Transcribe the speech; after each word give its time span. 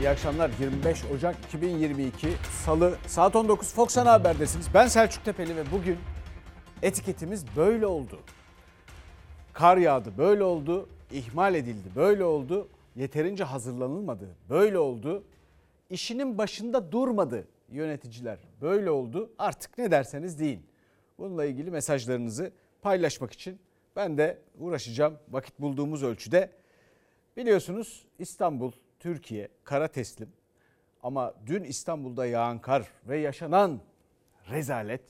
İyi 0.00 0.08
akşamlar. 0.08 0.50
25 0.60 1.04
Ocak 1.04 1.36
2022 1.44 2.28
Salı 2.64 2.96
saat 3.06 3.36
19 3.36 3.72
Fox 3.72 3.98
Ana 3.98 4.12
Haber'desiniz. 4.12 4.66
Ben 4.74 4.86
Selçuk 4.86 5.24
Tepeli 5.24 5.56
ve 5.56 5.70
bugün 5.72 5.98
etiketimiz 6.82 7.44
böyle 7.56 7.86
oldu. 7.86 8.20
Kar 9.52 9.76
yağdı 9.76 10.18
böyle 10.18 10.44
oldu, 10.44 10.88
ihmal 11.12 11.54
edildi 11.54 11.88
böyle 11.96 12.24
oldu, 12.24 12.68
yeterince 12.96 13.44
hazırlanılmadı 13.44 14.28
böyle 14.50 14.78
oldu. 14.78 15.24
İşinin 15.90 16.38
başında 16.38 16.92
durmadı 16.92 17.48
yöneticiler 17.68 18.38
böyle 18.60 18.90
oldu. 18.90 19.30
Artık 19.38 19.78
ne 19.78 19.90
derseniz 19.90 20.40
deyin. 20.40 20.66
Bununla 21.18 21.44
ilgili 21.44 21.70
mesajlarınızı 21.70 22.52
paylaşmak 22.82 23.32
için 23.32 23.58
ben 23.96 24.18
de 24.18 24.38
uğraşacağım 24.58 25.18
vakit 25.30 25.60
bulduğumuz 25.60 26.02
ölçüde. 26.02 26.50
Biliyorsunuz 27.36 28.04
İstanbul, 28.18 28.72
Türkiye 29.06 29.48
kara 29.64 29.88
teslim. 29.88 30.32
Ama 31.02 31.34
dün 31.46 31.64
İstanbul'da 31.64 32.26
yağan 32.26 32.58
kar 32.58 32.88
ve 33.08 33.18
yaşanan 33.18 33.80
rezalet 34.50 35.02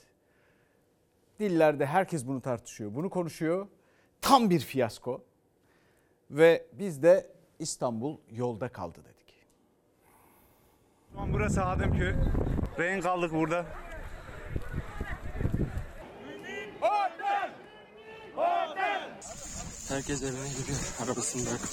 dillerde 1.41 1.87
herkes 1.87 2.27
bunu 2.27 2.41
tartışıyor, 2.41 2.95
bunu 2.95 3.11
konuşuyor. 3.11 3.67
Tam 4.21 4.51
bir 4.51 4.61
fiyasko. 4.61 5.25
Ve 6.31 6.67
biz 6.73 7.03
de 7.03 7.27
İstanbul 7.59 8.19
yolda 8.31 8.69
kaldı 8.69 8.99
dedik. 9.05 9.35
Şu 11.13 11.21
an 11.21 11.33
burası 11.33 11.65
Ademköy. 11.65 12.15
Rehin 12.79 13.01
kaldık 13.01 13.33
burada. 13.33 13.67
Herkes 19.89 20.23
evine 20.23 20.49
gidiyor 20.49 20.79
arabasını 21.05 21.47
bırakıp. 21.47 21.71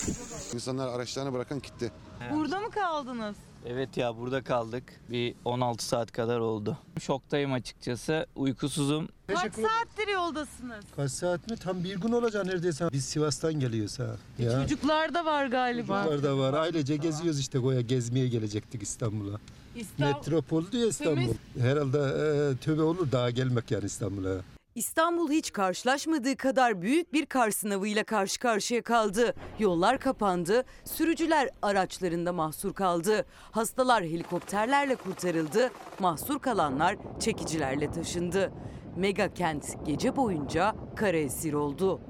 İnsanlar 0.53 0.88
araçlarını 0.88 1.34
bırakın 1.34 1.62
gitti. 1.62 1.91
Burada 2.34 2.59
mı 2.59 2.72
kaldınız? 2.72 3.36
Evet 3.66 3.97
ya 3.97 4.17
burada 4.17 4.44
kaldık. 4.44 4.83
Bir 5.09 5.36
16 5.45 5.86
saat 5.86 6.11
kadar 6.11 6.39
oldu. 6.39 6.78
Şoktayım 7.00 7.53
açıkçası. 7.53 8.25
Uykusuzum. 8.36 9.08
Kaç 9.28 9.53
saattir 9.53 10.08
yoldasınız? 10.14 10.86
Kaç 10.95 11.11
saat 11.11 11.50
mi? 11.50 11.58
Tam 11.58 11.84
bir 11.84 11.95
gün 11.95 12.11
olacak 12.11 12.45
neredeyse. 12.45 12.89
Biz 12.91 13.06
Sivas'tan 13.06 13.53
geliyoruz 13.53 14.00
ha. 14.00 14.16
Ya. 14.39 14.61
Çocuklar 14.61 15.14
da 15.14 15.25
var 15.25 15.45
galiba. 15.45 16.03
Çocuklar 16.03 16.23
da 16.31 16.38
var. 16.38 16.53
Ailece 16.53 16.95
geziyoruz 16.97 17.39
işte 17.39 17.59
Goya 17.59 17.81
gezmeye 17.81 18.28
gelecektik 18.28 18.84
İstanbul'a. 18.84 19.39
İstanbul. 19.75 20.16
Metropol 20.16 20.72
diyor 20.72 20.89
İstanbul. 20.89 21.34
Herhalde 21.59 21.97
e, 21.97 22.58
tövbe 22.58 22.81
olur 22.81 23.11
daha 23.11 23.30
gelmek 23.30 23.72
yani 23.72 23.86
İstanbul'a. 23.86 24.41
İstanbul 24.75 25.31
hiç 25.31 25.52
karşılaşmadığı 25.52 26.38
kadar 26.38 26.81
büyük 26.81 27.13
bir 27.13 27.25
kar 27.25 27.52
sınavıyla 27.52 28.03
karşı 28.03 28.39
karşıya 28.39 28.81
kaldı. 28.81 29.35
Yollar 29.59 29.99
kapandı, 29.99 30.63
sürücüler 30.85 31.49
araçlarında 31.61 32.33
mahsur 32.33 32.73
kaldı. 32.73 33.25
Hastalar 33.51 34.03
helikopterlerle 34.03 34.95
kurtarıldı, 34.95 35.71
mahsur 35.99 36.39
kalanlar 36.39 36.95
çekicilerle 37.19 37.91
taşındı. 37.91 38.51
Mega 38.97 39.33
kent 39.33 39.85
gece 39.85 40.16
boyunca 40.16 40.75
kara 40.95 41.17
esir 41.17 41.53
oldu. 41.53 42.01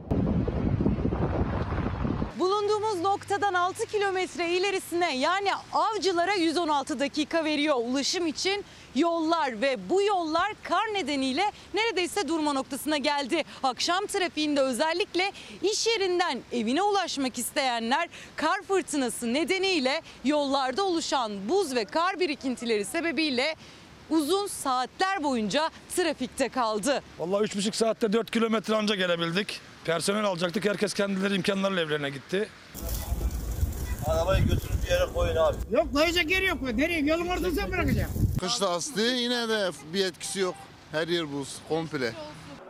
Bulunduğumuz 2.40 3.02
noktadan 3.02 3.54
6 3.54 3.86
kilometre 3.86 4.50
ilerisine 4.50 5.18
yani 5.18 5.50
avcılara 5.74 6.34
116 6.34 7.00
dakika 7.00 7.44
veriyor 7.44 7.76
ulaşım 7.80 8.28
için 8.28 8.66
yollar 8.96 9.62
ve 9.62 9.90
bu 9.90 10.02
yollar 10.02 10.54
kar 10.64 10.94
nedeniyle 10.94 11.52
neredeyse 11.74 12.28
durma 12.28 12.54
noktasına 12.54 12.98
geldi. 12.98 13.44
Akşam 13.64 14.06
trafiğinde 14.06 14.62
özellikle 14.62 15.32
iş 15.62 15.88
yerinden 15.88 16.40
evine 16.52 16.82
ulaşmak 16.82 17.38
isteyenler 17.38 18.10
kar 18.36 18.62
fırtınası 18.62 19.34
nedeniyle 19.34 20.02
yollarda 20.26 20.84
oluşan 20.84 21.50
buz 21.50 21.76
ve 21.76 21.86
kar 21.86 22.20
birikintileri 22.20 22.86
sebebiyle 22.86 23.56
uzun 24.10 24.48
saatler 24.48 25.24
boyunca 25.24 25.70
trafikte 25.96 26.50
kaldı. 26.50 27.02
Vallahi 27.20 27.44
üç 27.44 27.56
buçuk 27.56 27.76
saatte 27.76 28.14
4 28.14 28.32
kilometre 28.32 28.76
anca 28.76 28.96
gelebildik. 28.96 29.62
Personel 29.86 30.24
alacaktık. 30.26 30.66
Herkes 30.66 30.94
kendileri 30.94 31.36
imkanlarıyla 31.36 31.82
evlerine 31.82 32.10
gitti. 32.10 32.50
Arabayı 34.06 34.44
götürüp 34.44 34.84
bir 34.84 34.90
yere 34.92 35.06
koyun 35.14 35.36
abi. 35.36 35.58
Yok 35.72 35.94
koyacak 35.94 36.32
yer 36.32 36.42
yok. 36.42 36.62
Nereye? 36.62 37.00
Yolun 37.00 37.28
ortasına 37.28 37.72
bırakacağım. 37.72 38.12
Kışta 38.40 38.70
aslı 38.70 39.02
yine 39.02 39.50
de 39.50 39.70
bir 39.94 40.06
etkisi 40.06 40.40
yok. 40.40 40.56
Her 40.92 41.08
yer 41.08 41.34
buz 41.34 41.56
komple. 41.70 42.14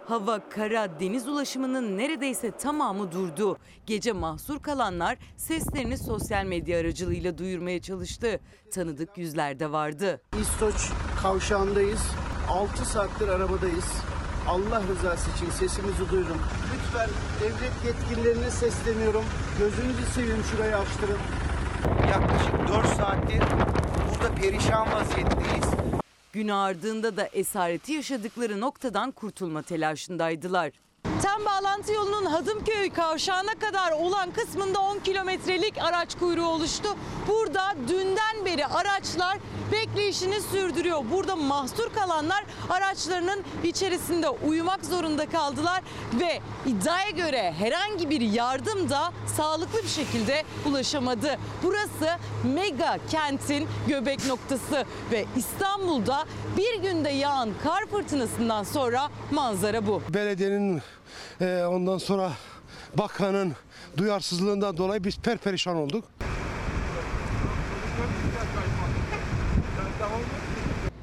Hava, 0.07 0.49
kara, 0.49 0.99
deniz 0.99 1.27
ulaşımının 1.27 1.97
neredeyse 1.97 2.51
tamamı 2.51 3.11
durdu. 3.11 3.57
Gece 3.85 4.11
mahsur 4.11 4.59
kalanlar 4.61 5.17
seslerini 5.37 5.97
sosyal 5.97 6.45
medya 6.45 6.79
aracılığıyla 6.79 7.37
duyurmaya 7.37 7.81
çalıştı. 7.81 8.39
Tanıdık 8.73 9.17
yüzler 9.17 9.59
de 9.59 9.71
vardı. 9.71 10.21
İstoç 10.41 10.75
kavşağındayız. 11.21 12.01
6 12.49 12.85
saattir 12.85 13.27
arabadayız. 13.27 13.85
Allah 14.49 14.81
rızası 14.87 15.31
için 15.31 15.49
sesimizi 15.49 16.09
duyurun. 16.09 16.37
Lütfen 16.73 17.09
devlet 17.41 17.85
yetkililerine 17.85 18.51
sesleniyorum. 18.51 19.23
Gözünüzü 19.59 20.05
seveyim 20.15 20.43
şurayı 20.51 20.77
açtırın. 20.77 21.17
Yaklaşık 22.11 22.67
4 22.67 22.87
saattir 22.87 23.43
burada 24.09 24.35
perişan 24.35 24.91
vaziyetteyiz. 24.93 25.65
Gün 26.33 26.47
ardında 26.47 27.17
da 27.17 27.25
esareti 27.25 27.91
yaşadıkları 27.93 28.61
noktadan 28.61 29.11
kurtulma 29.11 29.61
telaşındaydılar. 29.61 30.71
Tem 31.21 31.45
bağlantı 31.45 31.93
yolunun 31.93 32.22
Hadımköy 32.43 32.89
kavşağına 32.89 33.55
kadar 33.59 33.91
olan 33.91 34.31
kısmında 34.31 34.79
10 34.79 34.99
kilometrelik 34.99 35.77
araç 35.77 36.15
kuyruğu 36.19 36.45
oluştu. 36.45 36.89
Burada 37.27 37.75
dünden 37.87 38.45
beri 38.45 38.65
araçlar 38.65 39.37
bekleyişini 39.71 40.41
sürdürüyor. 40.41 41.03
Burada 41.11 41.35
mahsur 41.35 41.93
kalanlar 41.93 42.45
araçlarının 42.69 43.43
içerisinde 43.63 44.29
uyumak 44.29 44.85
zorunda 44.85 45.25
kaldılar 45.29 45.81
ve 46.19 46.39
iddiaya 46.65 47.09
göre 47.09 47.53
herhangi 47.57 48.09
bir 48.09 48.21
yardım 48.21 48.89
da 48.89 49.13
sağlıklı 49.37 49.83
bir 49.83 49.89
şekilde 49.89 50.43
ulaşamadı. 50.65 51.37
Burası 51.63 52.19
mega 52.43 52.97
kentin 53.11 53.67
göbek 53.87 54.25
noktası 54.25 54.85
ve 55.11 55.25
İstanbul'da 55.35 56.25
bir 56.57 56.81
günde 56.81 57.09
yağan 57.09 57.49
kar 57.63 57.85
fırtınasından 57.85 58.63
sonra 58.63 59.09
manzara 59.31 59.87
bu. 59.87 60.01
Belediyenin 60.09 60.81
e, 61.41 61.63
ondan 61.63 61.97
sonra 61.97 62.31
bakanın 62.97 63.53
duyarsızlığından 63.97 64.77
dolayı 64.77 65.03
biz 65.03 65.17
perperişan 65.17 65.75
olduk. 65.75 66.05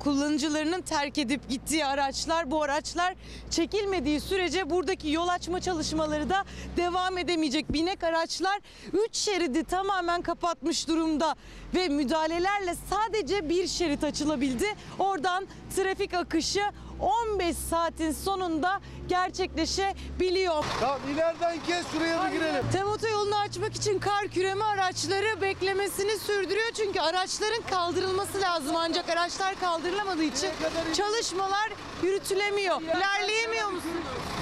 kullanıcılarının 0.01 0.83
terk 0.83 1.19
edip 1.19 1.49
gittiği 1.49 1.87
araçlar 1.87 2.51
bu 2.51 2.63
araçlar 2.63 3.15
çekilmediği 3.51 4.21
sürece 4.21 4.71
buradaki 4.71 5.11
yol 5.11 5.29
açma 5.29 5.61
çalışmaları 5.61 6.31
da 6.31 6.45
devam 6.77 7.19
edemeyecek. 7.19 7.73
Binek 7.73 8.05
araçlar 8.05 8.61
3 9.09 9.17
şeridi 9.17 9.65
tamamen 9.65 10.23
kapatmış 10.23 10.89
durumda 10.89 11.37
ve 11.75 11.89
müdahalelerle 11.89 12.75
sadece 12.91 13.49
bir 13.49 13.67
şerit 13.67 14.05
açılabildi. 14.05 14.67
Oradan 14.99 15.47
trafik 15.77 16.15
akışı 16.15 16.63
15 17.01 17.57
saatin 17.57 18.13
sonunda 18.13 18.81
gerçekleşebiliyor. 19.09 20.65
Tamam 20.81 20.99
ileriden 21.15 21.59
kes 21.67 21.87
şuraya 21.93 22.25
bir 22.27 22.33
girelim. 22.33 22.65
Tem 22.73 22.87
otoyolunu 22.89 23.37
açmak 23.37 23.75
için 23.77 23.99
kar 23.99 24.29
küreme 24.29 24.65
araçları 24.65 25.41
beklemesini 25.41 26.19
sürdürüyor. 26.19 26.71
Çünkü 26.77 27.01
araçların 27.01 27.63
kaldırılması 27.71 28.41
lazım. 28.41 28.77
Ancak 28.77 29.09
araçlar 29.09 29.61
kaldırılamadığı 29.61 30.23
için 30.25 30.51
çalışmalar 30.95 31.71
yürütülemiyor. 32.03 32.81
İlerleyemiyor 32.83 33.69
musunuz? 33.71 33.95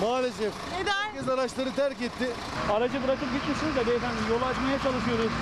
Maalesef. 0.03 0.53
Neden? 0.81 0.93
Herkes 0.93 1.29
araçları 1.29 1.75
terk 1.75 2.03
etti. 2.03 2.31
Aracı 2.73 3.03
bırakıp 3.05 3.33
gitmişsiniz 3.33 3.77
de 3.77 3.87
beyefendi 3.87 4.17
yolu 4.31 4.45
açmaya 4.45 4.79
çalışıyoruz. 4.83 5.33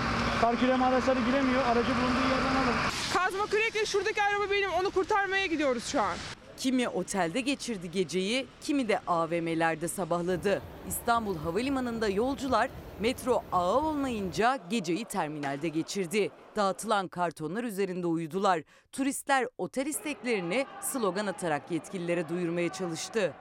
Kar 0.41 0.57
küreme 0.61 0.85
araçları 0.85 1.21
giremiyor. 1.21 1.63
Aracı 1.77 1.89
bulunduğu 1.89 2.29
yerden 2.31 2.57
alın. 2.63 2.75
Kazma 3.13 3.47
kürekle 3.47 3.87
şuradaki 3.87 4.23
araba 4.23 4.51
benim 4.51 4.71
onu 4.73 4.91
kurtarmaya 4.91 5.47
gidiyoruz 5.47 5.85
şu 5.87 6.03
an. 6.03 6.17
Kimi 6.57 6.89
otelde 6.89 7.41
geçirdi 7.41 7.91
geceyi, 7.91 8.47
kimi 8.61 8.89
de 8.89 8.99
AVM'lerde 9.07 9.89
sabahladı. 9.89 10.63
İstanbul 10.89 11.37
Havalimanı'nda 11.37 12.09
yolcular 12.09 12.71
metro 13.01 13.43
ağı 13.53 13.77
olmayınca 13.77 14.59
geceyi 14.71 15.05
terminalde 15.05 15.69
geçirdi. 15.69 16.31
Dağıtılan 16.57 17.09
kartonlar 17.09 17.65
üzerinde 17.65 18.07
uyudular. 18.07 18.63
Turistler 18.93 19.49
otel 19.59 19.87
isteklerini 19.87 20.67
slogan 20.81 21.27
atarak 21.27 21.71
yetkililere 21.71 22.29
duyurmaya 22.29 22.69
çalıştı. 22.73 23.33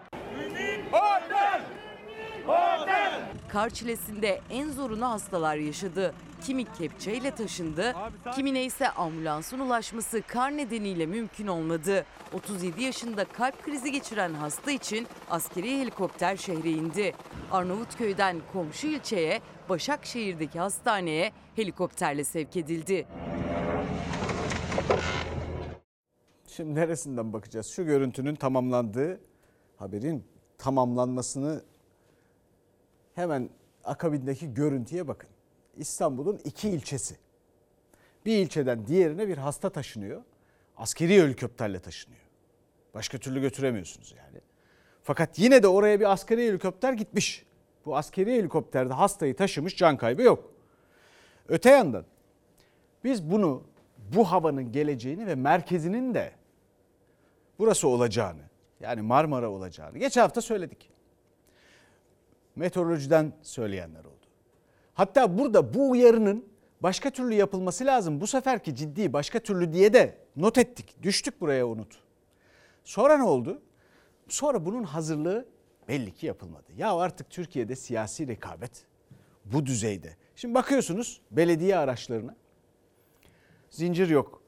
Kar 3.56 3.70
çilesinde 3.70 4.42
en 4.50 4.72
zorunu 4.72 5.06
hastalar 5.06 5.56
yaşadı. 5.56 6.14
Kimi 6.46 6.66
kepçeyle 6.66 7.32
taşındı, 7.32 7.96
kimine 8.36 8.64
ise 8.64 8.90
ambulansın 8.90 9.60
ulaşması 9.60 10.22
kar 10.28 10.58
nedeniyle 10.58 11.06
mümkün 11.06 11.48
olmadı. 11.48 12.06
37 12.34 12.84
yaşında 12.84 13.26
kalp 13.26 13.64
krizi 13.64 13.92
geçiren 13.92 14.34
hasta 14.34 14.72
için 14.72 15.08
askeri 15.30 15.80
helikopter 15.80 16.38
şehre 16.38 16.70
indi. 16.70 17.14
Arnavutköy'den 17.52 18.38
komşu 18.54 18.88
ilçeye, 18.88 19.42
Başakşehir'deki 19.70 20.60
hastaneye 20.60 21.32
helikopterle 21.56 22.24
sevk 22.24 22.58
edildi. 22.58 23.08
Şimdi 26.48 26.76
neresinden 26.76 27.34
bakacağız? 27.34 27.68
Şu 27.68 27.86
görüntünün 27.86 28.36
tamamlandığı 28.36 29.20
haberin 29.78 30.24
tamamlanmasını 30.58 31.62
hemen 33.16 33.50
akabindeki 33.84 34.54
görüntüye 34.54 35.08
bakın. 35.08 35.30
İstanbul'un 35.78 36.42
iki 36.44 36.70
ilçesi. 36.70 37.16
Bir 38.26 38.38
ilçeden 38.38 38.88
diğerine 38.88 39.28
bir 39.28 39.38
hasta 39.38 39.70
taşınıyor. 39.70 40.22
Askeri 40.78 41.22
helikopterle 41.22 41.80
taşınıyor. 41.80 42.22
Başka 42.94 43.18
türlü 43.18 43.42
götüremiyorsunuz 43.42 44.16
yani. 44.18 44.42
Fakat 45.04 45.40
yine 45.40 45.64
de 45.64 45.68
oraya 45.68 46.00
bir 46.00 46.12
askeri 46.12 46.48
helikopter 46.48 46.94
gitmiş. 46.94 47.46
Bu 47.86 47.98
askeri 47.98 48.34
helikopterde 48.34 48.94
hastayı 48.94 49.36
taşımış 49.36 49.76
can 49.76 49.98
kaybı 49.98 50.22
yok. 50.22 50.52
Öte 51.48 51.70
yandan 51.70 52.06
biz 53.04 53.32
bunu 53.32 53.64
bu 54.16 54.32
havanın 54.32 54.72
geleceğini 54.72 55.28
ve 55.28 55.36
merkezinin 55.36 56.14
de 56.14 56.32
burası 57.60 57.88
olacağını 57.88 58.42
yani 58.80 59.02
Marmara 59.02 59.50
olacağını 59.50 59.98
geçen 59.98 60.22
hafta 60.22 60.42
söyledik. 60.42 60.95
Meteorolojiden 62.56 63.34
söyleyenler 63.42 64.00
oldu. 64.00 64.26
Hatta 64.94 65.38
burada 65.38 65.74
bu 65.74 65.90
uyarının 65.90 66.46
başka 66.82 67.10
türlü 67.10 67.34
yapılması 67.34 67.86
lazım. 67.86 68.22
Bu 68.22 68.28
seferki 68.28 68.76
ciddi 68.76 69.14
başka 69.14 69.40
türlü 69.40 69.74
diye 69.74 69.94
de 69.94 70.18
not 70.36 70.58
ettik. 70.58 70.96
Düştük 71.04 71.42
buraya 71.42 71.68
unut. 71.68 72.00
Sonra 72.84 73.18
ne 73.18 73.24
oldu? 73.24 73.62
Sonra 74.28 74.66
bunun 74.66 74.84
hazırlığı 74.84 75.46
belli 75.88 76.14
ki 76.14 76.26
yapılmadı. 76.26 76.74
Ya 76.78 76.96
artık 76.96 77.30
Türkiye'de 77.30 77.76
siyasi 77.76 78.28
rekabet 78.28 78.86
bu 79.46 79.66
düzeyde. 79.66 80.18
Şimdi 80.36 80.54
bakıyorsunuz 80.54 81.22
belediye 81.32 81.78
araçlarına. 81.78 82.36
Zincir 83.70 84.10
yok. 84.10 84.42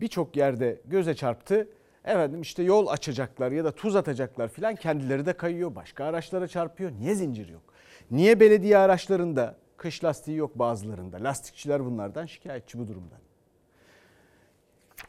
Birçok 0.00 0.36
yerde 0.36 0.80
göze 0.84 1.14
çarptı. 1.14 1.68
Efendim 2.06 2.40
işte 2.40 2.62
yol 2.62 2.86
açacaklar 2.86 3.52
ya 3.52 3.64
da 3.64 3.70
tuz 3.74 3.96
atacaklar 3.96 4.48
filan 4.48 4.74
kendileri 4.74 5.26
de 5.26 5.32
kayıyor. 5.32 5.74
Başka 5.74 6.04
araçlara 6.04 6.48
çarpıyor. 6.48 6.92
Niye 6.92 7.14
zincir 7.14 7.48
yok? 7.48 7.62
Niye 8.10 8.40
belediye 8.40 8.78
araçlarında 8.78 9.56
kış 9.76 10.04
lastiği 10.04 10.36
yok 10.36 10.58
bazılarında? 10.58 11.16
Lastikçiler 11.24 11.84
bunlardan 11.84 12.26
şikayetçi 12.26 12.78
bu 12.78 12.88
durumdan. 12.88 13.18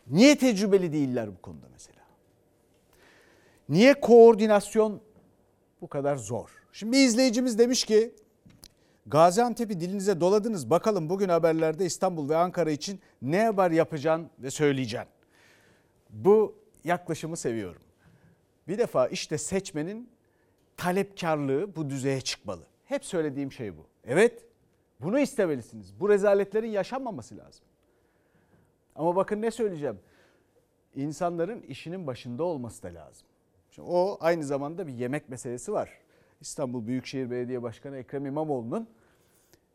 Niye 0.08 0.38
tecrübeli 0.38 0.94
değiller 0.94 1.30
bu 1.38 1.42
konuda 1.42 1.66
mesela? 1.72 2.02
Niye 3.70 3.94
koordinasyon 3.94 5.02
bu 5.82 5.88
kadar 5.88 6.16
zor? 6.16 6.50
Şimdi 6.72 6.98
bir 6.98 7.06
izleyicimiz 7.06 7.60
demiş 7.60 7.84
ki 7.84 8.16
Gaziantep'i 9.06 9.80
dilinize 9.80 10.22
doladınız. 10.22 10.70
Bakalım 10.70 11.10
bugün 11.10 11.30
haberlerde 11.30 11.86
İstanbul 11.86 12.30
ve 12.30 12.36
Ankara 12.38 12.72
için 12.72 13.00
ne 13.22 13.46
haber 13.46 13.72
yapacaksın 13.72 14.30
ve 14.40 14.52
söyleyeceksin. 14.52 15.10
Bu 16.10 16.56
yaklaşımı 16.88 17.38
seviyorum. 17.38 17.82
Bir 18.68 18.78
defa 18.78 19.08
işte 19.08 19.38
seçmenin 19.38 20.10
talepkarlığı 20.78 21.76
bu 21.76 21.90
düzeye 21.90 22.22
çıkmalı. 22.22 22.64
Hep 22.86 23.06
söylediğim 23.06 23.52
şey 23.52 23.78
bu. 23.78 23.86
Evet 24.04 24.46
bunu 25.00 25.20
istemelisiniz. 25.20 26.00
Bu 26.00 26.10
rezaletlerin 26.10 26.70
yaşanmaması 26.70 27.38
lazım. 27.38 27.66
Ama 28.96 29.16
bakın 29.16 29.42
ne 29.42 29.52
söyleyeceğim. 29.52 30.00
İnsanların 30.96 31.62
işinin 31.62 32.08
başında 32.08 32.44
olması 32.44 32.84
da 32.84 32.88
lazım. 32.88 33.28
Şimdi 33.72 33.90
o 33.92 34.18
aynı 34.22 34.44
zamanda 34.44 34.88
bir 34.88 34.94
yemek 34.94 35.30
meselesi 35.30 35.74
var. 35.74 35.90
İstanbul 36.42 36.88
Büyükşehir 36.88 37.32
Belediye 37.32 37.64
Başkanı 37.64 37.98
Ekrem 37.98 38.26
İmamoğlu'nun 38.26 38.88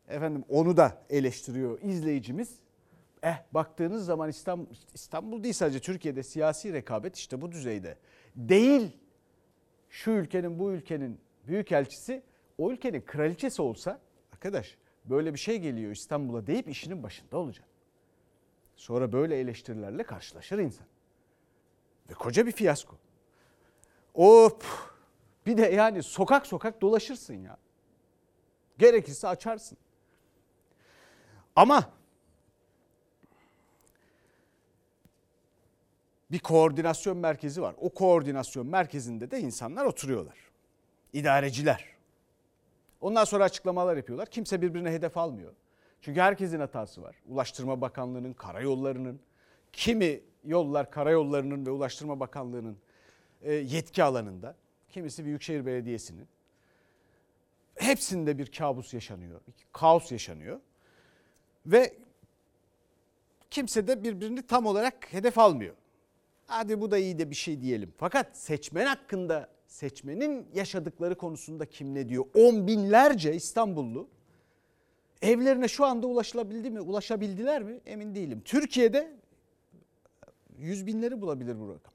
efendim 0.07 0.45
onu 0.49 0.77
da 0.77 0.97
eleştiriyor 1.09 1.81
izleyicimiz. 1.81 2.59
Eh 3.23 3.43
baktığınız 3.51 4.05
zaman 4.05 4.29
İstanbul, 4.29 4.65
İstanbul 4.93 5.43
değil 5.43 5.53
sadece 5.53 5.79
Türkiye'de 5.79 6.23
siyasi 6.23 6.73
rekabet 6.73 7.15
işte 7.15 7.41
bu 7.41 7.51
düzeyde. 7.51 7.97
Değil 8.35 8.97
şu 9.89 10.11
ülkenin 10.11 10.59
bu 10.59 10.71
ülkenin 10.71 11.21
büyükelçisi 11.47 12.23
o 12.57 12.71
ülkenin 12.71 13.01
kraliçesi 13.01 13.61
olsa 13.61 13.99
arkadaş 14.31 14.77
böyle 15.05 15.33
bir 15.33 15.39
şey 15.39 15.59
geliyor 15.59 15.91
İstanbul'a 15.91 16.47
deyip 16.47 16.69
işinin 16.69 17.03
başında 17.03 17.37
olacak. 17.37 17.67
Sonra 18.75 19.11
böyle 19.11 19.39
eleştirilerle 19.39 20.03
karşılaşır 20.03 20.59
insan. 20.59 20.87
Ve 22.09 22.13
koca 22.13 22.45
bir 22.45 22.51
fiyasko. 22.51 22.97
Hop 24.13 24.65
bir 25.45 25.57
de 25.57 25.61
yani 25.61 26.03
sokak 26.03 26.47
sokak 26.47 26.81
dolaşırsın 26.81 27.33
ya. 27.33 27.57
Gerekirse 28.77 29.27
açarsın. 29.27 29.77
Ama 31.55 31.89
bir 36.33 36.39
koordinasyon 36.39 37.17
merkezi 37.17 37.61
var. 37.61 37.75
O 37.77 37.89
koordinasyon 37.89 38.67
merkezinde 38.67 39.31
de 39.31 39.39
insanlar 39.39 39.85
oturuyorlar. 39.85 40.37
İdareciler. 41.13 41.85
Ondan 43.01 43.23
sonra 43.23 43.43
açıklamalar 43.43 43.97
yapıyorlar. 43.97 44.29
Kimse 44.29 44.61
birbirine 44.61 44.91
hedef 44.91 45.17
almıyor. 45.17 45.53
Çünkü 46.01 46.21
herkesin 46.21 46.59
hatası 46.59 47.01
var. 47.01 47.15
Ulaştırma 47.27 47.81
Bakanlığı'nın, 47.81 48.33
karayollarının, 48.33 49.19
kimi 49.73 50.21
yollar 50.45 50.91
karayollarının 50.91 51.65
ve 51.65 51.69
Ulaştırma 51.69 52.19
Bakanlığı'nın 52.19 52.77
e, 53.41 53.53
yetki 53.53 54.03
alanında. 54.03 54.55
Kimisi 54.89 55.25
Büyükşehir 55.25 55.65
Belediyesi'nin. 55.65 56.27
Hepsinde 57.75 58.37
bir 58.37 58.51
kabus 58.51 58.93
yaşanıyor, 58.93 59.41
kaos 59.71 60.11
yaşanıyor. 60.11 60.59
Ve 61.65 61.93
kimse 63.51 63.87
de 63.87 64.03
birbirini 64.03 64.47
tam 64.47 64.65
olarak 64.65 65.13
hedef 65.13 65.37
almıyor. 65.37 65.75
Hadi 66.47 66.81
bu 66.81 66.91
da 66.91 66.97
iyi 66.97 67.19
de 67.19 67.29
bir 67.29 67.35
şey 67.35 67.61
diyelim. 67.61 67.93
Fakat 67.97 68.37
seçmen 68.37 68.85
hakkında 68.85 69.49
seçmenin 69.67 70.47
yaşadıkları 70.53 71.15
konusunda 71.17 71.65
kim 71.65 71.95
ne 71.95 72.09
diyor? 72.09 72.25
On 72.35 72.67
binlerce 72.67 73.35
İstanbullu 73.35 74.07
evlerine 75.21 75.67
şu 75.67 75.85
anda 75.85 76.07
ulaşılabildi 76.07 76.69
mi? 76.69 76.81
Ulaşabildiler 76.81 77.63
mi? 77.63 77.79
Emin 77.85 78.15
değilim. 78.15 78.41
Türkiye'de 78.45 79.13
yüz 80.57 80.85
binleri 80.85 81.21
bulabilir 81.21 81.59
bu 81.59 81.69
rakam. 81.69 81.93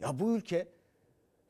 Ya 0.00 0.18
bu 0.18 0.36
ülke 0.36 0.68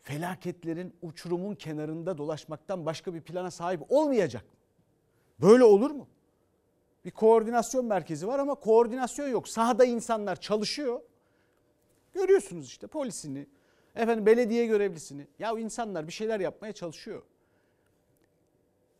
felaketlerin 0.02 0.94
uçurumun 1.02 1.54
kenarında 1.54 2.18
dolaşmaktan 2.18 2.86
başka 2.86 3.14
bir 3.14 3.20
plana 3.20 3.50
sahip 3.50 3.82
olmayacak 3.88 4.42
mı? 4.42 4.50
Böyle 5.48 5.64
olur 5.64 5.90
mu? 5.90 6.08
Bir 7.04 7.10
koordinasyon 7.10 7.84
merkezi 7.84 8.26
var 8.26 8.38
ama 8.38 8.54
koordinasyon 8.54 9.28
yok. 9.28 9.48
Sahada 9.48 9.84
insanlar 9.84 10.36
çalışıyor. 10.40 11.00
Görüyorsunuz 12.16 12.66
işte 12.66 12.86
polisini, 12.86 13.46
efendim 13.94 14.26
belediye 14.26 14.66
görevlisini. 14.66 15.26
Ya 15.38 15.58
insanlar 15.58 16.06
bir 16.06 16.12
şeyler 16.12 16.40
yapmaya 16.40 16.72
çalışıyor. 16.72 17.22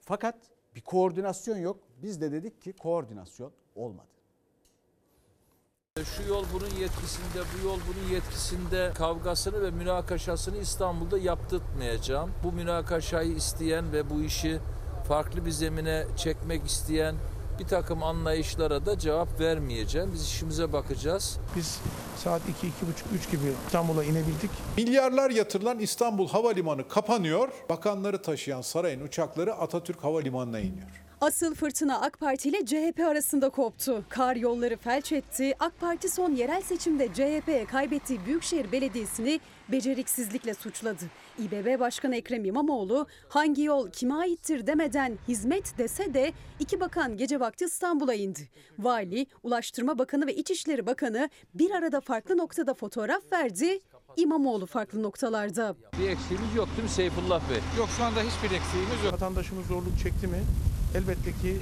Fakat 0.01 0.35
bir 0.75 0.81
koordinasyon 0.81 1.57
yok. 1.57 1.79
Biz 2.03 2.21
de 2.21 2.33
dedik 2.33 2.63
ki 2.63 2.73
koordinasyon 2.73 3.53
olmadı. 3.75 4.07
Şu 6.05 6.23
yol 6.29 6.45
bunun 6.55 6.81
yetkisinde, 6.81 7.39
bu 7.55 7.67
yol 7.67 7.79
bunun 7.89 8.15
yetkisinde 8.15 8.93
kavgasını 8.95 9.63
ve 9.63 9.71
münakaşasını 9.71 10.59
İstanbul'da 10.59 11.19
yaptırtmayacağım. 11.19 12.33
Bu 12.45 12.53
münakaşayı 12.53 13.33
isteyen 13.33 13.93
ve 13.93 14.11
bu 14.11 14.23
işi 14.23 14.61
farklı 15.09 15.47
bir 15.47 15.51
zemine 15.51 16.07
çekmek 16.17 16.67
isteyen 16.67 17.15
bir 17.59 17.67
takım 17.67 18.03
anlayışlara 18.03 18.87
da 18.87 18.99
cevap 18.99 19.41
vermeyeceğim. 19.41 20.11
Biz 20.15 20.23
işimize 20.25 20.73
bakacağız. 20.73 21.39
Biz 21.57 21.81
saat 22.17 22.43
2 22.49 22.67
buçuk 22.67 23.09
3 23.15 23.31
gibi 23.31 23.53
İstanbul'a 23.67 24.05
inebildik. 24.05 24.51
Milyarlar 24.77 25.31
yatırılan 25.31 25.79
İstanbul 25.79 26.29
Havalimanı 26.29 26.89
kapanıyor. 26.89 27.49
Bakanları 27.69 28.23
taşıyan 28.23 28.61
sarayın 28.63 29.01
uçakları 29.01 29.55
Atatürk 29.55 30.05
Havalimanı'na 30.05 30.59
iniyor. 30.59 30.89
Asıl 31.21 31.55
fırtına 31.55 32.01
AK 32.01 32.21
Parti 32.21 32.49
ile 32.49 32.67
CHP 32.67 33.01
arasında 33.01 33.51
koptu. 33.51 34.05
Kar 34.09 34.37
yolları 34.37 34.77
felç 34.77 35.13
etti. 35.13 35.55
AK 35.61 35.81
Parti 35.81 36.09
son 36.09 36.31
yerel 36.31 36.63
seçimde 36.63 37.09
CHP'ye 37.09 37.65
kaybettiği 37.65 38.21
Büyükşehir 38.27 38.73
Belediyesi'ni 38.73 39.41
beceriksizlikle 39.69 40.55
suçladı. 40.55 41.05
İBB 41.39 41.81
Başkanı 41.81 42.17
Ekrem 42.17 42.45
İmamoğlu 42.45 43.07
hangi 43.29 43.63
yol 43.63 43.91
kime 43.91 44.15
aittir 44.15 44.67
demeden 44.67 45.19
hizmet 45.29 45.79
dese 45.79 46.15
de 46.15 46.33
iki 46.61 46.81
bakan 46.81 47.17
gece 47.17 47.41
vakti 47.41 47.65
İstanbul'a 47.65 48.15
indi. 48.15 48.49
Vali, 48.79 49.27
Ulaştırma 49.43 49.99
Bakanı 49.99 50.27
ve 50.27 50.35
İçişleri 50.35 50.87
Bakanı 50.87 51.31
bir 51.55 51.71
arada 51.71 52.01
farklı 52.01 52.37
noktada 52.37 52.75
fotoğraf 52.75 53.33
verdi. 53.33 53.81
İmamoğlu 54.17 54.67
farklı 54.67 55.03
noktalarda. 55.03 55.77
Bir 56.01 56.09
eksiğimiz 56.09 56.55
yok 56.57 56.69
değil 56.69 56.83
mi 56.83 56.89
Seyfullah 56.89 57.51
Bey? 57.51 57.59
Yok 57.79 57.89
şu 57.97 58.05
anda 58.05 58.21
hiçbir 58.21 58.57
eksiğimiz 58.57 59.05
yok. 59.05 59.13
Vatandaşımız 59.13 59.67
zorluk 59.67 59.99
çekti 60.03 60.27
mi? 60.27 60.39
Elbette 60.95 61.31
ki 61.31 61.57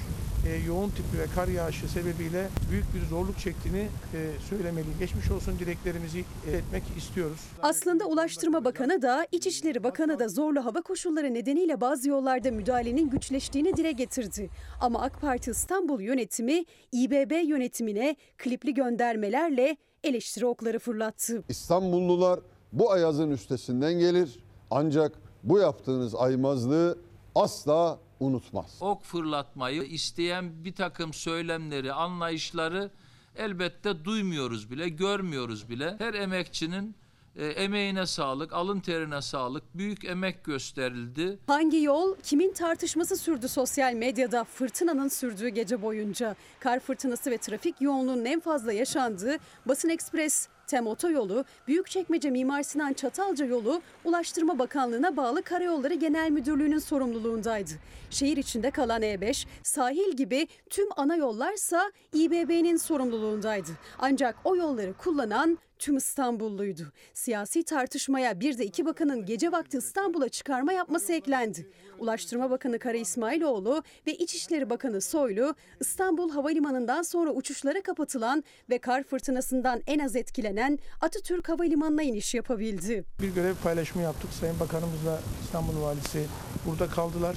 e, 0.46 0.66
yoğun 0.66 0.90
tipi 0.90 1.18
ve 1.18 1.26
kar 1.34 1.48
yağışı 1.48 1.88
sebebiyle 1.88 2.48
büyük 2.70 2.94
bir 2.94 3.08
zorluk 3.08 3.38
çektiğini 3.38 3.88
e, 4.14 4.30
söylemeliyim. 4.48 4.98
Geçmiş 4.98 5.30
olsun 5.30 5.58
dileklerimizi 5.58 6.24
etmek 6.52 6.82
istiyoruz. 6.96 7.40
Aslında 7.62 8.04
Ulaştırma 8.04 8.64
Bakanı 8.64 9.02
da 9.02 9.26
İçişleri 9.32 9.84
Bakanı 9.84 10.18
da 10.18 10.28
zorlu 10.28 10.64
hava 10.64 10.82
koşulları 10.82 11.34
nedeniyle 11.34 11.80
bazı 11.80 12.08
yollarda 12.08 12.50
müdahalenin 12.50 13.10
güçleştiğini 13.10 13.76
dile 13.76 13.92
getirdi. 13.92 14.50
Ama 14.80 15.00
AK 15.00 15.20
Parti 15.20 15.50
İstanbul 15.50 16.00
yönetimi 16.00 16.64
İBB 16.92 17.48
yönetimine 17.48 18.16
klipli 18.38 18.74
göndermelerle 18.74 19.76
eleştiri 20.04 20.46
okları 20.46 20.78
fırlattı. 20.78 21.42
İstanbullular 21.48 22.40
bu 22.72 22.92
ayazın 22.92 23.30
üstesinden 23.30 23.92
gelir. 23.92 24.38
Ancak 24.70 25.12
bu 25.42 25.58
yaptığınız 25.58 26.14
aymazlığı 26.14 26.98
asla 27.34 27.98
unutmaz. 28.20 28.78
Ok 28.80 29.04
fırlatmayı 29.04 29.82
isteyen 29.82 30.64
bir 30.64 30.74
takım 30.74 31.14
söylemleri, 31.14 31.92
anlayışları 31.92 32.90
elbette 33.36 34.04
duymuyoruz 34.04 34.70
bile, 34.70 34.88
görmüyoruz 34.88 35.70
bile. 35.70 35.94
Her 35.98 36.14
emekçinin 36.14 36.96
e, 37.36 37.46
emeğine 37.46 38.06
sağlık, 38.06 38.52
alın 38.52 38.80
terine 38.80 39.22
sağlık, 39.22 39.62
büyük 39.74 40.04
emek 40.04 40.44
gösterildi. 40.44 41.38
Hangi 41.46 41.82
yol, 41.82 42.16
kimin 42.22 42.52
tartışması 42.52 43.16
sürdü 43.16 43.48
sosyal 43.48 43.92
medyada 43.92 44.44
fırtınanın 44.44 45.08
sürdüğü 45.08 45.48
gece 45.48 45.82
boyunca. 45.82 46.36
Kar 46.60 46.80
fırtınası 46.80 47.30
ve 47.30 47.38
trafik 47.38 47.80
yoğunluğunun 47.80 48.24
en 48.24 48.40
fazla 48.40 48.72
yaşandığı 48.72 49.36
Basın 49.66 49.88
Ekspres, 49.88 50.48
Tem 50.66 50.86
Otoyolu, 50.86 51.44
Büyükçekmece 51.68 52.30
Mimar 52.30 52.62
Sinan 52.62 52.92
Çatalca 52.92 53.46
yolu 53.46 53.82
Ulaştırma 54.04 54.58
Bakanlığı'na 54.58 55.16
bağlı 55.16 55.42
Karayolları 55.42 55.94
Genel 55.94 56.30
Müdürlüğü'nün 56.30 56.78
sorumluluğundaydı. 56.78 57.70
Şehir 58.10 58.36
içinde 58.36 58.70
kalan 58.70 59.02
E5, 59.02 59.46
sahil 59.62 60.16
gibi 60.16 60.48
tüm 60.70 60.88
ana 60.96 61.16
yollarsa 61.16 61.92
İBB'nin 62.12 62.76
sorumluluğundaydı. 62.76 63.70
Ancak 63.98 64.36
o 64.44 64.56
yolları 64.56 64.92
kullanan 64.92 65.58
tüm 65.78 65.96
İstanbulluydu. 65.96 66.92
Siyasi 67.14 67.64
tartışmaya 67.64 68.40
bir 68.40 68.58
de 68.58 68.64
iki 68.66 68.86
bakanın 68.86 69.26
gece 69.26 69.52
vakti 69.52 69.78
İstanbul'a 69.78 70.28
çıkarma 70.28 70.72
yapması 70.72 71.12
eklendi. 71.12 71.70
Ulaştırma 71.98 72.50
Bakanı 72.50 72.78
Kara 72.78 72.96
İsmailoğlu 72.96 73.82
ve 74.06 74.14
İçişleri 74.14 74.70
Bakanı 74.70 75.00
Soylu 75.00 75.54
İstanbul 75.80 76.30
Havalimanı'ndan 76.30 77.02
sonra 77.02 77.30
uçuşlara 77.30 77.82
kapatılan 77.82 78.44
ve 78.70 78.78
kar 78.78 79.02
fırtınasından 79.02 79.80
en 79.86 79.98
az 79.98 80.16
etkilenen 80.16 80.78
Atatürk 81.00 81.48
Havalimanı'na 81.48 82.02
iniş 82.02 82.34
yapabildi. 82.34 83.04
Bir 83.22 83.34
görev 83.34 83.54
paylaşımı 83.54 84.02
yaptık. 84.02 84.30
Sayın 84.40 84.60
Bakanımızla 84.60 85.20
İstanbul 85.44 85.82
Valisi 85.82 86.26
burada 86.66 86.88
kaldılar. 86.88 87.36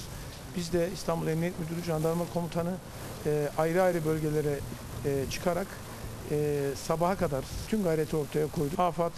Biz 0.55 0.73
de 0.73 0.89
İstanbul 0.93 1.27
Emniyet 1.27 1.59
Müdürü, 1.59 1.83
Jandarma 1.85 2.23
Komutanı 2.33 2.73
e, 3.25 3.49
ayrı 3.57 3.81
ayrı 3.83 4.05
bölgelere 4.05 4.59
e, 5.05 5.25
çıkarak 5.31 5.67
e, 6.31 6.69
sabaha 6.75 7.15
kadar 7.17 7.45
tüm 7.69 7.83
gayreti 7.83 8.15
ortaya 8.17 8.47
koyduk. 8.47 8.79
AFAD, 8.79 9.11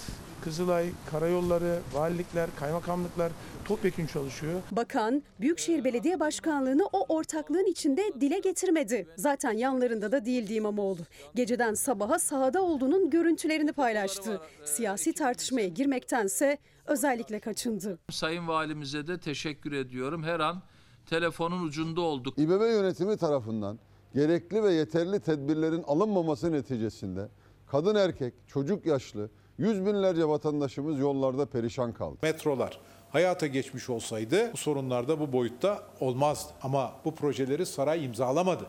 Kızılay, 0.43 0.89
Karayolları, 1.11 1.79
valilikler, 1.93 2.49
kaymakamlıklar 2.59 3.31
topyekun 3.65 4.05
çalışıyor. 4.05 4.61
Bakan, 4.71 5.23
Büyükşehir 5.39 5.83
Belediye 5.83 6.19
Başkanlığı'nı 6.19 6.85
o 6.93 7.15
ortaklığın 7.15 7.65
içinde 7.65 8.01
dile 8.21 8.39
getirmedi. 8.39 9.07
Zaten 9.15 9.51
yanlarında 9.51 10.11
da 10.11 10.25
değildi 10.25 10.53
İmamoğlu. 10.53 11.01
Geceden 11.35 11.73
sabaha 11.73 12.19
sahada 12.19 12.61
olduğunun 12.61 13.09
görüntülerini 13.09 13.71
paylaştı. 13.71 14.41
Siyasi 14.65 15.13
tartışmaya 15.13 15.67
girmektense 15.67 16.57
özellikle 16.85 17.39
kaçındı. 17.39 17.99
Sayın 18.11 18.47
Valimize 18.47 19.07
de 19.07 19.19
teşekkür 19.19 19.71
ediyorum. 19.71 20.23
Her 20.23 20.39
an 20.39 20.61
telefonun 21.05 21.63
ucunda 21.63 22.01
olduk. 22.01 22.37
İBB 22.37 22.61
yönetimi 22.61 23.17
tarafından 23.17 23.79
gerekli 24.13 24.63
ve 24.63 24.73
yeterli 24.73 25.19
tedbirlerin 25.19 25.83
alınmaması 25.83 26.51
neticesinde 26.51 27.27
kadın 27.67 27.95
erkek, 27.95 28.33
çocuk 28.47 28.85
yaşlı 28.85 29.29
yüz 29.57 29.85
binlerce 29.85 30.27
vatandaşımız 30.27 30.99
yollarda 30.99 31.45
perişan 31.45 31.93
kaldı. 31.93 32.17
Metrolar 32.21 32.79
hayata 33.09 33.47
geçmiş 33.47 33.89
olsaydı 33.89 34.53
bu 34.53 34.57
sorunlar 34.57 35.07
da 35.07 35.19
bu 35.19 35.33
boyutta 35.33 35.83
olmazdı. 35.99 36.53
Ama 36.61 36.93
bu 37.05 37.15
projeleri 37.15 37.65
saray 37.65 38.05
imzalamadı. 38.05 38.65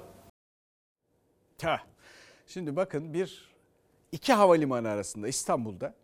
Tah. 1.58 1.78
Şimdi 2.46 2.76
bakın 2.76 3.14
bir 3.14 3.50
iki 4.12 4.32
havalimanı 4.32 4.88
arasında 4.88 5.28
İstanbul'da 5.28 5.94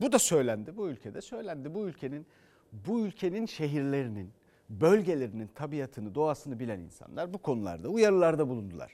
bu 0.00 0.12
da 0.12 0.18
söylendi 0.18 0.76
bu 0.76 0.88
ülkede 0.88 1.20
söylendi 1.20 1.74
bu 1.74 1.86
ülkenin 1.88 2.26
bu 2.72 3.00
ülkenin 3.00 3.46
şehirlerinin 3.46 4.32
bölgelerinin 4.70 5.46
tabiatını 5.46 6.14
doğasını 6.14 6.60
bilen 6.60 6.80
insanlar 6.80 7.34
bu 7.34 7.38
konularda 7.38 7.88
uyarılarda 7.88 8.48
bulundular. 8.48 8.92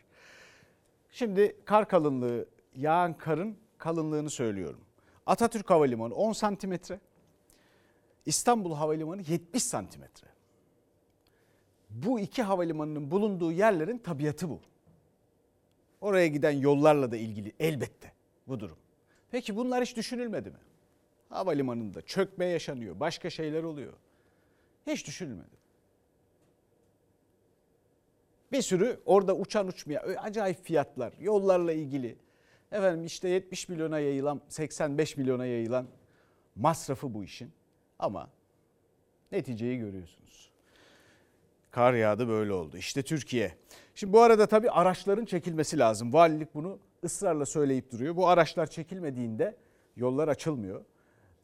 Şimdi 1.11 1.57
kar 1.65 1.89
kalınlığı 1.89 2.47
yağan 2.77 3.19
karın 3.19 3.57
kalınlığını 3.79 4.31
söylüyorum. 4.31 4.81
Atatürk 5.27 5.71
Havalimanı 5.71 6.15
10 6.15 6.33
santimetre 6.33 7.01
İstanbul 8.27 8.75
Havalimanı 8.75 9.23
70 9.23 9.63
santimetre. 9.63 10.27
Bu 11.91 12.21
iki 12.21 12.43
havalimanının 12.43 13.11
bulunduğu 13.11 13.53
yerlerin 13.53 13.99
tabiatı 13.99 14.49
bu. 14.49 14.61
Oraya 16.01 16.27
giden 16.27 16.51
yollarla 16.51 17.13
da 17.13 17.17
ilgili 17.17 17.53
elbette 17.61 18.13
bu 18.49 18.61
durum. 18.61 18.77
Peki 19.31 19.57
bunlar 19.57 19.83
hiç 19.83 19.97
düşünülmedi 19.97 20.51
mi? 20.51 20.59
Havalimanında 21.29 22.03
çökme 22.03 22.45
yaşanıyor, 22.45 23.01
başka 23.01 23.31
şeyler 23.31 23.63
oluyor. 23.63 23.93
Hiç 24.87 25.07
düşünülmedi. 25.07 25.60
Bir 28.53 28.63
sürü 28.63 29.01
orada 29.07 29.37
uçan 29.37 29.67
uçmaya 29.69 30.01
acayip 30.01 30.65
fiyatlar, 30.65 31.13
yollarla 31.21 31.73
ilgili. 31.73 32.17
Efendim 32.73 33.07
işte 33.07 33.29
70 33.29 33.69
milyona 33.69 33.99
yayılan, 33.99 34.41
85 34.49 35.17
milyona 35.17 35.47
yayılan 35.47 35.87
masrafı 36.57 37.15
bu 37.15 37.25
işin. 37.25 37.53
Ama 37.99 38.31
neticeyi 39.33 39.79
görüyorsunuz. 39.79 40.51
Kar 41.71 41.95
yağdı 41.95 42.29
böyle 42.29 42.53
oldu. 42.53 42.77
İşte 42.77 43.03
Türkiye. 43.03 43.55
Şimdi 43.95 44.13
bu 44.13 44.21
arada 44.21 44.47
tabii 44.47 44.71
araçların 44.71 45.25
çekilmesi 45.25 45.79
lazım. 45.79 46.13
Valilik 46.13 46.55
bunu 46.55 46.79
ısrarla 47.05 47.47
söyleyip 47.47 47.93
duruyor. 47.93 48.17
Bu 48.17 48.29
araçlar 48.29 48.67
çekilmediğinde 48.67 49.57
yollar 49.97 50.29
açılmıyor. 50.29 50.85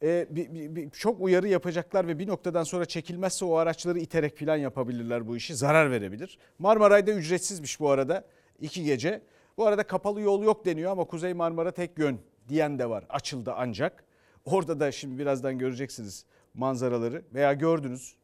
Ee, 0.03 0.27
bir, 0.29 0.53
bir, 0.53 0.75
bir, 0.75 0.89
çok 0.89 1.21
uyarı 1.21 1.47
yapacaklar 1.47 2.07
ve 2.07 2.19
bir 2.19 2.27
noktadan 2.27 2.63
sonra 2.63 2.85
çekilmezse 2.85 3.45
o 3.45 3.55
araçları 3.55 3.99
iterek 3.99 4.39
falan 4.39 4.57
yapabilirler 4.57 5.27
bu 5.27 5.37
işi. 5.37 5.55
Zarar 5.55 5.91
verebilir. 5.91 6.37
Marmaray'da 6.59 7.11
ücretsizmiş 7.11 7.79
bu 7.79 7.89
arada 7.89 8.25
iki 8.61 8.83
gece. 8.83 9.21
Bu 9.57 9.67
arada 9.67 9.83
kapalı 9.83 10.21
yol 10.21 10.43
yok 10.43 10.65
deniyor 10.65 10.91
ama 10.91 11.03
Kuzey 11.03 11.33
Marmara 11.33 11.71
tek 11.71 11.97
yön 11.97 12.19
diyen 12.49 12.79
de 12.79 12.89
var. 12.89 13.05
Açıldı 13.09 13.53
ancak. 13.57 14.03
Orada 14.45 14.79
da 14.79 14.91
şimdi 14.91 15.19
birazdan 15.19 15.57
göreceksiniz 15.57 16.25
manzaraları 16.53 17.21
veya 17.33 17.53
gördünüz. 17.53 18.15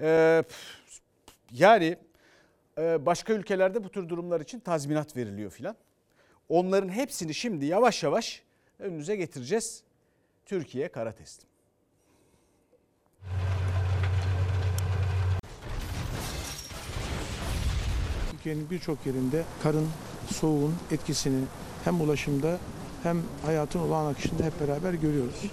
Ee, 0.00 0.42
yani 1.52 1.96
e, 2.78 3.06
başka 3.06 3.32
ülkelerde 3.32 3.84
bu 3.84 3.88
tür 3.88 4.08
durumlar 4.08 4.40
için 4.40 4.60
tazminat 4.60 5.16
veriliyor 5.16 5.50
filan. 5.50 5.76
Onların 6.48 6.88
hepsini 6.88 7.34
şimdi 7.34 7.64
yavaş 7.64 8.02
yavaş 8.02 8.42
önünüze 8.78 9.16
getireceğiz. 9.16 9.82
Türkiye 10.46 10.88
kara 10.88 11.12
teslim. 11.12 11.48
Türkiye'nin 18.30 18.70
birçok 18.70 19.06
yerinde 19.06 19.44
karın, 19.62 19.88
soğuğun 20.32 20.74
etkisini 20.90 21.44
hem 21.84 22.00
ulaşımda 22.00 22.58
hem 23.02 23.22
hayatın 23.46 23.80
olağan 23.80 24.12
akışında 24.12 24.44
hep 24.44 24.60
beraber 24.60 24.94
görüyoruz. 24.94 25.44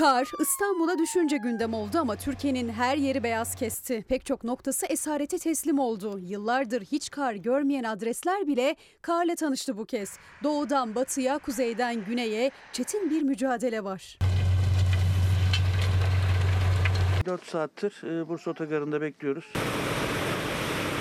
Kar 0.00 0.28
İstanbul'a 0.40 0.98
düşünce 0.98 1.36
gündem 1.36 1.74
oldu 1.74 1.98
ama 1.98 2.16
Türkiye'nin 2.16 2.68
her 2.68 2.96
yeri 2.96 3.22
beyaz 3.22 3.54
kesti. 3.54 4.04
Pek 4.08 4.26
çok 4.26 4.44
noktası 4.44 4.86
esarete 4.86 5.38
teslim 5.38 5.78
oldu. 5.78 6.18
Yıllardır 6.22 6.82
hiç 6.82 7.10
kar 7.10 7.34
görmeyen 7.34 7.84
adresler 7.84 8.46
bile 8.46 8.76
karla 9.02 9.34
tanıştı 9.34 9.78
bu 9.78 9.84
kez. 9.84 10.18
Doğudan 10.42 10.94
batıya, 10.94 11.38
kuzeyden 11.38 12.04
güneye 12.04 12.50
çetin 12.72 13.10
bir 13.10 13.22
mücadele 13.22 13.84
var. 13.84 14.18
4 17.26 17.44
saattir 17.44 18.02
e, 18.04 18.28
Bursa 18.28 18.50
Otogarı'nda 18.50 19.00
bekliyoruz. 19.00 19.52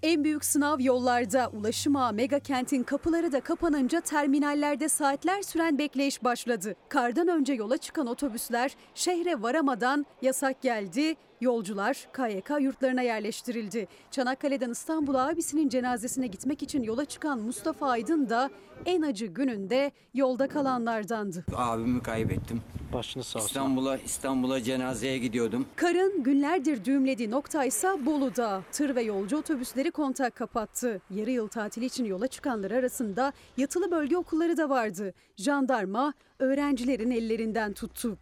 En 0.09 0.23
büyük 0.23 0.45
sınav 0.45 0.79
yollarda. 0.79 1.49
Ulaşım 1.53 1.95
ağı 1.95 2.13
mega 2.13 2.39
kentin 2.39 2.83
kapıları 2.83 3.31
da 3.31 3.41
kapanınca 3.41 4.01
terminallerde 4.01 4.89
saatler 4.89 5.41
süren 5.41 5.77
bekleyiş 5.77 6.23
başladı. 6.23 6.75
Kardan 6.89 7.27
önce 7.27 7.53
yola 7.53 7.77
çıkan 7.77 8.07
otobüsler 8.07 8.75
şehre 8.95 9.41
varamadan 9.41 10.05
yasak 10.21 10.61
geldi. 10.61 11.15
Yolcular 11.41 12.07
KYK 12.13 12.51
yurtlarına 12.61 13.01
yerleştirildi. 13.01 13.87
Çanakkale'den 14.11 14.69
İstanbul'a 14.69 15.27
abisinin 15.27 15.69
cenazesine 15.69 16.27
gitmek 16.27 16.63
için 16.63 16.83
yola 16.83 17.05
çıkan 17.05 17.39
Mustafa 17.39 17.89
Aydın 17.89 18.29
da 18.29 18.49
en 18.85 19.01
acı 19.01 19.25
gününde 19.25 19.91
yolda 20.13 20.47
kalanlardandı. 20.47 21.45
Abimi 21.55 22.03
kaybettim. 22.03 22.61
Başınız 22.93 23.25
sağ 23.27 23.39
olsun. 23.39 23.47
İstanbul'a 23.47 23.97
İstanbul'a 23.97 24.63
cenazeye 24.63 25.17
gidiyordum. 25.17 25.65
Karın 25.75 26.23
günlerdir 26.23 26.85
düğümlediği 26.85 27.31
noktaysa 27.31 28.05
Bolu'da. 28.05 28.61
Tır 28.71 28.95
ve 28.95 29.01
yolcu 29.01 29.37
otobüsleri 29.37 29.91
kontak 29.91 30.35
kapattı. 30.35 31.01
Yarı 31.09 31.31
yıl 31.31 31.47
tatili 31.47 31.85
için 31.85 32.05
yola 32.05 32.27
çıkanlar 32.27 32.71
arasında 32.71 33.33
yatılı 33.57 33.91
bölge 33.91 34.17
okulları 34.17 34.57
da 34.57 34.69
vardı. 34.69 35.13
Jandarma 35.37 36.13
öğrencilerin 36.39 37.11
ellerinden 37.11 37.73
tuttu. 37.73 38.17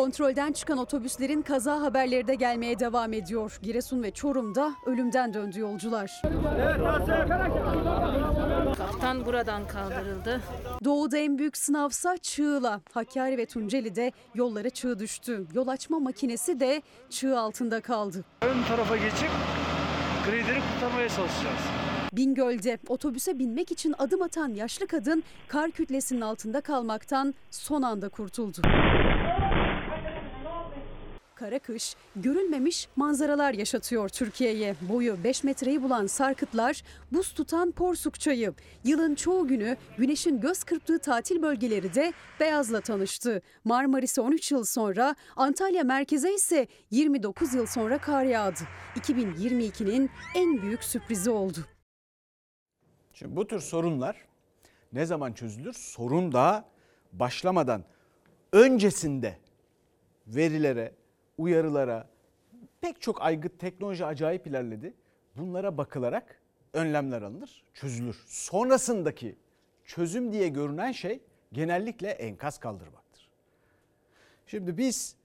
Kontrolden 0.00 0.52
çıkan 0.52 0.78
otobüslerin 0.78 1.42
kaza 1.42 1.80
haberleri 1.80 2.26
de 2.26 2.34
gelmeye 2.34 2.78
devam 2.78 3.12
ediyor. 3.12 3.58
Giresun 3.62 4.02
ve 4.02 4.10
Çorum'da 4.10 4.74
ölümden 4.86 5.34
döndü 5.34 5.60
yolcular. 5.60 6.22
Kaptan 8.76 9.26
buradan 9.26 9.68
kaldırıldı. 9.68 10.40
Doğu'da 10.84 11.18
en 11.18 11.38
büyük 11.38 11.56
sınavsa 11.56 12.16
Çığla. 12.16 12.80
Hakkari 12.92 13.38
ve 13.38 13.46
Tunceli'de 13.46 14.12
yollara 14.34 14.70
çığ 14.70 14.98
düştü. 14.98 15.46
Yol 15.54 15.68
açma 15.68 15.98
makinesi 15.98 16.60
de 16.60 16.82
çığ 17.10 17.38
altında 17.38 17.80
kaldı. 17.80 18.24
Ön 18.42 18.62
tarafa 18.68 18.96
geçip 18.96 19.30
grideri 20.26 20.60
kurtarmaya 20.74 21.08
çalışacağız. 21.08 21.60
Bingöl'de 22.12 22.78
otobüse 22.88 23.38
binmek 23.38 23.72
için 23.72 23.94
adım 23.98 24.22
atan 24.22 24.48
yaşlı 24.48 24.86
kadın 24.86 25.22
kar 25.48 25.70
kütlesinin 25.70 26.20
altında 26.20 26.60
kalmaktan 26.60 27.34
son 27.50 27.82
anda 27.82 28.08
kurtuldu. 28.08 28.62
Kara 31.40 31.58
kış 31.58 31.96
görülmemiş 32.16 32.88
manzaralar 32.96 33.54
yaşatıyor 33.54 34.08
Türkiye'ye. 34.08 34.74
Boyu 34.80 35.24
5 35.24 35.44
metreyi 35.44 35.82
bulan 35.82 36.06
sarkıtlar, 36.06 36.82
buz 37.12 37.32
tutan 37.32 37.72
Porsuk 37.72 38.20
çayı. 38.20 38.54
Yılın 38.84 39.14
çoğu 39.14 39.48
günü 39.48 39.76
güneşin 39.98 40.40
göz 40.40 40.64
kırptığı 40.64 40.98
tatil 40.98 41.42
bölgeleri 41.42 41.94
de 41.94 42.12
beyazla 42.40 42.80
tanıştı. 42.80 43.42
Marmaris'e 43.64 44.20
13 44.20 44.52
yıl 44.52 44.64
sonra, 44.64 45.14
Antalya 45.36 45.84
merkeze 45.84 46.34
ise 46.34 46.66
29 46.90 47.54
yıl 47.54 47.66
sonra 47.66 47.98
kar 47.98 48.24
yağdı. 48.24 48.60
2022'nin 48.96 50.10
en 50.34 50.62
büyük 50.62 50.84
sürprizi 50.84 51.30
oldu. 51.30 51.58
Şimdi 53.12 53.36
bu 53.36 53.46
tür 53.46 53.60
sorunlar 53.60 54.16
ne 54.92 55.06
zaman 55.06 55.32
çözülür? 55.32 55.72
Sorun 55.72 56.32
daha 56.32 56.64
başlamadan 57.12 57.84
öncesinde 58.52 59.38
verilere, 60.26 60.99
uyarılara 61.40 62.08
pek 62.80 63.00
çok 63.00 63.22
aygıt 63.22 63.58
teknoloji 63.58 64.04
acayip 64.04 64.46
ilerledi. 64.46 64.94
Bunlara 65.36 65.78
bakılarak 65.78 66.40
önlemler 66.72 67.22
alınır, 67.22 67.64
çözülür. 67.74 68.24
Sonrasındaki 68.26 69.36
çözüm 69.84 70.32
diye 70.32 70.48
görünen 70.48 70.92
şey 70.92 71.20
genellikle 71.52 72.08
enkaz 72.08 72.58
kaldırmaktır. 72.58 73.28
Şimdi 74.46 74.78
biz 74.78 75.16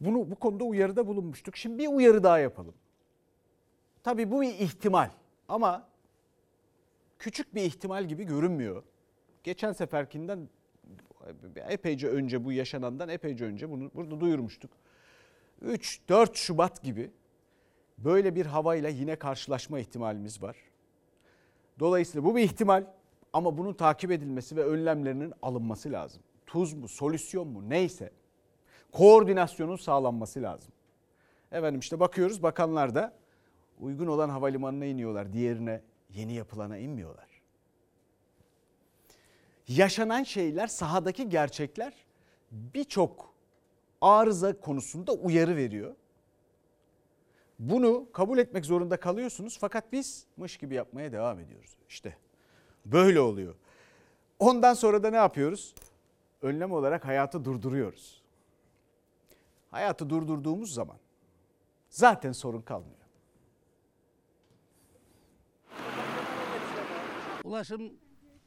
bunu 0.00 0.30
bu 0.30 0.34
konuda 0.34 0.64
uyarıda 0.64 1.06
bulunmuştuk. 1.06 1.56
Şimdi 1.56 1.78
bir 1.78 1.88
uyarı 1.88 2.22
daha 2.22 2.38
yapalım. 2.38 2.74
Tabii 4.02 4.30
bu 4.30 4.42
bir 4.42 4.48
ihtimal 4.48 5.10
ama 5.48 5.88
küçük 7.18 7.54
bir 7.54 7.62
ihtimal 7.62 8.04
gibi 8.04 8.24
görünmüyor. 8.24 8.82
Geçen 9.44 9.72
seferkinden 9.72 10.48
epeyce 11.68 12.08
önce 12.08 12.44
bu 12.44 12.52
yaşanandan 12.52 13.08
epeyce 13.08 13.44
önce 13.44 13.70
bunu 13.70 13.90
burada 13.94 14.20
duyurmuştuk. 14.20 14.70
3-4 15.64 16.34
Şubat 16.34 16.82
gibi 16.82 17.10
böyle 17.98 18.34
bir 18.34 18.46
havayla 18.46 18.88
yine 18.88 19.16
karşılaşma 19.16 19.78
ihtimalimiz 19.78 20.42
var. 20.42 20.56
Dolayısıyla 21.78 22.24
bu 22.24 22.36
bir 22.36 22.42
ihtimal 22.42 22.84
ama 23.32 23.58
bunun 23.58 23.72
takip 23.72 24.10
edilmesi 24.10 24.56
ve 24.56 24.64
önlemlerinin 24.64 25.32
alınması 25.42 25.92
lazım. 25.92 26.22
Tuz 26.46 26.74
mu, 26.74 26.88
solüsyon 26.88 27.48
mu 27.48 27.70
neyse 27.70 28.12
koordinasyonun 28.92 29.76
sağlanması 29.76 30.42
lazım. 30.42 30.72
Efendim 31.52 31.80
işte 31.80 32.00
bakıyoruz 32.00 32.42
bakanlar 32.42 32.94
da 32.94 33.12
uygun 33.80 34.06
olan 34.06 34.28
havalimanına 34.28 34.84
iniyorlar. 34.84 35.32
Diğerine 35.32 35.82
yeni 36.10 36.32
yapılana 36.34 36.78
inmiyorlar. 36.78 37.26
Yaşanan 39.68 40.22
şeyler, 40.22 40.66
sahadaki 40.66 41.28
gerçekler 41.28 41.92
birçok 42.50 43.35
arıza 44.00 44.60
konusunda 44.60 45.12
uyarı 45.12 45.56
veriyor. 45.56 45.94
Bunu 47.58 48.08
kabul 48.12 48.38
etmek 48.38 48.64
zorunda 48.64 48.96
kalıyorsunuz 48.96 49.58
fakat 49.60 49.92
biz 49.92 50.26
mış 50.36 50.56
gibi 50.56 50.74
yapmaya 50.74 51.12
devam 51.12 51.40
ediyoruz. 51.40 51.76
İşte 51.88 52.16
böyle 52.84 53.20
oluyor. 53.20 53.54
Ondan 54.38 54.74
sonra 54.74 55.02
da 55.02 55.10
ne 55.10 55.16
yapıyoruz? 55.16 55.74
Önlem 56.42 56.72
olarak 56.72 57.04
hayatı 57.04 57.44
durduruyoruz. 57.44 58.22
Hayatı 59.70 60.10
durdurduğumuz 60.10 60.74
zaman 60.74 60.96
zaten 61.90 62.32
sorun 62.32 62.62
kalmıyor. 62.62 62.96
Ulaşım 67.44 67.92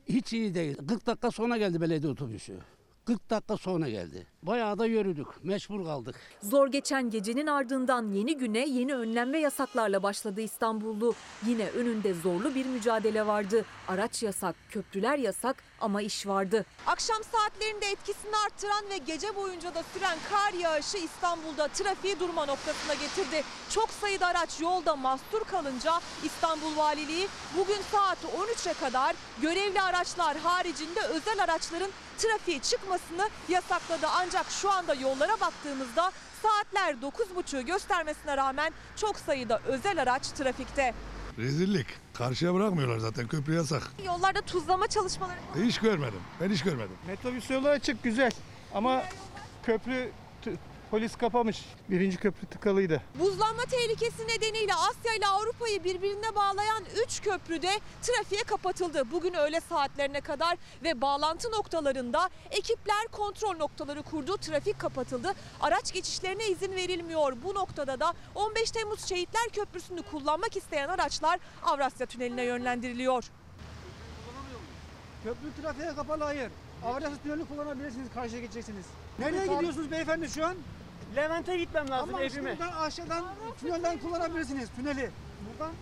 hiç 0.10 0.34
iyi 0.34 0.54
değil. 0.54 0.78
40 0.88 1.06
dakika 1.06 1.32
sonra 1.32 1.58
geldi 1.58 1.82
belediye 1.82 2.12
otobüsü. 2.12 2.60
40 3.06 3.30
dakika 3.30 3.58
sonra 3.58 3.90
geldi. 3.90 4.28
Bayağı 4.44 4.80
da 4.80 4.86
yürüdük. 4.86 5.44
Mecbur 5.44 5.84
kaldık. 5.84 6.16
Zor 6.42 6.68
geçen 6.68 7.10
gecenin 7.10 7.48
ardından 7.48 8.12
yeni 8.12 8.38
güne 8.38 8.68
yeni 8.68 8.96
önlem 8.96 9.34
ve 9.34 9.40
yasaklarla 9.40 10.04
başladı 10.04 10.42
İstanbullu. 10.42 11.14
Yine 11.48 11.70
önünde 11.70 12.14
zorlu 12.14 12.56
bir 12.56 12.66
mücadele 12.66 13.28
vardı. 13.28 13.66
Araç 13.88 14.24
yasak, 14.24 14.56
köprüler 14.70 15.18
yasak 15.18 15.64
ama 15.82 16.02
iş 16.02 16.28
vardı. 16.28 16.66
Akşam 16.88 17.24
saatlerinde 17.32 17.86
etkisini 17.86 18.38
arttıran 18.46 18.90
ve 18.90 18.98
gece 18.98 19.36
boyunca 19.36 19.76
da 19.76 19.84
süren 19.94 20.18
kar 20.30 20.54
yağışı 20.54 20.98
İstanbul'da 20.98 21.68
trafiği 21.68 22.20
durma 22.20 22.46
noktasına 22.46 22.94
getirdi. 22.94 23.44
Çok 23.70 23.90
sayıda 23.90 24.28
araç 24.28 24.60
yolda 24.60 24.96
mahsur 24.96 25.44
kalınca 25.52 26.02
İstanbul 26.24 26.78
Valiliği 26.78 27.28
bugün 27.58 27.82
saat 27.92 28.18
13'e 28.24 28.74
kadar 28.74 29.16
görevli 29.42 29.82
araçlar 29.82 30.38
haricinde 30.38 31.02
özel 31.02 31.44
araçların 31.44 31.92
trafiğe 32.18 32.60
çıkmasını 32.60 33.30
yasakladı. 33.50 34.08
Ancak 34.16 34.46
şu 34.50 34.72
anda 34.72 34.94
yollara 34.94 35.40
baktığımızda 35.40 36.12
saatler 36.42 36.94
9.30'u 36.94 37.66
göstermesine 37.66 38.38
rağmen 38.38 38.74
çok 38.96 39.18
sayıda 39.18 39.62
özel 39.68 40.02
araç 40.02 40.28
trafikte. 40.28 40.94
Rezillik. 41.40 41.88
Karşıya 42.14 42.54
bırakmıyorlar 42.54 42.98
zaten 42.98 43.28
köprü 43.28 43.54
yasak. 43.54 43.92
Yollarda 44.06 44.42
tuzlama 44.42 44.88
çalışmaları 44.88 45.38
Hiç 45.64 45.80
görmedim. 45.80 46.20
Ben 46.42 46.50
hiç 46.50 46.64
görmedim. 46.64 46.96
Metrobüs 47.08 47.50
yolu 47.50 47.68
açık 47.68 48.04
güzel 48.04 48.32
ama 48.74 49.04
köprü 49.64 50.12
polis 50.92 51.16
kapamış. 51.16 51.66
Birinci 51.90 52.18
köprü 52.18 52.48
tıkalıydı. 52.48 53.02
Buzlanma 53.20 53.64
tehlikesi 53.64 54.28
nedeniyle 54.28 54.74
Asya 54.74 55.14
ile 55.18 55.28
Avrupa'yı 55.28 55.84
birbirine 55.84 56.36
bağlayan 56.36 56.84
3 57.06 57.22
köprüde 57.22 57.80
trafiğe 58.02 58.44
kapatıldı. 58.44 59.12
Bugün 59.12 59.34
öğle 59.34 59.60
saatlerine 59.60 60.22
kadar 60.22 60.58
ve 60.84 61.02
bağlantı 61.02 61.52
noktalarında 61.52 62.30
ekipler 62.52 63.08
kontrol 63.12 63.56
noktaları 63.58 64.04
kurdu. 64.04 64.38
Trafik 64.38 64.80
kapatıldı. 64.80 65.34
Araç 65.62 65.94
geçişlerine 65.94 66.48
izin 66.48 66.72
verilmiyor. 66.72 67.34
Bu 67.44 67.56
noktada 67.56 68.00
da 68.00 68.14
15 68.36 68.72
Temmuz 68.72 69.06
Şehitler 69.06 69.50
Köprüsü'nü 69.54 70.02
kullanmak 70.02 70.58
isteyen 70.58 70.90
araçlar 70.90 71.40
Avrasya 71.64 72.06
Tüneli'ne 72.06 72.44
yönlendiriliyor. 72.44 73.26
Köprü 75.24 75.62
trafiğe 75.62 75.96
kapalı 75.96 76.24
hayır. 76.24 76.52
Avrasya 76.86 77.18
Tüneli 77.24 77.46
kullanabilirsiniz, 77.46 78.08
karşıya 78.14 78.42
geçeceksiniz. 78.42 78.86
Nereye 79.20 79.48
gidiyorsunuz 79.48 79.92
beyefendi 79.92 80.30
şu 80.30 80.46
an? 80.46 80.56
Levent'e 81.16 81.58
gitmem 81.58 81.90
lazım 81.90 82.10
Ama 82.16 82.24
evime. 82.24 82.58
Ama 82.62 82.82
aşağıdan, 82.82 83.26
tünelden 83.60 83.98
kullanabilirsiniz 84.00 84.70
tüneli. 84.76 85.12
Buradan 85.60 85.76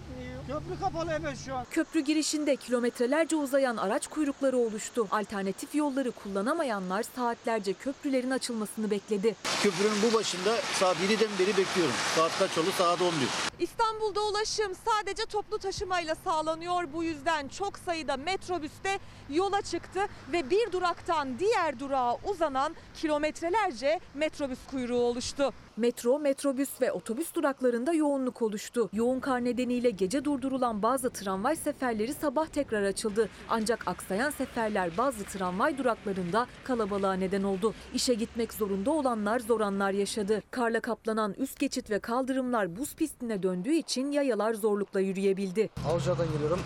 köprü 0.47 0.79
kapalı 0.79 1.11
evet 1.19 1.37
şu 1.45 1.55
an. 1.55 1.65
Köprü 1.71 1.99
girişinde 1.99 2.55
kilometrelerce 2.55 3.35
uzayan 3.35 3.77
araç 3.77 4.07
kuyrukları 4.07 4.57
oluştu. 4.57 5.07
Alternatif 5.11 5.75
yolları 5.75 6.11
kullanamayanlar 6.11 7.03
saatlerce 7.15 7.73
köprülerin 7.73 8.31
açılmasını 8.31 8.91
bekledi. 8.91 9.35
Köprünün 9.63 9.97
bu 10.09 10.13
başında 10.13 10.55
saat 10.73 10.97
7'den 10.97 11.29
beri 11.39 11.57
bekliyorum. 11.57 11.93
Saat 12.15 12.39
kaç 12.39 12.57
oldu? 12.57 12.67
Saat 12.77 13.01
11. 13.01 13.13
İstanbul'da 13.59 14.21
ulaşım 14.21 14.71
sadece 14.85 15.25
toplu 15.25 15.57
taşımayla 15.59 16.15
sağlanıyor. 16.15 16.83
Bu 16.93 17.03
yüzden 17.03 17.47
çok 17.47 17.77
sayıda 17.77 18.17
metrobüste 18.17 18.99
yola 19.29 19.61
çıktı 19.61 19.99
ve 20.31 20.49
bir 20.49 20.71
duraktan 20.71 21.39
diğer 21.39 21.79
durağa 21.79 22.17
uzanan 22.23 22.75
kilometrelerce 22.95 23.99
metrobüs 24.13 24.59
kuyruğu 24.71 24.99
oluştu. 24.99 25.53
Metro, 25.77 26.19
metrobüs 26.19 26.81
ve 26.81 26.91
otobüs 26.91 27.33
duraklarında 27.35 27.93
yoğunluk 27.93 28.41
oluştu. 28.41 28.89
Yoğun 28.93 29.19
kar 29.19 29.45
nedeniyle 29.45 29.89
gece 29.89 30.25
durdurulan 30.25 30.81
bazı 30.83 31.09
tramvay 31.09 31.55
seferleri 31.55 32.13
sabah 32.13 32.47
tekrar 32.47 32.83
açıldı. 32.83 33.29
Ancak 33.49 33.87
aksayan 33.87 34.29
seferler 34.29 34.97
bazı 34.97 35.23
tramvay 35.23 35.77
duraklarında 35.77 36.47
kalabalığa 36.63 37.13
neden 37.13 37.43
oldu. 37.43 37.73
İşe 37.93 38.13
gitmek 38.13 38.53
zorunda 38.53 38.91
olanlar 38.91 39.39
zor 39.39 39.61
anlar 39.61 39.91
yaşadı. 39.91 40.43
Karla 40.51 40.79
kaplanan 40.79 41.33
üst 41.33 41.59
geçit 41.59 41.89
ve 41.89 41.99
kaldırımlar 41.99 42.77
buz 42.77 42.95
pistine 42.95 43.43
döndüğü 43.43 43.73
için 43.73 44.11
yayalar 44.11 44.53
zorlukla 44.53 44.99
yürüyebildi. 44.99 45.69
Avcılar'dan 45.87 46.31
geliyorum. 46.33 46.59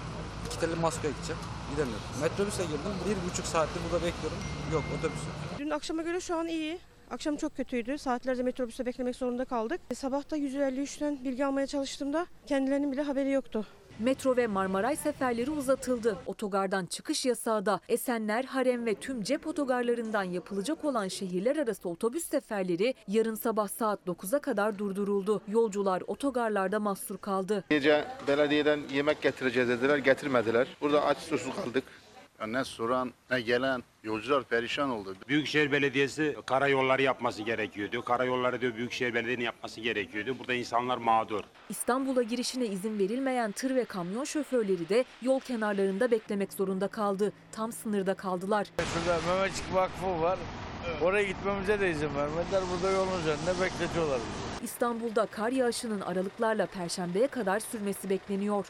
İki 0.47 0.59
tane 0.59 0.73
Moskova 0.75 1.11
gideceğim. 1.11 1.41
Gidemiyorum. 1.71 2.03
Metrobüse 2.21 2.63
girdim. 2.63 2.79
Bir 3.09 3.29
buçuk 3.31 3.45
saattir 3.45 3.81
burada 3.91 4.05
bekliyorum. 4.05 4.37
Yok 4.73 4.83
otobüs 4.99 5.17
yok. 5.19 5.59
Dün 5.59 5.69
akşama 5.69 6.01
göre 6.01 6.19
şu 6.21 6.35
an 6.35 6.47
iyi. 6.47 6.79
Akşam 7.11 7.35
çok 7.35 7.55
kötüydü. 7.55 7.97
Saatlerce 7.97 8.43
metrobüste 8.43 8.85
beklemek 8.85 9.15
zorunda 9.15 9.45
kaldık. 9.45 9.81
Sabah 9.93 10.31
da 10.31 10.37
153'ten 10.37 11.23
bilgi 11.23 11.45
almaya 11.45 11.67
çalıştığımda 11.67 12.27
kendilerinin 12.47 12.91
bile 12.91 13.01
haberi 13.01 13.31
yoktu. 13.31 13.65
Metro 13.99 14.37
ve 14.37 14.47
Marmaray 14.47 14.95
seferleri 14.95 15.51
uzatıldı. 15.51 16.17
Otogardan 16.25 16.85
çıkış 16.85 17.25
yasağı 17.25 17.65
da 17.65 17.79
Esenler, 17.89 18.43
Harem 18.43 18.85
ve 18.85 18.95
tüm 18.95 19.23
cep 19.23 19.47
otogarlarından 19.47 20.23
yapılacak 20.23 20.85
olan 20.85 21.07
şehirler 21.07 21.55
arası 21.55 21.89
otobüs 21.89 22.23
seferleri 22.23 22.93
yarın 23.07 23.35
sabah 23.35 23.67
saat 23.67 23.99
9'a 24.07 24.39
kadar 24.39 24.77
durduruldu. 24.77 25.41
Yolcular 25.47 26.03
otogarlarda 26.07 26.79
mahsur 26.79 27.17
kaldı. 27.17 27.63
Gece 27.69 28.05
belediyeden 28.27 28.79
yemek 28.93 29.21
getireceğiz 29.21 29.69
dediler, 29.69 29.97
getirmediler. 29.97 30.67
Burada 30.81 31.05
aç 31.05 31.17
susuz 31.17 31.55
kaldık. 31.55 31.83
Ne 32.47 32.63
soran 32.63 33.13
ne 33.31 33.41
gelen 33.41 33.83
yolcular 34.03 34.43
perişan 34.43 34.89
oldu. 34.89 35.15
Büyükşehir 35.27 35.71
Belediyesi 35.71 36.35
karayolları 36.45 37.01
yapması 37.01 37.43
gerekiyordu. 37.43 38.01
Karayolları 38.01 38.61
diyor 38.61 38.75
Büyükşehir 38.75 39.13
Belediye'nin 39.13 39.43
yapması 39.43 39.81
gerekiyordu. 39.81 40.35
Burada 40.39 40.53
insanlar 40.53 40.97
mağdur. 40.97 41.41
İstanbul'a 41.69 42.23
girişine 42.23 42.65
izin 42.65 42.99
verilmeyen 42.99 43.51
tır 43.51 43.75
ve 43.75 43.85
kamyon 43.85 44.23
şoförleri 44.23 44.89
de 44.89 45.05
yol 45.21 45.39
kenarlarında 45.39 46.11
beklemek 46.11 46.53
zorunda 46.53 46.87
kaldı. 46.87 47.33
Tam 47.51 47.71
sınırda 47.71 48.13
kaldılar. 48.13 48.67
Şurada 48.93 49.19
Mehmetçik 49.27 49.73
Vakfı 49.73 50.21
var. 50.21 50.39
Oraya 51.01 51.23
gitmemize 51.23 51.79
de 51.79 51.91
izin 51.91 52.15
vermediler. 52.15 52.61
Burada 52.73 52.91
yolun 52.95 53.19
üzerinde 53.21 53.61
bekletiyorlar 53.61 54.17
bizi. 54.19 54.65
İstanbul'da 54.65 55.25
kar 55.25 55.51
yağışının 55.51 56.01
aralıklarla 56.01 56.65
perşembeye 56.65 57.27
kadar 57.27 57.59
sürmesi 57.59 58.09
bekleniyor. 58.09 58.65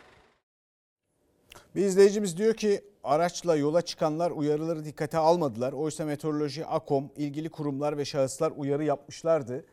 Bir 1.75 1.85
izleyicimiz 1.85 2.37
diyor 2.37 2.53
ki 2.53 2.81
araçla 3.03 3.55
yola 3.55 3.81
çıkanlar 3.81 4.31
uyarıları 4.31 4.85
dikkate 4.85 5.17
almadılar. 5.17 5.73
Oysa 5.73 6.05
meteoroloji, 6.05 6.65
AKOM, 6.65 7.11
ilgili 7.15 7.49
kurumlar 7.49 7.97
ve 7.97 8.05
şahıslar 8.05 8.53
uyarı 8.57 8.83
yapmışlardı. 8.83 9.65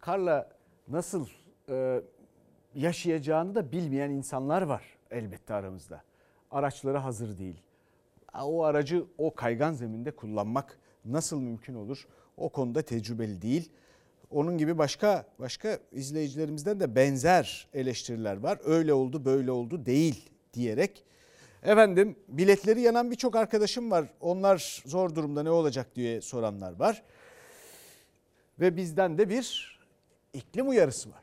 Karla 0.00 0.50
nasıl 0.88 1.26
e, 1.68 2.02
yaşayacağını 2.74 3.54
da 3.54 3.72
bilmeyen 3.72 4.10
insanlar 4.10 4.62
var 4.62 4.82
elbette 5.10 5.54
aramızda. 5.54 6.02
Araçları 6.50 6.98
hazır 6.98 7.38
değil. 7.38 7.56
O 8.42 8.64
aracı 8.64 9.04
o 9.18 9.34
kaygan 9.34 9.72
zeminde 9.72 10.10
kullanmak 10.10 10.78
nasıl 11.04 11.40
mümkün 11.40 11.74
olur? 11.74 12.06
O 12.36 12.48
konuda 12.48 12.82
tecrübeli 12.82 13.42
değil. 13.42 13.70
Onun 14.30 14.58
gibi 14.58 14.78
başka 14.78 15.26
başka 15.38 15.78
izleyicilerimizden 15.92 16.80
de 16.80 16.94
benzer 16.94 17.68
eleştiriler 17.74 18.36
var. 18.36 18.58
Öyle 18.64 18.94
oldu, 18.94 19.24
böyle 19.24 19.50
oldu 19.50 19.86
değil 19.86 20.30
diyerek 20.54 21.04
Efendim 21.62 22.16
biletleri 22.28 22.80
yanan 22.80 23.10
birçok 23.10 23.36
arkadaşım 23.36 23.90
var. 23.90 24.08
Onlar 24.20 24.82
zor 24.86 25.14
durumda 25.14 25.42
ne 25.42 25.50
olacak 25.50 25.94
diye 25.94 26.20
soranlar 26.20 26.72
var. 26.72 27.02
Ve 28.60 28.76
bizden 28.76 29.18
de 29.18 29.28
bir 29.28 29.78
iklim 30.32 30.68
uyarısı 30.68 31.10
var. 31.10 31.21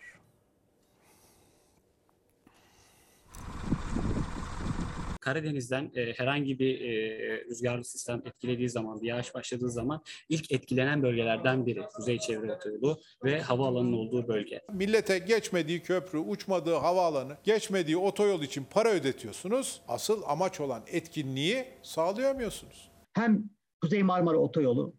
Karadeniz'den 5.29 5.91
e, 5.95 6.13
herhangi 6.13 6.59
bir 6.59 6.81
e, 6.81 7.45
rüzgarlı 7.45 7.83
sistem 7.83 8.21
etkilediği 8.25 8.69
zaman, 8.69 9.01
bir 9.01 9.07
yağış 9.07 9.35
başladığı 9.35 9.69
zaman 9.69 10.01
ilk 10.29 10.51
etkilenen 10.51 11.03
bölgelerden 11.03 11.65
biri 11.65 11.81
Kuzey 11.81 12.19
Çevre 12.19 12.53
Otoyolu 12.53 12.99
ve 13.23 13.41
havaalanının 13.41 13.93
olduğu 13.93 14.27
bölge. 14.27 14.61
Millete 14.73 15.19
geçmediği 15.19 15.81
köprü, 15.81 16.17
uçmadığı 16.17 16.75
havaalanı, 16.75 17.37
geçmediği 17.43 17.97
otoyol 17.97 18.41
için 18.41 18.65
para 18.71 18.89
ödetiyorsunuz. 18.89 19.81
Asıl 19.87 20.23
amaç 20.25 20.59
olan 20.59 20.83
etkinliği 20.87 21.65
sağlayamıyorsunuz. 21.81 22.91
Hem 23.13 23.49
Kuzey 23.81 24.03
Marmara 24.03 24.37
Otoyolu 24.37 24.93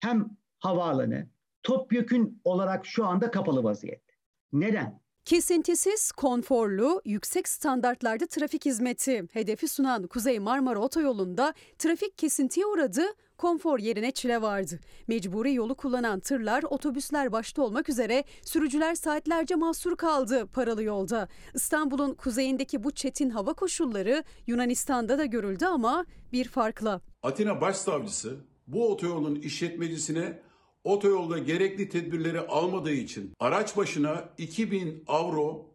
hem 0.00 0.30
havaalanı 0.58 1.28
topyekün 1.62 2.40
olarak 2.44 2.86
şu 2.86 3.06
anda 3.06 3.30
kapalı 3.30 3.64
vaziyette. 3.64 4.14
Neden? 4.52 5.03
Kesintisiz, 5.24 6.12
konforlu, 6.12 7.02
yüksek 7.04 7.48
standartlarda 7.48 8.26
trafik 8.26 8.64
hizmeti 8.64 9.24
hedefi 9.32 9.68
sunan 9.68 10.06
Kuzey 10.06 10.38
Marmara 10.38 10.78
Otoyolu'nda 10.78 11.54
trafik 11.78 12.18
kesintiye 12.18 12.66
uğradı, 12.66 13.02
konfor 13.38 13.78
yerine 13.78 14.10
çile 14.10 14.42
vardı. 14.42 14.80
Mecburi 15.08 15.54
yolu 15.54 15.74
kullanan 15.74 16.20
tırlar, 16.20 16.62
otobüsler 16.62 17.32
başta 17.32 17.62
olmak 17.62 17.88
üzere 17.88 18.24
sürücüler 18.42 18.94
saatlerce 18.94 19.54
mahsur 19.54 19.96
kaldı 19.96 20.46
paralı 20.46 20.82
yolda. 20.82 21.28
İstanbul'un 21.54 22.14
kuzeyindeki 22.14 22.84
bu 22.84 22.90
çetin 22.90 23.30
hava 23.30 23.52
koşulları 23.54 24.24
Yunanistan'da 24.46 25.18
da 25.18 25.24
görüldü 25.24 25.66
ama 25.66 26.06
bir 26.32 26.48
farkla. 26.48 27.00
Atina 27.22 27.60
Başsavcısı 27.60 28.36
bu 28.66 28.92
otoyolun 28.92 29.34
işletmecisine 29.34 30.38
otoyolda 30.84 31.38
gerekli 31.38 31.88
tedbirleri 31.88 32.40
almadığı 32.40 32.92
için 32.92 33.32
araç 33.40 33.76
başına 33.76 34.28
2000 34.38 35.04
avro 35.06 35.66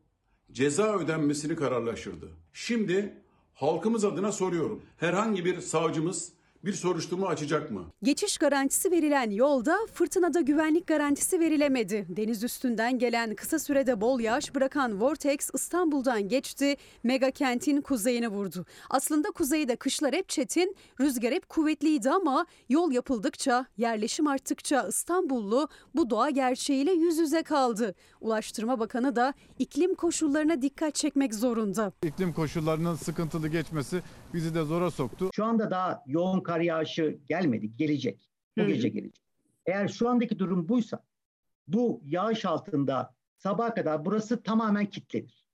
ceza 0.51 0.97
ödenmesini 0.97 1.55
kararlaştırdı. 1.55 2.29
Şimdi 2.53 3.13
halkımız 3.53 4.05
adına 4.05 4.31
soruyorum. 4.31 4.81
Herhangi 4.97 5.45
bir 5.45 5.61
savcımız 5.61 6.31
bir 6.65 6.73
soruşturma 6.73 7.27
açacak 7.27 7.71
mı? 7.71 7.85
Geçiş 8.03 8.37
garantisi 8.37 8.91
verilen 8.91 9.29
yolda 9.29 9.77
fırtınada 9.93 10.41
güvenlik 10.41 10.87
garantisi 10.87 11.39
verilemedi. 11.39 12.05
Deniz 12.09 12.43
üstünden 12.43 12.99
gelen 12.99 13.35
kısa 13.35 13.59
sürede 13.59 14.01
bol 14.01 14.19
yağış 14.19 14.55
bırakan 14.55 15.01
Vortex 15.01 15.49
İstanbul'dan 15.53 16.27
geçti, 16.27 16.75
mega 17.03 17.31
kentin 17.31 17.81
kuzeyine 17.81 18.27
vurdu. 18.27 18.65
Aslında 18.89 19.31
kuzeyde 19.31 19.75
kışlar 19.75 20.13
hep 20.13 20.29
çetin, 20.29 20.75
rüzgar 20.99 21.33
hep 21.33 21.49
kuvvetliydi 21.49 22.09
ama 22.09 22.45
yol 22.69 22.91
yapıldıkça, 22.91 23.65
yerleşim 23.77 24.27
arttıkça 24.27 24.87
İstanbullu 24.87 25.67
bu 25.95 26.09
doğa 26.09 26.29
gerçeğiyle 26.29 26.91
yüz 26.91 27.17
yüze 27.17 27.43
kaldı. 27.43 27.95
Ulaştırma 28.21 28.79
Bakanı 28.79 29.15
da 29.15 29.33
iklim 29.59 29.95
koşullarına 29.95 30.61
dikkat 30.61 30.95
çekmek 30.95 31.35
zorunda. 31.35 31.91
İklim 32.03 32.33
koşullarının 32.33 32.95
sıkıntılı 32.95 33.47
geçmesi 33.47 34.01
bizi 34.33 34.55
de 34.55 34.63
zora 34.63 34.91
soktu. 34.91 35.29
Şu 35.33 35.45
anda 35.45 35.71
daha 35.71 36.03
yoğun 36.07 36.41
kar 36.41 36.59
yağışı 36.59 37.19
gelmedi, 37.29 37.75
gelecek. 37.75 38.29
Bu 38.57 38.67
gece 38.67 38.89
gelecek. 38.89 39.23
Eğer 39.65 39.87
şu 39.87 40.09
andaki 40.09 40.39
durum 40.39 40.69
buysa 40.69 41.03
bu 41.67 42.01
yağış 42.05 42.45
altında 42.45 43.15
sabaha 43.37 43.73
kadar 43.73 44.05
burası 44.05 44.43
tamamen 44.43 44.85
kilitlenir. 44.85 45.45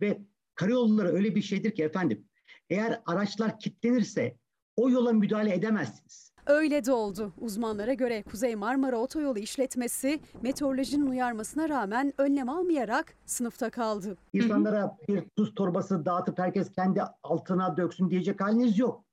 Ve 0.00 0.18
karayolları 0.54 1.08
öyle 1.08 1.34
bir 1.34 1.42
şeydir 1.42 1.74
ki 1.74 1.82
efendim 1.82 2.24
eğer 2.70 3.02
araçlar 3.06 3.58
kilitlenirse 3.58 4.36
o 4.76 4.90
yola 4.90 5.12
müdahale 5.12 5.54
edemezsiniz. 5.54 6.27
Öyle 6.48 6.84
de 6.84 6.92
oldu. 6.92 7.32
Uzmanlara 7.40 7.92
göre 7.92 8.22
Kuzey 8.22 8.56
Marmara 8.56 8.96
Otoyolu 8.96 9.38
işletmesi 9.38 10.20
meteorolojinin 10.42 11.06
uyarmasına 11.06 11.68
rağmen 11.68 12.12
önlem 12.18 12.48
almayarak 12.48 13.14
sınıfta 13.26 13.70
kaldı. 13.70 14.16
İnsanlara 14.32 14.96
bir 15.08 15.22
tuz 15.36 15.54
torbası 15.54 16.04
dağıtıp 16.04 16.38
herkes 16.38 16.72
kendi 16.72 17.02
altına 17.22 17.76
döksün 17.76 18.10
diyecek 18.10 18.40
haliniz 18.40 18.78
yok. 18.78 19.04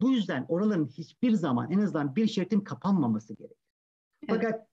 Bu 0.00 0.10
yüzden 0.10 0.46
oraların 0.48 0.86
hiçbir 0.86 1.32
zaman 1.32 1.70
en 1.70 1.78
azından 1.78 2.16
bir 2.16 2.26
şeritin 2.26 2.60
kapanmaması 2.60 3.34
gerekir. 3.34 3.58
Fakat 4.28 4.66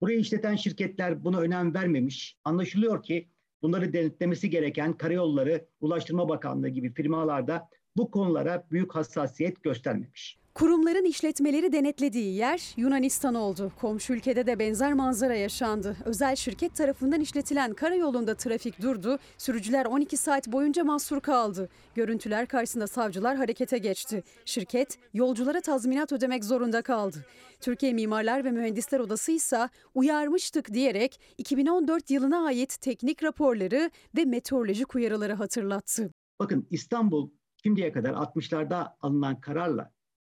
burayı 0.00 0.18
işleten 0.18 0.56
şirketler 0.56 1.24
buna 1.24 1.38
önem 1.38 1.74
vermemiş. 1.74 2.38
Anlaşılıyor 2.44 3.02
ki 3.02 3.28
bunları 3.62 3.92
denetlemesi 3.92 4.50
gereken 4.50 4.92
Karayolları, 4.92 5.68
Ulaştırma 5.80 6.28
Bakanlığı 6.28 6.68
gibi 6.68 6.94
firmalarda 6.94 7.68
bu 7.96 8.10
konulara 8.10 8.66
büyük 8.70 8.94
hassasiyet 8.94 9.62
göstermemiş. 9.62 10.45
Kurumların 10.56 11.04
işletmeleri 11.04 11.72
denetlediği 11.72 12.34
yer 12.34 12.74
Yunanistan 12.76 13.34
oldu. 13.34 13.72
Komşu 13.80 14.12
ülkede 14.12 14.46
de 14.46 14.58
benzer 14.58 14.92
manzara 14.92 15.34
yaşandı. 15.34 15.96
Özel 16.04 16.36
şirket 16.36 16.74
tarafından 16.74 17.20
işletilen 17.20 17.74
karayolunda 17.74 18.34
trafik 18.34 18.82
durdu. 18.82 19.18
Sürücüler 19.38 19.86
12 19.86 20.16
saat 20.16 20.52
boyunca 20.52 20.84
mahsur 20.84 21.20
kaldı. 21.20 21.68
Görüntüler 21.94 22.46
karşısında 22.46 22.86
savcılar 22.86 23.36
harekete 23.36 23.78
geçti. 23.78 24.24
Şirket 24.44 24.98
yolculara 25.14 25.60
tazminat 25.60 26.12
ödemek 26.12 26.44
zorunda 26.44 26.82
kaldı. 26.82 27.26
Türkiye 27.60 27.92
Mimarlar 27.92 28.44
ve 28.44 28.50
Mühendisler 28.50 29.00
Odası 29.00 29.32
ise 29.32 29.68
uyarmıştık 29.94 30.74
diyerek 30.74 31.20
2014 31.38 32.10
yılına 32.10 32.44
ait 32.46 32.80
teknik 32.80 33.22
raporları 33.22 33.90
ve 34.16 34.24
meteorolojik 34.24 34.94
uyarıları 34.94 35.32
hatırlattı. 35.32 36.10
Bakın 36.38 36.66
İstanbul 36.70 37.30
şimdiye 37.62 37.92
kadar 37.92 38.10
60'larda 38.10 38.88
alınan 39.00 39.40
kararla 39.40 39.95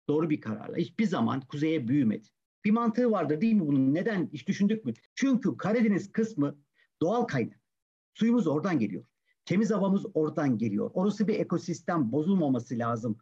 doğru 0.09 0.31
bir 0.31 0.40
kararla 0.40 0.77
hiçbir 0.77 1.07
zaman 1.07 1.40
kuzeye 1.40 1.88
büyümedi. 1.88 2.29
Bir 2.64 2.71
mantığı 2.71 3.11
vardır 3.11 3.40
değil 3.40 3.55
mi 3.55 3.66
bunun? 3.66 3.94
Neden? 3.94 4.29
Hiç 4.33 4.49
düşündük 4.49 4.85
mü? 4.85 4.92
Çünkü 5.14 5.57
Karadeniz 5.57 6.12
kısmı 6.12 6.59
doğal 7.01 7.25
kaynak. 7.25 7.61
Suyumuz 8.14 8.47
oradan 8.47 8.79
geliyor. 8.79 9.05
Temiz 9.44 9.71
havamız 9.71 10.07
oradan 10.14 10.59
geliyor. 10.59 10.90
Orası 10.94 11.29
bir 11.29 11.40
ekosistem 11.40 12.12
bozulmaması 12.12 12.79
lazım. 12.79 13.18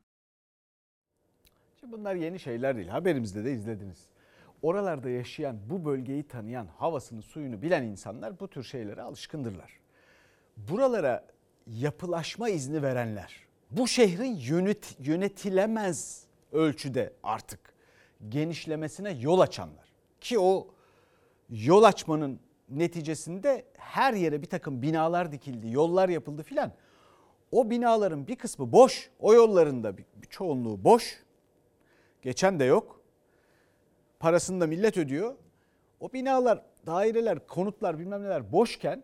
Şimdi 1.81 1.93
bunlar 1.93 2.15
yeni 2.15 2.39
şeyler 2.39 2.77
değil. 2.77 2.89
Haberimizde 2.89 3.45
de 3.45 3.53
izlediniz. 3.53 4.07
Oralarda 4.63 5.11
yaşayan, 5.11 5.59
bu 5.71 5.85
bölgeyi 5.85 6.23
tanıyan, 6.23 6.67
havasını, 6.67 7.23
suyunu 7.23 7.63
bilen 7.63 7.83
insanlar 7.83 8.41
bu 8.41 8.49
tür 8.49 8.63
şeylere 8.63 9.03
alışkındırlar. 9.03 9.81
Buralara 10.57 11.27
yapılaşma 11.67 12.49
izni 12.49 12.83
verenler, 12.83 13.47
bu 13.71 13.89
şehrin 13.89 14.35
yönet, 14.35 14.97
yönetilemez 15.01 16.26
ölçüde 16.57 17.13
artık 17.23 17.75
genişlemesine 18.29 19.11
yol 19.11 19.41
açanlar 19.41 19.93
ki 20.21 20.39
o 20.39 20.69
yol 21.51 21.83
açmanın 21.83 22.41
neticesinde 22.69 23.65
her 23.77 24.15
yere 24.15 24.43
bir 24.43 24.47
takım 24.47 24.83
binalar 24.83 25.33
dikildi, 25.33 25.71
yollar 25.71 26.09
yapıldı 26.09 26.43
filan. 26.43 26.73
O 27.53 27.71
binaların 27.71 28.27
bir 28.27 28.37
kısmı 28.37 28.73
boş. 28.73 29.11
O 29.21 29.35
yollarında 29.35 29.99
bir, 29.99 30.05
bir 30.17 30.27
çoğunluğu 30.27 30.85
boş. 30.85 31.25
Geçen 32.23 32.61
de 32.61 32.65
yok. 32.65 33.01
Parasını 34.21 34.61
da 34.61 34.67
millet 34.67 34.97
ödüyor. 34.97 35.35
O 36.01 36.13
binalar, 36.13 36.63
daireler, 36.87 37.47
konutlar 37.47 37.99
bilmem 37.99 38.23
neler 38.23 38.53
boşken 38.53 39.03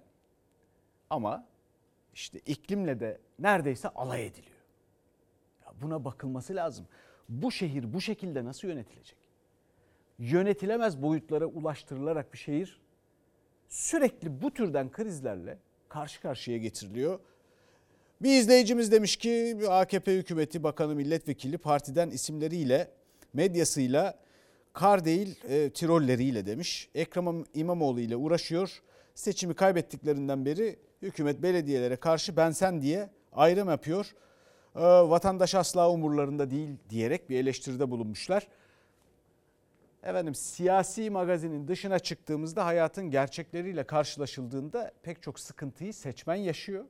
ama 1.10 1.46
işte 2.14 2.38
iklimle 2.38 3.00
de 3.00 3.20
neredeyse 3.38 3.88
alay 3.88 4.26
ediliyor. 4.26 4.56
Ya 5.66 5.72
buna 5.82 6.04
bakılması 6.04 6.54
lazım. 6.54 6.86
Bu 7.32 7.52
şehir 7.52 7.92
bu 7.92 8.00
şekilde 8.00 8.44
nasıl 8.44 8.68
yönetilecek? 8.68 9.16
Yönetilemez 10.18 11.02
boyutlara 11.02 11.46
ulaştırılarak 11.46 12.32
bir 12.32 12.38
şehir 12.38 12.80
sürekli 13.68 14.42
bu 14.42 14.50
türden 14.54 14.90
krizlerle 14.90 15.58
karşı 15.88 16.20
karşıya 16.20 16.58
getiriliyor. 16.58 17.20
Bir 18.22 18.38
izleyicimiz 18.40 18.92
demiş 18.92 19.16
ki 19.16 19.58
AKP 19.68 20.16
hükümeti, 20.16 20.62
bakanı, 20.62 20.94
milletvekili 20.94 21.58
partiden 21.58 22.10
isimleriyle, 22.10 22.90
medyasıyla 23.34 24.18
kar 24.72 25.04
değil 25.04 25.40
e, 25.48 25.70
tirolleriyle 25.70 26.46
demiş. 26.46 26.88
Ekrem 26.94 27.44
İmamoğlu 27.54 28.00
ile 28.00 28.16
uğraşıyor. 28.16 28.82
Seçimi 29.14 29.54
kaybettiklerinden 29.54 30.44
beri 30.44 30.78
hükümet 31.02 31.42
belediyelere 31.42 31.96
karşı 31.96 32.36
ben 32.36 32.50
sen 32.50 32.82
diye 32.82 33.10
ayrım 33.32 33.68
yapıyor. 33.68 34.14
E, 34.76 34.80
vatandaş 34.80 35.54
asla 35.54 35.90
umurlarında 35.90 36.50
değil 36.50 36.76
diyerek 36.90 37.30
bir 37.30 37.38
eleştiride 37.38 37.90
bulunmuşlar. 37.90 38.48
Efendim 40.02 40.34
siyasi 40.34 41.10
magazinin 41.10 41.68
dışına 41.68 41.98
çıktığımızda 41.98 42.66
hayatın 42.66 43.10
gerçekleriyle 43.10 43.84
karşılaşıldığında 43.84 44.92
pek 45.02 45.22
çok 45.22 45.40
sıkıntıyı 45.40 45.94
seçmen 45.94 46.34
yaşıyor. 46.34 46.84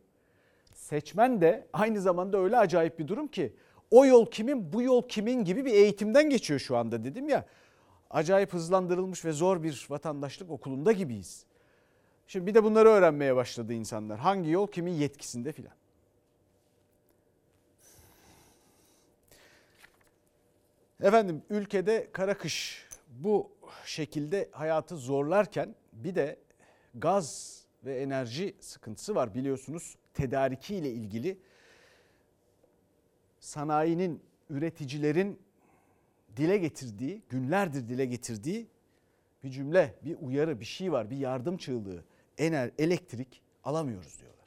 Seçmen 0.74 1.40
de 1.40 1.66
aynı 1.72 2.00
zamanda 2.00 2.38
öyle 2.38 2.58
acayip 2.58 2.98
bir 2.98 3.08
durum 3.08 3.28
ki 3.28 3.52
o 3.90 4.06
yol 4.06 4.26
kimin 4.26 4.72
bu 4.72 4.82
yol 4.82 5.08
kimin 5.08 5.44
gibi 5.44 5.64
bir 5.64 5.72
eğitimden 5.72 6.30
geçiyor 6.30 6.60
şu 6.60 6.76
anda 6.76 7.04
dedim 7.04 7.28
ya. 7.28 7.46
Acayip 8.10 8.52
hızlandırılmış 8.52 9.24
ve 9.24 9.32
zor 9.32 9.62
bir 9.62 9.86
vatandaşlık 9.90 10.50
okulunda 10.50 10.92
gibiyiz. 10.92 11.46
Şimdi 12.26 12.46
bir 12.46 12.54
de 12.54 12.64
bunları 12.64 12.88
öğrenmeye 12.88 13.36
başladı 13.36 13.72
insanlar. 13.72 14.18
Hangi 14.18 14.50
yol 14.50 14.66
kimin 14.66 14.92
yetkisinde 14.92 15.52
filan. 15.52 15.72
Efendim 21.02 21.42
ülkede 21.50 22.08
kara 22.12 22.38
kış 22.38 22.86
bu 23.08 23.50
şekilde 23.84 24.48
hayatı 24.52 24.96
zorlarken 24.96 25.74
bir 25.92 26.14
de 26.14 26.38
gaz 26.94 27.58
ve 27.84 28.00
enerji 28.00 28.56
sıkıntısı 28.60 29.14
var 29.14 29.34
biliyorsunuz. 29.34 29.96
Tedariki 30.14 30.76
ile 30.76 30.90
ilgili 30.90 31.38
sanayinin, 33.40 34.22
üreticilerin 34.50 35.38
dile 36.36 36.58
getirdiği, 36.58 37.22
günlerdir 37.28 37.88
dile 37.88 38.06
getirdiği 38.06 38.66
bir 39.44 39.50
cümle, 39.50 39.94
bir 40.04 40.16
uyarı, 40.20 40.60
bir 40.60 40.64
şey 40.64 40.92
var, 40.92 41.10
bir 41.10 41.16
yardım 41.16 41.56
çığlığı. 41.56 42.04
Ener, 42.38 42.70
elektrik 42.78 43.42
alamıyoruz 43.64 44.18
diyorlar. 44.20 44.41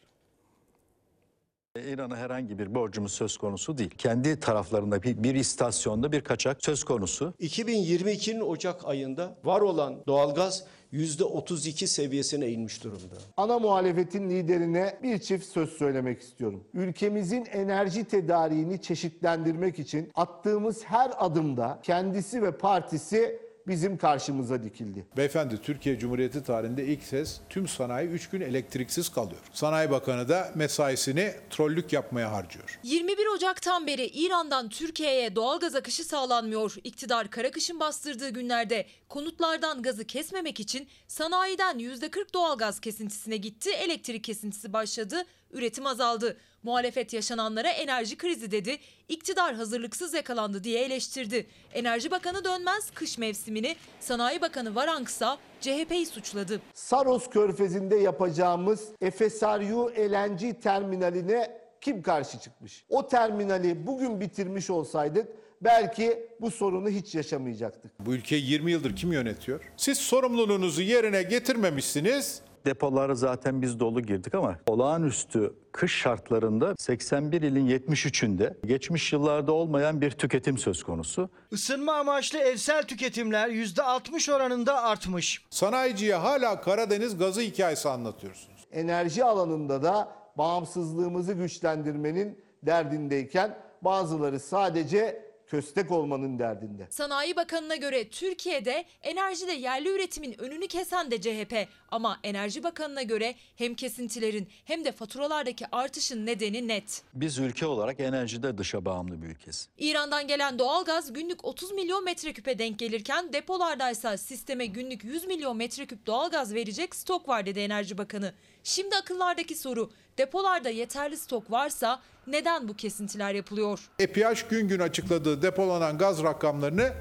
İran'a 1.80 2.18
herhangi 2.18 2.60
bir 2.60 2.76
borcumuz 2.76 3.12
söz 3.12 3.38
konusu 3.38 3.78
değil. 3.78 3.90
Kendi 3.98 4.40
taraflarında 4.40 5.04
bir, 5.04 5.24
bir 5.24 5.36
istasyonda 5.36 6.12
bir 6.12 6.22
kaçak 6.22 6.66
söz 6.66 6.84
konusu. 6.84 7.34
2022'nin 7.42 8.42
Ocak 8.42 8.86
ayında 8.86 9.36
var 9.44 9.62
olan 9.62 9.96
doğalgaz 10.08 10.64
%32 10.94 11.88
seviyesine 11.88 12.50
inmiş 12.50 12.84
durumda. 12.84 13.16
Ana 13.38 13.60
muhalefetin 13.60 14.30
liderine 14.30 15.00
bir 15.04 15.20
çift 15.20 15.46
söz 15.46 15.70
söylemek 15.70 16.22
istiyorum. 16.22 16.64
Ülkemizin 16.74 17.46
enerji 17.46 18.06
tedariğini 18.06 18.82
çeşitlendirmek 18.82 19.80
için 19.80 20.12
attığımız 20.16 20.84
her 20.84 21.12
adımda 21.18 21.80
kendisi 21.84 22.44
ve 22.44 22.52
partisi 22.52 23.45
bizim 23.68 23.98
karşımıza 23.98 24.64
dikildi. 24.64 25.06
Beyefendi 25.18 25.62
Türkiye 25.62 26.00
Cumhuriyeti 26.00 26.44
tarihinde 26.44 26.86
ilk 26.86 27.10
kez 27.10 27.42
tüm 27.50 27.68
sanayi 27.68 28.08
3 28.08 28.30
gün 28.30 28.42
elektriksiz 28.42 29.10
kalıyor. 29.10 29.42
Sanayi 29.54 29.92
Bakanı 29.92 30.30
da 30.30 30.52
mesaisini 30.56 31.34
trollük 31.50 31.94
yapmaya 31.94 32.32
harcıyor. 32.32 32.80
21 32.84 33.36
Ocak'tan 33.36 33.88
beri 33.88 34.06
İran'dan 34.06 34.70
Türkiye'ye 34.70 35.36
doğalgaz 35.36 35.76
akışı 35.76 36.04
sağlanmıyor. 36.04 36.76
İktidar 36.84 37.30
kara 37.30 37.52
kışın 37.52 37.80
bastırdığı 37.80 38.30
günlerde 38.30 38.86
konutlardan 39.10 39.82
gazı 39.82 40.06
kesmemek 40.06 40.60
için 40.60 40.88
sanayiden 41.08 41.80
%40 41.80 42.34
doğalgaz 42.34 42.80
kesintisine 42.80 43.38
gitti. 43.38 43.70
Elektrik 43.70 44.24
kesintisi 44.24 44.74
başladı, 44.74 45.24
üretim 45.52 45.86
azaldı. 45.86 46.38
Muhalefet 46.66 47.14
yaşananlara 47.14 47.70
enerji 47.70 48.18
krizi 48.18 48.52
dedi. 48.52 48.78
İktidar 49.10 49.56
hazırlıksız 49.56 50.14
yakalandı 50.14 50.64
diye 50.64 50.82
eleştirdi. 50.84 51.48
Enerji 51.74 52.12
Bakanı 52.12 52.44
Dönmez 52.44 52.92
kış 52.92 53.18
mevsimini, 53.18 53.76
Sanayi 54.00 54.42
Bakanı 54.42 54.76
Varanksa 54.76 55.38
CHP'yi 55.62 56.06
suçladı. 56.06 56.62
Saros 56.74 57.30
Körfezi'nde 57.30 57.96
yapacağımız 57.96 58.86
FSRU 59.16 59.92
LNG 59.98 60.62
terminaline 60.64 61.58
kim 61.82 62.02
karşı 62.02 62.40
çıkmış? 62.40 62.86
O 62.90 63.08
terminali 63.08 63.88
bugün 63.88 64.22
bitirmiş 64.22 64.70
olsaydık 64.70 65.28
belki 65.62 66.28
bu 66.42 66.52
sorunu 66.52 66.90
hiç 66.90 67.16
yaşamayacaktık. 67.16 67.92
Bu 68.00 68.14
ülkeyi 68.14 68.52
20 68.52 68.72
yıldır 68.72 68.96
kim 68.96 69.12
yönetiyor? 69.12 69.72
Siz 69.78 69.98
sorumluluğunuzu 69.98 70.82
yerine 70.82 71.24
getirmemişsiniz. 71.24 72.42
Depoları 72.66 73.16
zaten 73.16 73.62
biz 73.62 73.80
dolu 73.80 74.02
girdik 74.02 74.36
ama 74.36 74.58
olağanüstü 74.68 75.54
kış 75.72 75.96
şartlarında 75.96 76.76
81 76.80 77.42
ilin 77.42 77.68
73'ünde 77.68 78.68
geçmiş 78.68 79.14
yıllarda 79.14 79.52
olmayan 79.52 80.02
bir 80.02 80.12
tüketim 80.12 80.58
söz 80.58 80.84
konusu. 80.84 81.30
Isınma 81.52 81.94
amaçlı 81.94 82.40
evsel 82.40 82.84
tüketimler 82.84 83.50
%60 83.50 84.34
oranında 84.34 84.84
artmış. 84.84 85.46
Sanayiciye 85.50 86.16
hala 86.16 86.62
Karadeniz 86.62 87.18
gazı 87.18 87.42
hikayesi 87.42 87.90
anlatıyorsunuz. 87.90 88.66
Enerji 88.72 89.24
alanında 89.24 89.84
da 89.84 90.12
bağımsızlığımızı 90.38 91.34
güçlendirmenin 91.34 92.40
derdindeyken 92.64 93.58
bazıları 93.82 94.40
sadece 94.40 95.25
köstek 95.48 95.92
olmanın 95.92 96.40
derdinde. 96.40 96.88
Sanayi 96.90 97.36
Bakanı'na 97.36 97.76
göre 97.76 98.10
Türkiye'de 98.10 98.86
enerjide 99.02 99.54
yerli 99.54 99.90
üretimin 99.90 100.42
önünü 100.42 100.68
kesen 100.68 101.12
de 101.12 101.22
CHP. 101.22 101.68
Ama 101.90 102.20
Enerji 102.24 102.64
Bakanı'na 102.64 103.04
göre 103.04 103.36
hem 103.56 103.76
kesintilerin 103.76 104.48
hem 104.66 104.86
de 104.86 104.92
faturalardaki 104.92 105.66
artışın 105.72 106.26
nedeni 106.26 106.68
net. 106.68 107.02
Biz 107.14 107.38
ülke 107.38 107.66
olarak 107.66 108.00
enerjide 108.00 108.58
dışa 108.58 108.86
bağımlı 108.86 109.22
bir 109.22 109.28
ülkesi. 109.28 109.70
İran'dan 109.78 110.28
gelen 110.28 110.60
doğalgaz 110.60 111.14
günlük 111.14 111.46
30 111.46 111.72
milyon 111.72 112.04
metreküpe 112.04 112.60
denk 112.60 112.80
gelirken 112.80 113.34
depolardaysa 113.34 114.18
sisteme 114.18 114.66
günlük 114.66 115.04
100 115.04 115.26
milyon 115.26 115.58
metreküp 115.58 116.06
doğalgaz 116.06 116.54
verecek 116.54 116.96
stok 116.96 117.28
var 117.28 117.46
dedi 117.46 117.60
Enerji 117.60 117.98
Bakanı. 117.98 118.34
Şimdi 118.64 118.96
akıllardaki 118.96 119.56
soru 119.56 119.92
depolarda 120.18 120.70
yeterli 120.70 121.18
stok 121.18 121.52
varsa 121.52 122.02
neden 122.28 122.68
bu 122.68 122.74
kesintiler 122.74 123.34
yapılıyor? 123.34 123.80
EPH 124.00 124.50
gün 124.50 124.68
gün 124.68 124.80
açıkladığı 124.80 125.42
depolanan 125.42 125.98
gaz 125.98 126.24
rakamlarını 126.24 126.94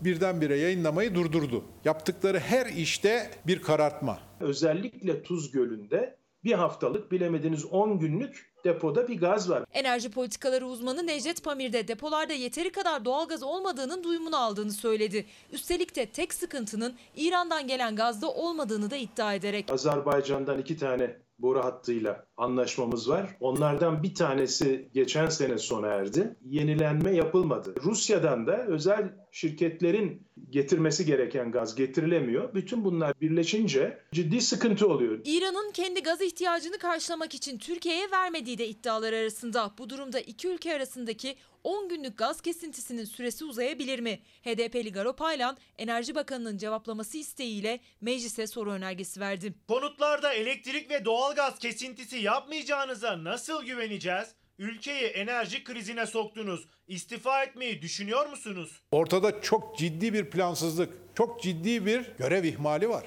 birdenbire 0.00 0.56
yayınlamayı 0.56 1.14
durdurdu. 1.14 1.64
Yaptıkları 1.84 2.38
her 2.38 2.66
işte 2.66 3.30
bir 3.46 3.62
karartma. 3.62 4.18
Özellikle 4.40 5.22
Tuz 5.22 5.50
Gölü'nde 5.50 6.16
bir 6.44 6.52
haftalık 6.52 7.12
bilemediniz 7.12 7.64
10 7.64 7.98
günlük 7.98 8.54
depoda 8.64 9.08
bir 9.08 9.18
gaz 9.20 9.50
var. 9.50 9.64
Enerji 9.72 10.10
politikaları 10.10 10.66
uzmanı 10.66 11.06
Necdet 11.06 11.44
Pamir 11.44 11.72
de 11.72 11.88
depolarda 11.88 12.32
yeteri 12.32 12.72
kadar 12.72 13.04
doğalgaz 13.04 13.42
olmadığının 13.42 14.04
duyumunu 14.04 14.36
aldığını 14.36 14.72
söyledi. 14.72 15.26
Üstelik 15.52 15.96
de 15.96 16.06
tek 16.06 16.34
sıkıntının 16.34 16.94
İran'dan 17.16 17.66
gelen 17.66 17.96
gazda 17.96 18.30
olmadığını 18.30 18.90
da 18.90 18.96
iddia 18.96 19.34
ederek. 19.34 19.72
Azerbaycan'dan 19.72 20.58
iki 20.58 20.78
tane 20.78 21.16
boru 21.38 21.64
hattıyla 21.64 22.26
anlaşmamız 22.36 23.08
var. 23.10 23.36
Onlardan 23.40 24.02
bir 24.02 24.14
tanesi 24.14 24.88
geçen 24.94 25.28
sene 25.28 25.58
sona 25.58 25.86
erdi. 25.86 26.36
Yenilenme 26.44 27.14
yapılmadı. 27.16 27.74
Rusya'dan 27.84 28.46
da 28.46 28.66
özel 28.66 29.12
şirketlerin 29.32 30.22
getirmesi 30.50 31.06
gereken 31.06 31.52
gaz 31.52 31.74
getirilemiyor. 31.74 32.54
Bütün 32.54 32.84
bunlar 32.84 33.20
birleşince 33.20 33.98
ciddi 34.12 34.40
sıkıntı 34.40 34.88
oluyor. 34.88 35.20
İran'ın 35.24 35.72
kendi 35.72 36.02
gaz 36.02 36.22
ihtiyacını 36.22 36.78
karşılamak 36.78 37.34
için 37.34 37.58
Türkiye'ye 37.58 38.10
vermediği 38.10 38.58
de 38.58 38.68
iddialar 38.68 39.12
arasında. 39.12 39.72
Bu 39.78 39.90
durumda 39.90 40.20
iki 40.20 40.48
ülke 40.48 40.74
arasındaki 40.74 41.36
10 41.64 41.88
günlük 41.88 42.18
gaz 42.18 42.40
kesintisinin 42.40 43.04
süresi 43.04 43.44
uzayabilir 43.44 44.00
mi? 44.00 44.20
HDP'li 44.42 44.92
Garo 44.92 45.16
Paylan, 45.16 45.56
Enerji 45.78 46.14
Bakanı'nın 46.14 46.58
cevaplaması 46.58 47.18
isteğiyle 47.18 47.80
meclise 48.00 48.46
soru 48.46 48.72
önergesi 48.72 49.20
verdi. 49.20 49.54
Konutlarda 49.68 50.32
elektrik 50.32 50.90
ve 50.90 51.04
doğalgaz 51.04 51.58
kesintisi 51.58 52.18
yapmayacağınıza 52.24 53.24
nasıl 53.24 53.64
güveneceğiz? 53.64 54.34
Ülkeyi 54.58 55.04
enerji 55.04 55.64
krizine 55.64 56.06
soktunuz. 56.06 56.68
İstifa 56.88 57.42
etmeyi 57.42 57.82
düşünüyor 57.82 58.26
musunuz? 58.26 58.82
Ortada 58.90 59.40
çok 59.40 59.78
ciddi 59.78 60.12
bir 60.12 60.30
plansızlık, 60.30 60.92
çok 61.14 61.42
ciddi 61.42 61.86
bir 61.86 62.12
görev 62.18 62.44
ihmali 62.44 62.88
var. 62.88 63.04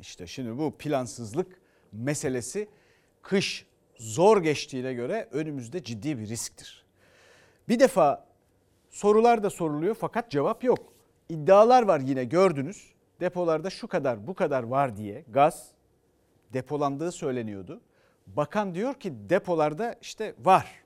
İşte 0.00 0.26
şimdi 0.26 0.58
bu 0.58 0.78
plansızlık 0.78 1.60
meselesi 1.92 2.68
kış 3.22 3.66
zor 3.96 4.42
geçtiğine 4.42 4.94
göre 4.94 5.28
önümüzde 5.32 5.84
ciddi 5.84 6.18
bir 6.18 6.28
risktir. 6.28 6.84
Bir 7.68 7.80
defa 7.80 8.28
sorular 8.90 9.42
da 9.42 9.50
soruluyor 9.50 9.94
fakat 9.94 10.30
cevap 10.30 10.64
yok. 10.64 10.92
İddialar 11.28 11.82
var 11.82 12.00
yine 12.00 12.24
gördünüz. 12.24 12.92
Depolarda 13.20 13.70
şu 13.70 13.88
kadar 13.88 14.26
bu 14.26 14.34
kadar 14.34 14.62
var 14.62 14.96
diye 14.96 15.24
gaz 15.28 15.77
depolandığı 16.52 17.12
söyleniyordu. 17.12 17.80
Bakan 18.26 18.74
diyor 18.74 18.94
ki 18.94 19.12
depolarda 19.28 19.94
işte 20.00 20.34
var. 20.38 20.82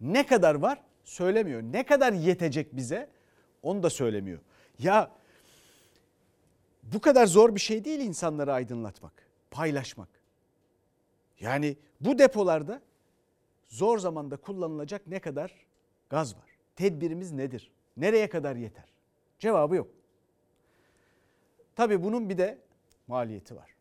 Ne 0.00 0.26
kadar 0.26 0.54
var 0.54 0.82
söylemiyor. 1.04 1.62
Ne 1.62 1.86
kadar 1.86 2.12
yetecek 2.12 2.76
bize 2.76 3.10
onu 3.62 3.82
da 3.82 3.90
söylemiyor. 3.90 4.38
Ya 4.78 5.10
bu 6.82 7.00
kadar 7.00 7.26
zor 7.26 7.54
bir 7.54 7.60
şey 7.60 7.84
değil 7.84 8.00
insanları 8.00 8.52
aydınlatmak, 8.52 9.12
paylaşmak. 9.50 10.08
Yani 11.40 11.76
bu 12.00 12.18
depolarda 12.18 12.80
zor 13.68 13.98
zamanda 13.98 14.36
kullanılacak 14.36 15.06
ne 15.06 15.20
kadar 15.20 15.66
gaz 16.10 16.36
var? 16.36 16.48
Tedbirimiz 16.76 17.32
nedir? 17.32 17.70
Nereye 17.96 18.28
kadar 18.28 18.56
yeter? 18.56 18.84
Cevabı 19.38 19.76
yok. 19.76 19.88
Tabii 21.76 22.02
bunun 22.02 22.28
bir 22.28 22.38
de 22.38 22.58
maliyeti 23.06 23.56
var. 23.56 23.77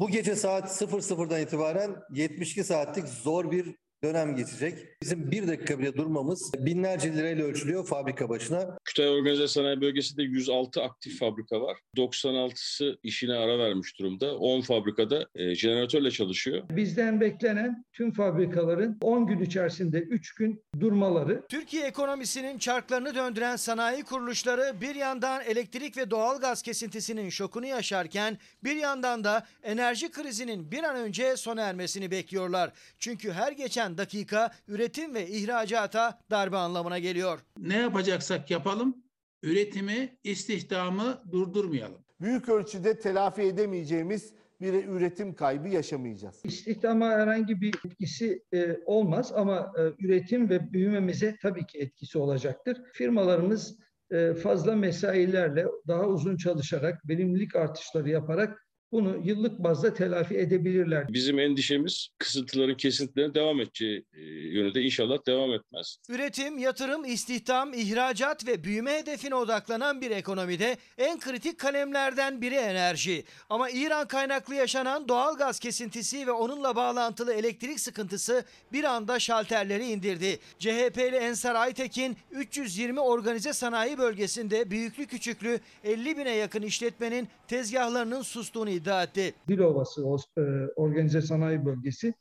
Bu 0.00 0.08
gece 0.08 0.36
saat 0.36 0.82
00'dan 0.82 1.40
itibaren 1.40 1.96
72 2.10 2.64
saatlik 2.64 3.08
zor 3.08 3.50
bir 3.50 3.76
dönem 4.04 4.36
geçecek. 4.36 4.78
Bizim 5.02 5.30
bir 5.30 5.48
dakika 5.48 5.78
bile 5.78 5.96
durmamız 5.96 6.52
binlerce 6.58 7.12
lirayla 7.12 7.44
ölçülüyor 7.44 7.86
fabrika 7.86 8.28
başına. 8.28 8.78
Kütahya 8.84 9.10
Organize 9.10 9.48
Sanayi 9.48 9.80
Bölgesi'nde 9.80 10.22
106 10.22 10.82
aktif 10.82 11.18
fabrika 11.18 11.60
var. 11.60 11.76
96'sı 11.96 12.98
işine 13.02 13.34
ara 13.34 13.58
vermiş 13.58 13.98
durumda. 13.98 14.36
10 14.38 14.60
fabrikada 14.60 15.26
e, 15.34 15.54
jeneratörle 15.54 16.10
çalışıyor. 16.10 16.62
Bizden 16.70 17.20
beklenen 17.20 17.84
tüm 17.92 18.12
fabrikaların 18.12 18.98
10 19.02 19.26
gün 19.26 19.40
içerisinde 19.40 19.98
3 19.98 20.34
gün 20.34 20.64
durmaları. 20.80 21.42
Türkiye 21.48 21.86
ekonomisinin 21.86 22.58
çarklarını 22.58 23.14
döndüren 23.14 23.56
sanayi 23.56 24.02
kuruluşları 24.02 24.80
bir 24.80 24.94
yandan 24.94 25.42
elektrik 25.44 25.96
ve 25.96 26.10
doğalgaz 26.10 26.62
kesintisinin 26.62 27.28
şokunu 27.28 27.66
yaşarken 27.66 28.38
bir 28.64 28.76
yandan 28.76 29.24
da 29.24 29.46
enerji 29.62 30.10
krizinin 30.10 30.70
bir 30.70 30.82
an 30.82 30.96
önce 30.96 31.36
sona 31.36 31.62
ermesini 31.62 32.10
bekliyorlar. 32.10 32.72
Çünkü 32.98 33.32
her 33.32 33.52
geçen 33.52 33.85
dakika 33.98 34.50
üretim 34.68 35.14
ve 35.14 35.28
ihracata 35.28 36.18
darbe 36.30 36.56
anlamına 36.56 36.98
geliyor. 36.98 37.40
Ne 37.58 37.76
yapacaksak 37.76 38.50
yapalım, 38.50 38.96
üretimi, 39.42 40.18
istihdamı 40.24 41.22
durdurmayalım. 41.32 42.04
Büyük 42.20 42.48
ölçüde 42.48 42.98
telafi 42.98 43.42
edemeyeceğimiz 43.42 44.34
bir 44.60 44.88
üretim 44.88 45.34
kaybı 45.34 45.68
yaşamayacağız. 45.68 46.40
İstihdama 46.44 47.10
herhangi 47.10 47.60
bir 47.60 47.74
etkisi 47.86 48.42
e, 48.52 48.76
olmaz 48.86 49.32
ama 49.34 49.72
e, 49.78 50.04
üretim 50.04 50.50
ve 50.50 50.72
büyümemize 50.72 51.36
tabii 51.42 51.66
ki 51.66 51.78
etkisi 51.78 52.18
olacaktır. 52.18 52.82
Firmalarımız 52.92 53.78
e, 54.10 54.34
fazla 54.34 54.76
mesailerle 54.76 55.66
daha 55.86 56.02
uzun 56.02 56.36
çalışarak, 56.36 57.08
verimlilik 57.08 57.56
artışları 57.56 58.10
yaparak 58.10 58.65
bunu 58.92 59.20
yıllık 59.24 59.58
bazda 59.58 59.94
telafi 59.94 60.38
edebilirler. 60.38 61.06
Bizim 61.08 61.38
endişemiz 61.38 62.08
kısıntıların 62.18 62.76
kesintilerin 62.76 63.34
devam 63.34 63.60
edeceği 63.60 64.04
e, 64.14 64.20
yönünde 64.24 64.82
inşallah 64.82 65.26
devam 65.26 65.52
etmez. 65.52 65.96
Üretim, 66.08 66.58
yatırım, 66.58 67.04
istihdam, 67.04 67.72
ihracat 67.72 68.46
ve 68.46 68.64
büyüme 68.64 68.92
hedefine 68.98 69.34
odaklanan 69.34 70.00
bir 70.00 70.10
ekonomide 70.10 70.76
en 70.98 71.20
kritik 71.20 71.58
kalemlerden 71.58 72.42
biri 72.42 72.54
enerji. 72.54 73.24
Ama 73.50 73.70
İran 73.70 74.08
kaynaklı 74.08 74.54
yaşanan 74.54 75.08
doğal 75.08 75.36
gaz 75.36 75.60
kesintisi 75.60 76.26
ve 76.26 76.32
onunla 76.32 76.76
bağlantılı 76.76 77.32
elektrik 77.32 77.80
sıkıntısı 77.80 78.44
bir 78.72 78.84
anda 78.84 79.18
şalterleri 79.18 79.86
indirdi. 79.86 80.38
CHP'li 80.58 81.16
Ensar 81.16 81.54
Aytekin 81.54 82.16
320 82.30 83.00
organize 83.00 83.52
sanayi 83.52 83.98
bölgesinde 83.98 84.70
büyüklü 84.70 85.06
küçüklü 85.06 85.60
50 85.84 86.18
bine 86.18 86.30
yakın 86.30 86.62
işletmenin 86.62 87.28
tezgahlarının 87.48 88.22
sustuğunu 88.22 88.75
iddia 88.76 89.02
etti. 89.02 89.34
Dilovası 89.48 90.02
e, 90.38 90.40
organize 90.76 91.22
sanayi 91.22 91.64
bölgesi. 91.64 92.14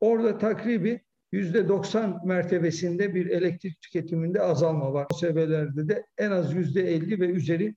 Orada 0.00 0.38
takribi 0.38 1.00
%90 1.32 2.26
mertebesinde 2.26 3.14
bir 3.14 3.26
elektrik 3.26 3.80
tüketiminde 3.80 4.40
azalma 4.40 4.92
var. 4.92 5.06
O 5.14 5.16
seviyelerde 5.16 5.88
de 5.88 6.06
en 6.18 6.30
az 6.30 6.54
%50 6.54 7.20
ve 7.20 7.26
üzeri 7.26 7.74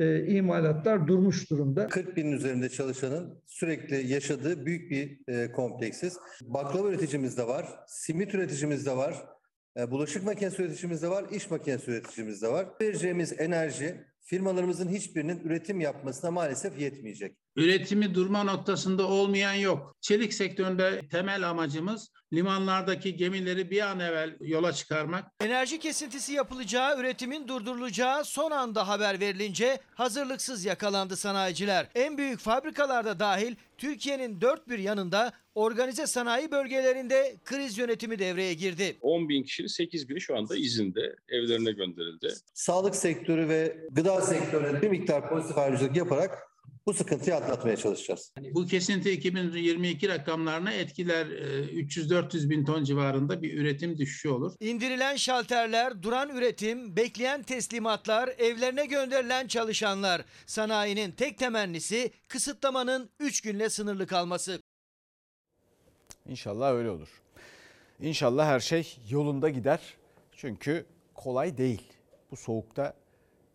e, 0.00 0.26
imalatlar 0.26 1.08
durmuş 1.08 1.50
durumda. 1.50 1.88
40 1.88 2.16
binin 2.16 2.32
üzerinde 2.32 2.68
çalışanın 2.68 3.42
sürekli 3.46 4.12
yaşadığı 4.12 4.66
büyük 4.66 4.90
bir 4.90 5.18
e, 5.28 5.52
kompleksiz. 5.52 6.18
Baklava 6.42 6.88
üreticimiz 6.88 7.38
de 7.38 7.46
var, 7.46 7.66
simit 7.86 8.34
üreticimiz 8.34 8.86
de 8.86 8.96
var, 8.96 9.26
e, 9.76 9.90
bulaşık 9.90 10.24
makinesi 10.24 10.62
üreticimiz 10.62 11.02
de 11.02 11.08
var, 11.08 11.26
iş 11.30 11.50
makinesi 11.50 11.90
üreticimiz 11.90 12.42
de 12.42 12.48
var. 12.48 12.68
Vereceğimiz 12.80 13.40
enerji 13.40 14.04
firmalarımızın 14.20 14.88
hiçbirinin 14.88 15.40
üretim 15.40 15.80
yapmasına 15.80 16.30
maalesef 16.30 16.80
yetmeyecek. 16.80 17.36
Üretimi 17.58 18.14
durma 18.14 18.44
noktasında 18.44 19.06
olmayan 19.06 19.54
yok. 19.54 19.96
Çelik 20.00 20.34
sektöründe 20.34 21.08
temel 21.10 21.50
amacımız 21.50 22.10
limanlardaki 22.32 23.16
gemileri 23.16 23.70
bir 23.70 23.80
an 23.80 24.00
evvel 24.00 24.36
yola 24.40 24.72
çıkarmak. 24.72 25.24
Enerji 25.40 25.78
kesintisi 25.78 26.32
yapılacağı, 26.32 27.00
üretimin 27.00 27.48
durdurulacağı 27.48 28.24
son 28.24 28.50
anda 28.50 28.88
haber 28.88 29.20
verilince 29.20 29.78
hazırlıksız 29.94 30.64
yakalandı 30.64 31.16
sanayiciler. 31.16 31.86
En 31.94 32.18
büyük 32.18 32.40
fabrikalarda 32.40 33.18
dahil 33.18 33.54
Türkiye'nin 33.78 34.40
dört 34.40 34.68
bir 34.68 34.78
yanında 34.78 35.32
organize 35.54 36.06
sanayi 36.06 36.50
bölgelerinde 36.50 37.36
kriz 37.44 37.78
yönetimi 37.78 38.18
devreye 38.18 38.54
girdi. 38.54 38.96
10 39.00 39.28
bin 39.28 39.42
kişinin 39.42 39.68
8 39.68 40.08
bini 40.08 40.20
şu 40.20 40.36
anda 40.36 40.56
izinde, 40.56 41.16
evlerine 41.28 41.72
gönderildi. 41.72 42.34
Sağlık 42.54 42.96
sektörü 42.96 43.48
ve 43.48 43.76
gıda 43.90 44.20
sektörüne 44.20 44.82
bir 44.82 44.88
miktar 44.88 45.28
pozitif 45.28 45.58
ayrıcalık 45.58 45.96
yaparak 45.96 46.47
bu 46.88 46.94
sıkıntıyı 46.94 47.36
atlatmaya 47.36 47.76
çalışacağız. 47.76 48.32
Bu 48.52 48.66
kesinti 48.66 49.10
2022 49.10 50.08
rakamlarına 50.08 50.72
etkiler 50.72 51.26
e, 51.26 51.64
300-400 51.64 52.50
bin 52.50 52.64
ton 52.64 52.84
civarında 52.84 53.42
bir 53.42 53.58
üretim 53.58 53.98
düşüşü 53.98 54.28
olur. 54.28 54.52
İndirilen 54.60 55.16
şalterler, 55.16 56.02
duran 56.02 56.28
üretim, 56.28 56.96
bekleyen 56.96 57.42
teslimatlar, 57.42 58.28
evlerine 58.38 58.86
gönderilen 58.86 59.46
çalışanlar. 59.46 60.24
Sanayinin 60.46 61.10
tek 61.12 61.38
temennisi 61.38 62.10
kısıtlamanın 62.28 63.10
3 63.20 63.40
günle 63.40 63.70
sınırlı 63.70 64.06
kalması. 64.06 64.62
İnşallah 66.28 66.72
öyle 66.72 66.90
olur. 66.90 67.08
İnşallah 68.00 68.46
her 68.46 68.60
şey 68.60 68.96
yolunda 69.10 69.48
gider. 69.48 69.80
Çünkü 70.36 70.86
kolay 71.14 71.58
değil. 71.58 71.82
Bu 72.30 72.36
soğukta 72.36 72.94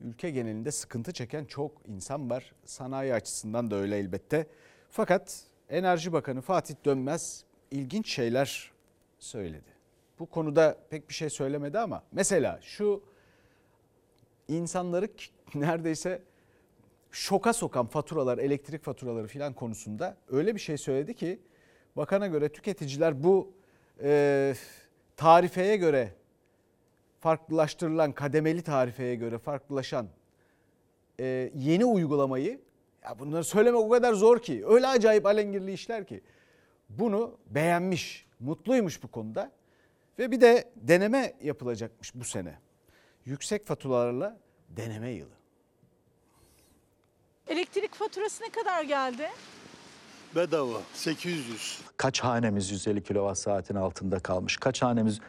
ülke 0.03 0.29
genelinde 0.29 0.71
sıkıntı 0.71 1.13
çeken 1.13 1.45
çok 1.45 1.71
insan 1.87 2.29
var. 2.29 2.53
Sanayi 2.65 3.13
açısından 3.13 3.71
da 3.71 3.75
öyle 3.75 3.97
elbette. 3.97 4.47
Fakat 4.89 5.43
Enerji 5.69 6.13
Bakanı 6.13 6.41
Fatih 6.41 6.75
Dönmez 6.85 7.43
ilginç 7.71 8.09
şeyler 8.11 8.71
söyledi. 9.19 9.73
Bu 10.19 10.25
konuda 10.25 10.77
pek 10.89 11.09
bir 11.09 11.13
şey 11.13 11.29
söylemedi 11.29 11.79
ama 11.79 12.03
mesela 12.11 12.59
şu 12.61 13.03
insanları 14.47 15.07
neredeyse 15.55 16.21
şoka 17.11 17.53
sokan 17.53 17.87
faturalar, 17.87 18.37
elektrik 18.37 18.83
faturaları 18.83 19.27
filan 19.27 19.53
konusunda 19.53 20.17
öyle 20.29 20.55
bir 20.55 20.59
şey 20.59 20.77
söyledi 20.77 21.13
ki 21.13 21.39
bakana 21.95 22.27
göre 22.27 22.49
tüketiciler 22.49 23.23
bu 23.23 23.53
e, 24.03 24.53
tarifeye 25.17 25.77
göre 25.77 26.13
farklılaştırılan 27.23 28.11
kademeli 28.11 28.61
tarifeye 28.61 29.15
göre 29.15 29.37
farklılaşan 29.37 30.07
e, 31.19 31.51
yeni 31.55 31.85
uygulamayı 31.85 32.61
ya 33.03 33.19
bunları 33.19 33.43
söylemek 33.43 33.81
o 33.81 33.89
kadar 33.89 34.13
zor 34.13 34.41
ki 34.41 34.63
öyle 34.67 34.87
acayip 34.87 35.25
alengirli 35.25 35.73
işler 35.73 36.07
ki 36.07 36.21
bunu 36.89 37.37
beğenmiş, 37.47 38.25
mutluymuş 38.39 39.03
bu 39.03 39.07
konuda 39.07 39.51
ve 40.19 40.31
bir 40.31 40.41
de 40.41 40.71
deneme 40.75 41.33
yapılacakmış 41.43 42.15
bu 42.15 42.23
sene. 42.23 42.59
Yüksek 43.25 43.65
faturalarla 43.65 44.39
deneme 44.69 45.09
yılı. 45.09 45.35
Elektrik 47.47 47.95
faturası 47.95 48.43
ne 48.43 48.49
kadar 48.49 48.83
geldi? 48.83 49.29
Bedava 50.35 50.81
800. 50.93 51.81
Kaç 51.97 52.19
hanemiz 52.19 52.71
150 52.71 53.03
kilowatt 53.03 53.37
saatin 53.37 53.75
altında 53.75 54.19
kalmış? 54.19 54.57
Kaç 54.57 54.81
hanemiz 54.81 55.19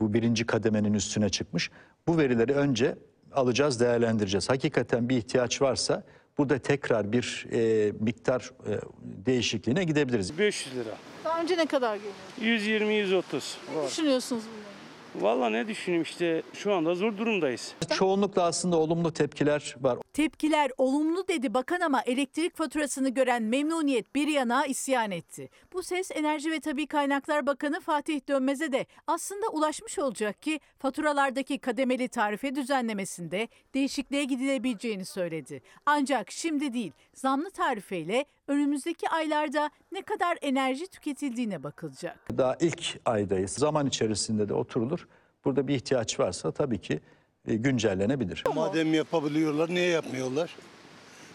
bu 0.00 0.14
birinci 0.14 0.46
kademenin 0.46 0.94
üstüne 0.94 1.28
çıkmış? 1.28 1.70
Bu 2.06 2.18
verileri 2.18 2.52
önce 2.52 2.98
alacağız, 3.32 3.80
değerlendireceğiz. 3.80 4.50
Hakikaten 4.50 5.08
bir 5.08 5.16
ihtiyaç 5.16 5.62
varsa 5.62 6.02
burada 6.38 6.58
tekrar 6.58 7.12
bir 7.12 7.46
e, 7.52 7.92
miktar 8.00 8.50
e, 8.68 8.80
değişikliğine 9.26 9.84
gidebiliriz. 9.84 10.38
500 10.38 10.74
lira. 10.74 10.96
Daha 11.24 11.40
önce 11.40 11.56
ne 11.56 11.66
kadar 11.66 11.96
geliyordu? 12.40 13.22
120-130. 13.32 13.56
Ne 13.82 13.86
düşünüyorsunuz 13.88 14.42
bundan? 14.52 14.63
Valla 15.20 15.50
ne 15.50 15.68
düşüneyim 15.68 16.02
işte 16.02 16.42
şu 16.52 16.72
anda 16.72 16.94
zor 16.94 17.18
durumdayız. 17.18 17.74
Çoğunlukla 17.94 18.42
aslında 18.42 18.76
olumlu 18.76 19.12
tepkiler 19.12 19.76
var. 19.80 19.98
Tepkiler 20.12 20.70
olumlu 20.78 21.28
dedi 21.28 21.54
bakan 21.54 21.80
ama 21.80 22.02
elektrik 22.02 22.56
faturasını 22.56 23.08
gören 23.08 23.42
memnuniyet 23.42 24.14
bir 24.14 24.28
yana 24.28 24.66
isyan 24.66 25.10
etti. 25.10 25.50
Bu 25.72 25.82
ses 25.82 26.10
Enerji 26.10 26.50
ve 26.50 26.60
Tabi 26.60 26.86
Kaynaklar 26.86 27.46
Bakanı 27.46 27.80
Fatih 27.80 28.20
Dönmez'e 28.28 28.72
de 28.72 28.86
aslında 29.06 29.48
ulaşmış 29.48 29.98
olacak 29.98 30.42
ki 30.42 30.60
faturalardaki 30.78 31.58
kademeli 31.58 32.08
tarife 32.08 32.54
düzenlemesinde 32.54 33.48
değişikliğe 33.74 34.24
gidilebileceğini 34.24 35.04
söyledi. 35.04 35.62
Ancak 35.86 36.30
şimdi 36.30 36.72
değil 36.72 36.92
zamlı 37.14 37.50
tarifeyle 37.50 38.24
önümüzdeki 38.48 39.08
aylarda 39.08 39.70
ne 39.92 40.02
kadar 40.02 40.38
enerji 40.42 40.86
tüketildiğine 40.86 41.62
bakılacak. 41.62 42.38
Daha 42.38 42.56
ilk 42.60 43.00
aydayız. 43.04 43.50
Zaman 43.50 43.86
içerisinde 43.86 44.48
de 44.48 44.54
oturulur. 44.54 45.08
Burada 45.44 45.68
bir 45.68 45.74
ihtiyaç 45.74 46.20
varsa 46.20 46.52
tabii 46.52 46.80
ki 46.80 47.00
e, 47.46 47.54
güncellenebilir. 47.54 48.44
Madem 48.54 48.94
yapabiliyorlar 48.94 49.68
niye 49.70 49.86
yapmıyorlar? 49.86 50.56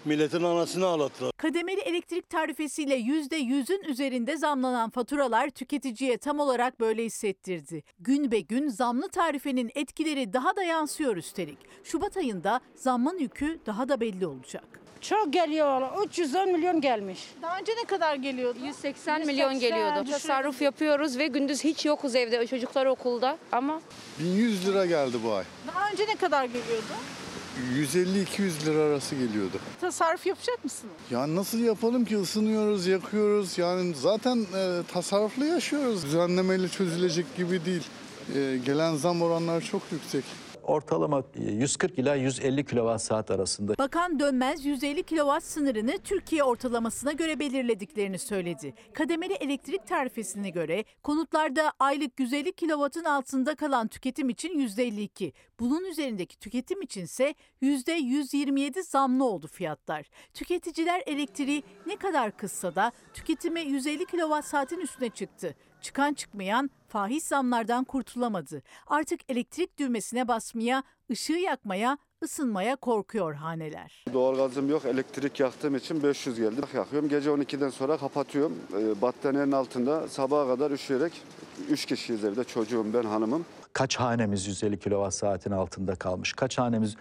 Milletin 0.05 0.43
anasını 0.43 0.85
ağlattılar. 0.85 1.31
Kademeli 1.37 1.79
elektrik 1.81 2.29
tarifesiyle 2.29 2.99
%100'ün 2.99 3.83
üzerinde 3.83 4.37
zamlanan 4.37 4.89
faturalar 4.89 5.49
tüketiciye 5.49 6.17
tam 6.17 6.39
olarak 6.39 6.79
böyle 6.79 7.05
hissettirdi. 7.05 7.83
Gün 7.99 8.31
be 8.31 8.39
gün 8.39 8.67
zamlı 8.67 9.09
tarifenin 9.09 9.71
etkileri 9.75 10.33
daha 10.33 10.55
da 10.55 10.63
yansıyor 10.63 11.17
üstelik. 11.17 11.57
Şubat 11.83 12.17
ayında 12.17 12.59
zammın 12.75 13.17
yükü 13.17 13.59
daha 13.65 13.89
da 13.89 13.99
belli 13.99 14.27
olacak. 14.27 14.79
Çok 15.01 15.33
geliyor. 15.33 15.81
310 16.05 16.51
milyon 16.51 16.81
gelmiş. 16.81 17.19
Daha 17.41 17.59
önce 17.59 17.71
ne 17.81 17.83
kadar 17.85 18.15
geliyordu? 18.15 18.59
180 18.65 19.25
milyon 19.25 19.59
geliyordu. 19.59 19.99
düşün. 20.01 20.11
Tasarruf 20.11 20.61
yapıyoruz 20.61 21.17
ve 21.17 21.27
gündüz 21.27 21.63
hiç 21.63 21.85
yokuz 21.85 22.15
evde. 22.15 22.47
Çocuklar 22.47 22.85
okulda 22.85 23.37
ama 23.51 23.81
1100 24.19 24.67
lira 24.67 24.85
geldi 24.85 25.17
bu 25.23 25.33
ay. 25.33 25.43
Daha 25.67 25.91
önce 25.91 26.07
ne 26.07 26.15
kadar 26.15 26.45
geliyordu? 26.45 26.93
150-200 27.75 28.65
lira 28.65 28.79
arası 28.81 29.15
geliyordu. 29.15 29.59
Tasarruf 29.81 30.25
yapacak 30.25 30.63
mısınız? 30.63 30.93
Ya 31.11 31.35
nasıl 31.35 31.59
yapalım 31.59 32.05
ki 32.05 32.17
ısınıyoruz, 32.17 32.87
yakıyoruz. 32.87 33.57
Yani 33.57 33.93
zaten 33.95 34.37
e, 34.55 34.81
tasarruflu 34.93 35.45
yaşıyoruz. 35.45 36.05
Düzenlemeyle 36.05 36.67
çözülecek 36.69 37.37
gibi 37.37 37.65
değil. 37.65 37.83
E, 38.35 38.57
gelen 38.65 38.95
zam 38.95 39.21
oranları 39.21 39.65
çok 39.65 39.81
yüksek. 39.91 40.23
Ortalama 40.69 41.23
e, 41.35 41.51
140 41.51 41.99
ila 41.99 42.15
150 42.15 42.65
kilowatt 42.65 43.01
saat 43.01 43.31
arasında. 43.31 43.77
Bakan 43.77 44.19
Dönmez 44.19 44.65
150 44.65 45.03
kW 45.03 45.39
sınırını 45.41 45.97
Türkiye 46.03 46.43
ortalamasına 46.43 47.11
göre 47.11 47.39
belirlediklerini 47.39 48.19
söyledi. 48.19 48.73
Kademeli 48.93 49.33
elektrik 49.33 49.87
tarifesine 49.87 50.49
göre 50.49 50.83
konutlarda 51.03 51.73
aylık 51.79 52.19
150 52.19 52.51
kW'ın 52.51 53.03
altında 53.03 53.55
kalan 53.55 53.87
tüketim 53.87 54.29
için 54.29 54.59
%52. 54.59 55.31
Bunun 55.59 55.85
üzerindeki 55.85 56.39
tüketim 56.39 56.81
içinse 56.81 57.35
%127 57.61 58.83
zamlı 58.83 59.23
oldu 59.25 59.47
fiyatlar. 59.47 60.09
Tüketiciler 60.33 61.03
elektriği 61.05 61.63
ne 61.85 61.95
kadar 61.95 62.37
kıssa 62.37 62.75
da 62.75 62.91
tüketime 63.13 63.61
150 63.61 64.05
kW 64.05 64.41
saatin 64.41 64.79
üstüne 64.79 65.09
çıktı. 65.09 65.55
Çıkan 65.81 66.13
çıkmayan 66.13 66.69
fahiş 66.87 67.23
zamlardan 67.23 67.83
kurtulamadı. 67.83 68.61
Artık 68.87 69.19
elektrik 69.31 69.77
düğmesine 69.79 70.27
basmaya, 70.27 70.83
ışığı 71.11 71.33
yakmaya, 71.33 71.97
ısınmaya 72.23 72.75
korkuyor 72.75 73.33
haneler. 73.33 74.05
Doğalgazım 74.13 74.69
yok. 74.69 74.85
Elektrik 74.85 75.39
yaktığım 75.39 75.75
için 75.75 76.03
500 76.03 76.39
geldi. 76.39 76.61
Yakıyorum. 76.75 77.09
Gece 77.09 77.29
12'den 77.29 77.69
sonra 77.69 77.97
kapatıyorum. 77.97 78.57
Ee, 78.73 79.01
Battaniyenin 79.01 79.51
altında 79.51 80.07
sabaha 80.07 80.47
kadar 80.47 80.71
üşüyerek 80.71 81.21
3 81.69 81.85
kişiyiz 81.85 82.23
evde. 82.23 82.43
Çocuğum, 82.43 82.85
ben, 82.93 83.03
hanımım. 83.03 83.45
Kaç 83.73 83.95
hanemiz 83.95 84.47
150 84.47 84.79
kilowatt 84.79 85.13
saatin 85.13 85.51
altında 85.51 85.95
kalmış? 85.95 86.33
Kaç 86.33 86.57
hanemiz 86.57 86.95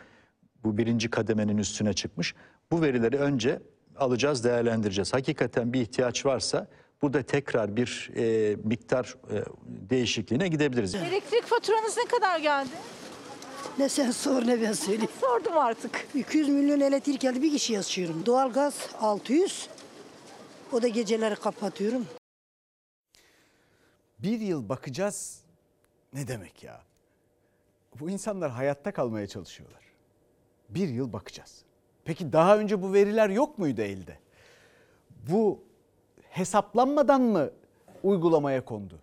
bu 0.65 0.79
birinci 0.79 1.11
kademenin 1.11 1.59
üstüne 1.59 1.93
çıkmış? 1.93 2.35
Bu 2.71 2.83
verileri 2.83 3.17
önce 3.17 3.63
alacağız, 3.97 4.45
değerlendireceğiz. 4.45 5.15
Hakikaten 5.15 5.73
bir 5.73 5.81
ihtiyaç 5.81 6.27
varsa 6.27 6.67
burada 7.03 7.23
tekrar 7.23 7.77
bir 7.77 8.11
e, 8.17 8.57
miktar 8.65 9.17
e, 9.31 9.45
değişikliğine 9.67 10.49
gidebiliriz. 10.49 10.95
Elektrik 10.95 11.45
faturanız 11.45 11.97
ne 11.97 12.05
kadar 12.05 12.39
geldi? 12.41 12.71
Ne 13.79 13.89
sen 13.89 14.11
sor 14.11 14.47
ne 14.47 14.63
ben 14.63 14.73
söyleyeyim. 14.73 15.11
Sordum 15.21 15.59
artık. 15.59 16.07
200 16.15 16.49
milyon 16.49 16.81
elektrik 16.81 17.21
geldi 17.21 17.43
bir 17.43 17.53
kişi 17.53 17.73
yaşıyorum. 17.73 18.27
Doğalgaz 18.27 18.89
600. 19.01 19.69
O 20.73 20.83
da 20.83 20.89
geceleri 20.89 21.35
kapatıyorum. 21.35 22.07
Bir 24.19 24.41
yıl 24.41 24.69
bakacağız 24.69 25.41
ne 26.13 26.29
demek 26.29 26.63
ya? 26.63 26.83
Bu 28.01 28.11
insanlar 28.11 28.51
hayatta 28.51 28.93
kalmaya 28.93 29.27
çalışıyorlar. 29.27 29.83
Bir 30.69 30.89
yıl 30.89 31.13
bakacağız. 31.13 31.63
Peki 32.05 32.33
daha 32.33 32.59
önce 32.59 32.83
bu 32.83 32.93
veriler 32.93 33.29
yok 33.29 33.59
muydu 33.59 33.81
elde? 33.83 34.19
Bu 35.11 35.65
hesaplanmadan 36.31 37.21
mı 37.21 37.51
uygulamaya 38.03 38.65
kondu? 38.65 38.99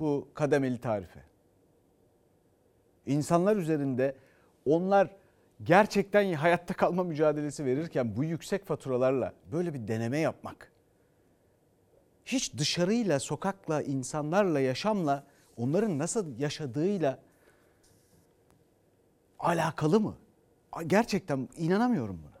Bu 0.00 0.28
kademeli 0.34 0.78
tarife. 0.78 1.20
İnsanlar 3.06 3.56
üzerinde 3.56 4.14
onlar 4.66 5.10
gerçekten 5.62 6.32
hayatta 6.32 6.74
kalma 6.74 7.04
mücadelesi 7.04 7.64
verirken 7.64 8.16
bu 8.16 8.24
yüksek 8.24 8.66
faturalarla 8.66 9.32
böyle 9.52 9.74
bir 9.74 9.88
deneme 9.88 10.18
yapmak 10.18 10.72
hiç 12.28 12.54
dışarıyla, 12.54 13.20
sokakla, 13.20 13.82
insanlarla, 13.82 14.60
yaşamla, 14.60 15.24
onların 15.56 15.98
nasıl 15.98 16.38
yaşadığıyla 16.38 17.18
alakalı 19.38 20.00
mı? 20.00 20.14
Gerçekten 20.86 21.48
inanamıyorum 21.56 22.20
buna. 22.22 22.38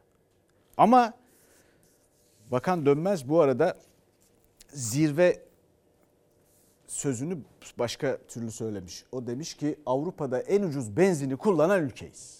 Ama 0.76 1.12
Bakan 2.50 2.86
Dönmez 2.86 3.28
bu 3.28 3.40
arada 3.40 3.78
zirve 4.68 5.42
sözünü 6.86 7.38
başka 7.78 8.18
türlü 8.28 8.50
söylemiş. 8.50 9.04
O 9.12 9.26
demiş 9.26 9.54
ki 9.54 9.78
Avrupa'da 9.86 10.40
en 10.40 10.62
ucuz 10.62 10.96
benzini 10.96 11.36
kullanan 11.36 11.82
ülkeyiz. 11.82 12.38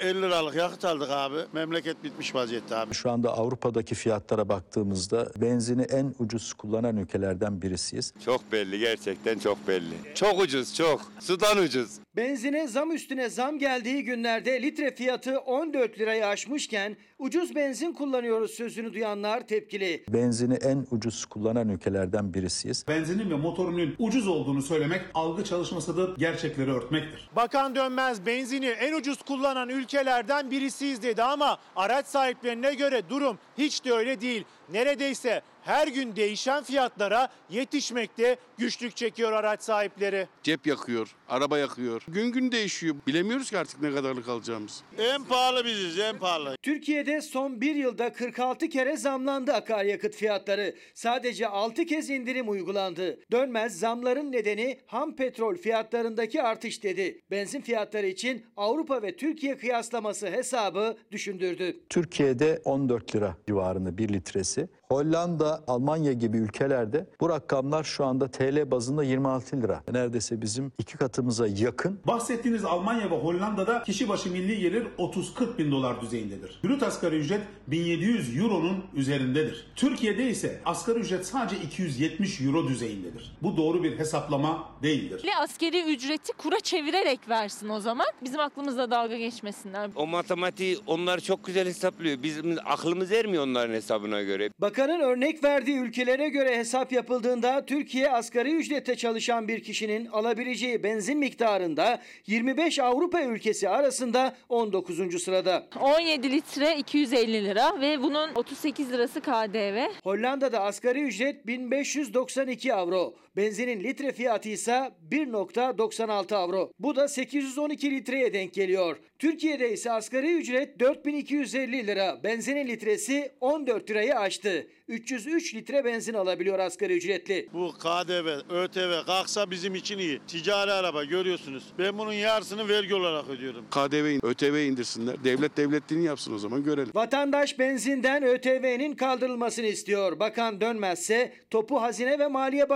50 0.00 0.22
liralık 0.22 0.54
yakıt 0.54 0.84
aldık 0.84 1.10
abi. 1.10 1.36
Memleket 1.52 2.04
bitmiş 2.04 2.34
vaziyette 2.34 2.76
abi. 2.76 2.94
Şu 2.94 3.10
anda 3.10 3.32
Avrupa'daki 3.38 3.94
fiyatlara 3.94 4.48
baktığımızda 4.48 5.30
benzini 5.36 5.82
en 5.82 6.14
ucuz 6.18 6.52
kullanan 6.54 6.96
ülkelerden 6.96 7.62
birisiyiz. 7.62 8.14
Çok 8.24 8.52
belli 8.52 8.78
gerçekten 8.78 9.38
çok 9.38 9.68
belli. 9.68 9.94
Çok 10.14 10.40
ucuz 10.40 10.74
çok. 10.74 11.00
Sudan 11.20 11.58
ucuz. 11.58 11.98
Benzine 12.20 12.68
zam 12.68 12.92
üstüne 12.92 13.28
zam 13.28 13.58
geldiği 13.58 14.04
günlerde 14.04 14.62
litre 14.62 14.94
fiyatı 14.94 15.38
14 15.38 15.98
lirayı 15.98 16.26
aşmışken 16.26 16.96
ucuz 17.18 17.54
benzin 17.54 17.92
kullanıyoruz 17.92 18.50
sözünü 18.50 18.92
duyanlar 18.92 19.46
tepkili. 19.46 20.04
Benzini 20.08 20.54
en 20.54 20.86
ucuz 20.90 21.24
kullanan 21.24 21.68
ülkelerden 21.68 22.34
birisiyiz. 22.34 22.84
Benzinin 22.88 23.30
ve 23.30 23.34
motorunun 23.34 23.94
ucuz 23.98 24.28
olduğunu 24.28 24.62
söylemek 24.62 25.00
algı 25.14 25.44
çalışmasıdır, 25.44 26.16
gerçekleri 26.16 26.72
örtmektir. 26.72 27.30
Bakan 27.36 27.76
Dönmez 27.76 28.26
benzini 28.26 28.66
en 28.66 28.94
ucuz 28.94 29.22
kullanan 29.22 29.68
ülkelerden 29.68 30.50
birisiyiz 30.50 31.02
dedi 31.02 31.22
ama 31.22 31.58
araç 31.76 32.06
sahiplerine 32.06 32.74
göre 32.74 33.02
durum 33.10 33.38
hiç 33.58 33.84
de 33.84 33.92
öyle 33.92 34.20
değil. 34.20 34.44
Neredeyse 34.72 35.42
her 35.62 35.88
gün 35.88 36.16
değişen 36.16 36.64
fiyatlara 36.64 37.28
yetişmekte 37.50 38.36
güçlük 38.58 38.96
çekiyor 38.96 39.32
araç 39.32 39.62
sahipleri. 39.62 40.26
Cep 40.42 40.66
yakıyor, 40.66 41.16
araba 41.28 41.58
yakıyor. 41.58 42.02
Gün 42.08 42.32
gün 42.32 42.52
değişiyor. 42.52 42.94
Bilemiyoruz 43.06 43.50
ki 43.50 43.58
artık 43.58 43.82
ne 43.82 43.92
kadarlık 43.94 44.28
alacağımız. 44.28 44.82
En 44.98 45.24
pahalı 45.24 45.64
biziz, 45.64 45.98
en 45.98 46.18
pahalı. 46.18 46.56
Türkiye'de 46.62 47.20
son 47.20 47.60
bir 47.60 47.74
yılda 47.74 48.12
46 48.12 48.68
kere 48.68 48.96
zamlandı 48.96 49.52
akaryakıt 49.52 50.14
fiyatları. 50.14 50.74
Sadece 50.94 51.48
6 51.48 51.84
kez 51.86 52.10
indirim 52.10 52.50
uygulandı. 52.50 53.18
Dönmez 53.32 53.78
zamların 53.78 54.32
nedeni 54.32 54.78
ham 54.86 55.16
petrol 55.16 55.56
fiyatlarındaki 55.56 56.42
artış 56.42 56.82
dedi. 56.82 57.20
Benzin 57.30 57.60
fiyatları 57.60 58.06
için 58.06 58.46
Avrupa 58.56 59.02
ve 59.02 59.16
Türkiye 59.16 59.56
kıyaslaması 59.56 60.26
hesabı 60.26 60.96
düşündürdü. 61.12 61.76
Türkiye'de 61.88 62.60
14 62.64 63.16
lira 63.16 63.36
civarında 63.46 63.98
bir 63.98 64.08
litresi 64.08 64.59
tanesi 64.66 64.79
Hollanda, 64.90 65.60
Almanya 65.66 66.12
gibi 66.12 66.36
ülkelerde 66.36 67.06
bu 67.20 67.28
rakamlar 67.28 67.84
şu 67.84 68.04
anda 68.04 68.28
TL 68.30 68.70
bazında 68.70 69.02
26 69.04 69.62
lira. 69.62 69.82
Neredeyse 69.92 70.40
bizim 70.42 70.72
iki 70.78 70.96
katımıza 70.98 71.46
yakın. 71.46 72.00
Bahsettiğiniz 72.06 72.64
Almanya 72.64 73.10
ve 73.10 73.14
Hollanda'da 73.14 73.82
kişi 73.82 74.08
başı 74.08 74.30
milli 74.30 74.60
gelir 74.60 74.86
30-40 74.98 75.58
bin 75.58 75.70
dolar 75.72 76.00
düzeyindedir. 76.00 76.60
Brüt 76.64 76.82
asgari 76.82 77.16
ücret 77.16 77.40
1700 77.66 78.36
euronun 78.38 78.84
üzerindedir. 78.94 79.66
Türkiye'de 79.76 80.30
ise 80.30 80.60
asgari 80.64 80.98
ücret 80.98 81.26
sadece 81.26 81.56
270 81.62 82.40
euro 82.40 82.68
düzeyindedir. 82.68 83.36
Bu 83.42 83.56
doğru 83.56 83.82
bir 83.82 83.98
hesaplama 83.98 84.68
değildir. 84.82 85.22
Askeri 85.42 85.82
ücreti 85.94 86.32
kura 86.32 86.60
çevirerek 86.60 87.28
versin 87.28 87.68
o 87.68 87.80
zaman. 87.80 88.06
Bizim 88.24 88.40
aklımızda 88.40 88.90
dalga 88.90 89.16
geçmesinler. 89.16 89.90
O 89.96 90.06
matematiği 90.06 90.78
onlar 90.86 91.20
çok 91.20 91.44
güzel 91.44 91.66
hesaplıyor. 91.66 92.22
Bizim 92.22 92.56
aklımız 92.64 93.12
ermiyor 93.12 93.44
onların 93.44 93.74
hesabına 93.74 94.22
göre. 94.22 94.50
Bakan 94.60 94.79
Bakanın 94.80 95.00
örnek 95.00 95.44
verdiği 95.44 95.78
ülkelere 95.78 96.28
göre 96.28 96.58
hesap 96.58 96.92
yapıldığında 96.92 97.66
Türkiye 97.66 98.10
asgari 98.10 98.54
ücrette 98.54 98.96
çalışan 98.96 99.48
bir 99.48 99.62
kişinin 99.62 100.06
alabileceği 100.06 100.82
benzin 100.82 101.18
miktarında 101.18 102.02
25 102.26 102.78
Avrupa 102.78 103.22
ülkesi 103.22 103.68
arasında 103.68 104.36
19. 104.48 105.22
sırada. 105.22 105.66
17 105.80 106.32
litre 106.32 106.76
250 106.76 107.44
lira 107.44 107.80
ve 107.80 108.02
bunun 108.02 108.34
38 108.34 108.92
lirası 108.92 109.20
KDV. 109.20 109.86
Hollanda'da 110.04 110.60
asgari 110.60 111.02
ücret 111.02 111.46
1592 111.46 112.74
avro. 112.74 113.14
Benzinin 113.36 113.84
litre 113.84 114.12
fiyatı 114.12 114.48
ise 114.48 114.90
1.96 115.10 116.34
avro. 116.34 116.72
Bu 116.78 116.96
da 116.96 117.08
812 117.08 117.90
litreye 117.90 118.32
denk 118.32 118.54
geliyor. 118.54 118.96
Türkiye'de 119.18 119.72
ise 119.72 119.92
asgari 119.92 120.34
ücret 120.34 120.80
4250 120.80 121.86
lira. 121.86 122.20
Benzinin 122.24 122.68
litresi 122.68 123.32
14 123.40 123.90
lirayı 123.90 124.18
aştı. 124.18 124.66
303 124.88 125.54
litre 125.54 125.84
benzin 125.84 126.14
alabiliyor 126.14 126.58
asgari 126.58 126.96
ücretli. 126.96 127.48
Bu 127.52 127.72
KDV, 127.72 128.40
ÖTV 128.50 129.06
kalksa 129.06 129.50
bizim 129.50 129.74
için 129.74 129.98
iyi. 129.98 130.20
Ticari 130.26 130.72
araba 130.72 131.04
görüyorsunuz. 131.04 131.64
Ben 131.78 131.98
bunun 131.98 132.12
yarısını 132.12 132.68
vergi 132.68 132.94
olarak 132.94 133.28
ödüyorum. 133.28 133.66
KDV, 133.70 134.26
ÖTV 134.26 134.54
indirsinler. 134.54 135.24
Devlet 135.24 135.56
devletliğini 135.56 136.04
yapsın 136.04 136.34
o 136.34 136.38
zaman 136.38 136.64
görelim. 136.64 136.92
Vatandaş 136.94 137.58
benzinden 137.58 138.22
ÖTV'nin 138.22 138.94
kaldırılmasını 138.94 139.66
istiyor. 139.66 140.20
Bakan 140.20 140.60
dönmezse 140.60 141.32
topu 141.50 141.82
Hazine 141.82 142.18
ve 142.18 142.26
Maliye 142.26 142.68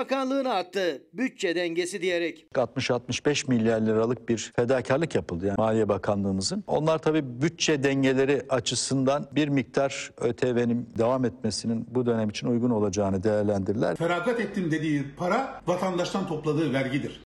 Bakanlığı'na 0.44 0.54
attı. 0.54 1.02
Bütçe 1.12 1.54
dengesi 1.54 2.02
diyerek. 2.02 2.46
60-65 2.54 3.48
milyar 3.48 3.80
liralık 3.80 4.28
bir 4.28 4.52
fedakarlık 4.56 5.14
yapıldı 5.14 5.46
yani 5.46 5.56
Maliye 5.58 5.88
Bakanlığımızın. 5.88 6.64
Onlar 6.66 6.98
tabii 6.98 7.42
bütçe 7.42 7.82
dengeleri 7.82 8.42
açısından 8.48 9.28
bir 9.32 9.48
miktar 9.48 10.12
ÖTV'nin 10.20 10.88
devam 10.98 11.24
etmesinin 11.24 11.86
bu 11.90 12.06
dönem 12.06 12.30
için 12.30 12.46
uygun 12.46 12.70
olacağını 12.70 13.22
değerlendirdiler. 13.22 13.96
Feragat 13.96 14.40
ettim 14.40 14.70
dediği 14.70 15.04
para 15.16 15.62
vatandaştan 15.66 16.26
topladığı 16.26 16.72
vergidir. 16.72 17.20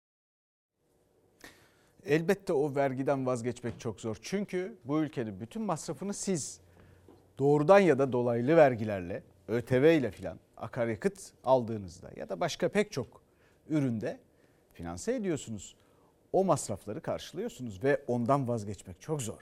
Elbette 2.06 2.52
o 2.52 2.74
vergiden 2.74 3.26
vazgeçmek 3.26 3.80
çok 3.80 4.00
zor. 4.00 4.16
Çünkü 4.22 4.76
bu 4.84 5.02
ülkenin 5.02 5.40
bütün 5.40 5.62
masrafını 5.62 6.14
siz 6.14 6.60
doğrudan 7.38 7.78
ya 7.78 7.98
da 7.98 8.12
dolaylı 8.12 8.56
vergilerle, 8.56 9.22
ÖTV 9.48 9.98
ile 9.98 10.10
filan 10.10 10.38
akaryakıt 10.56 11.32
aldığınızda 11.44 12.10
ya 12.16 12.28
da 12.28 12.40
başka 12.40 12.68
pek 12.68 12.92
çok 12.92 13.22
üründe 13.68 14.20
finanse 14.72 15.14
ediyorsunuz. 15.14 15.76
O 16.32 16.44
masrafları 16.44 17.00
karşılıyorsunuz 17.00 17.84
ve 17.84 18.04
ondan 18.06 18.48
vazgeçmek 18.48 19.00
çok 19.00 19.22
zor. 19.22 19.40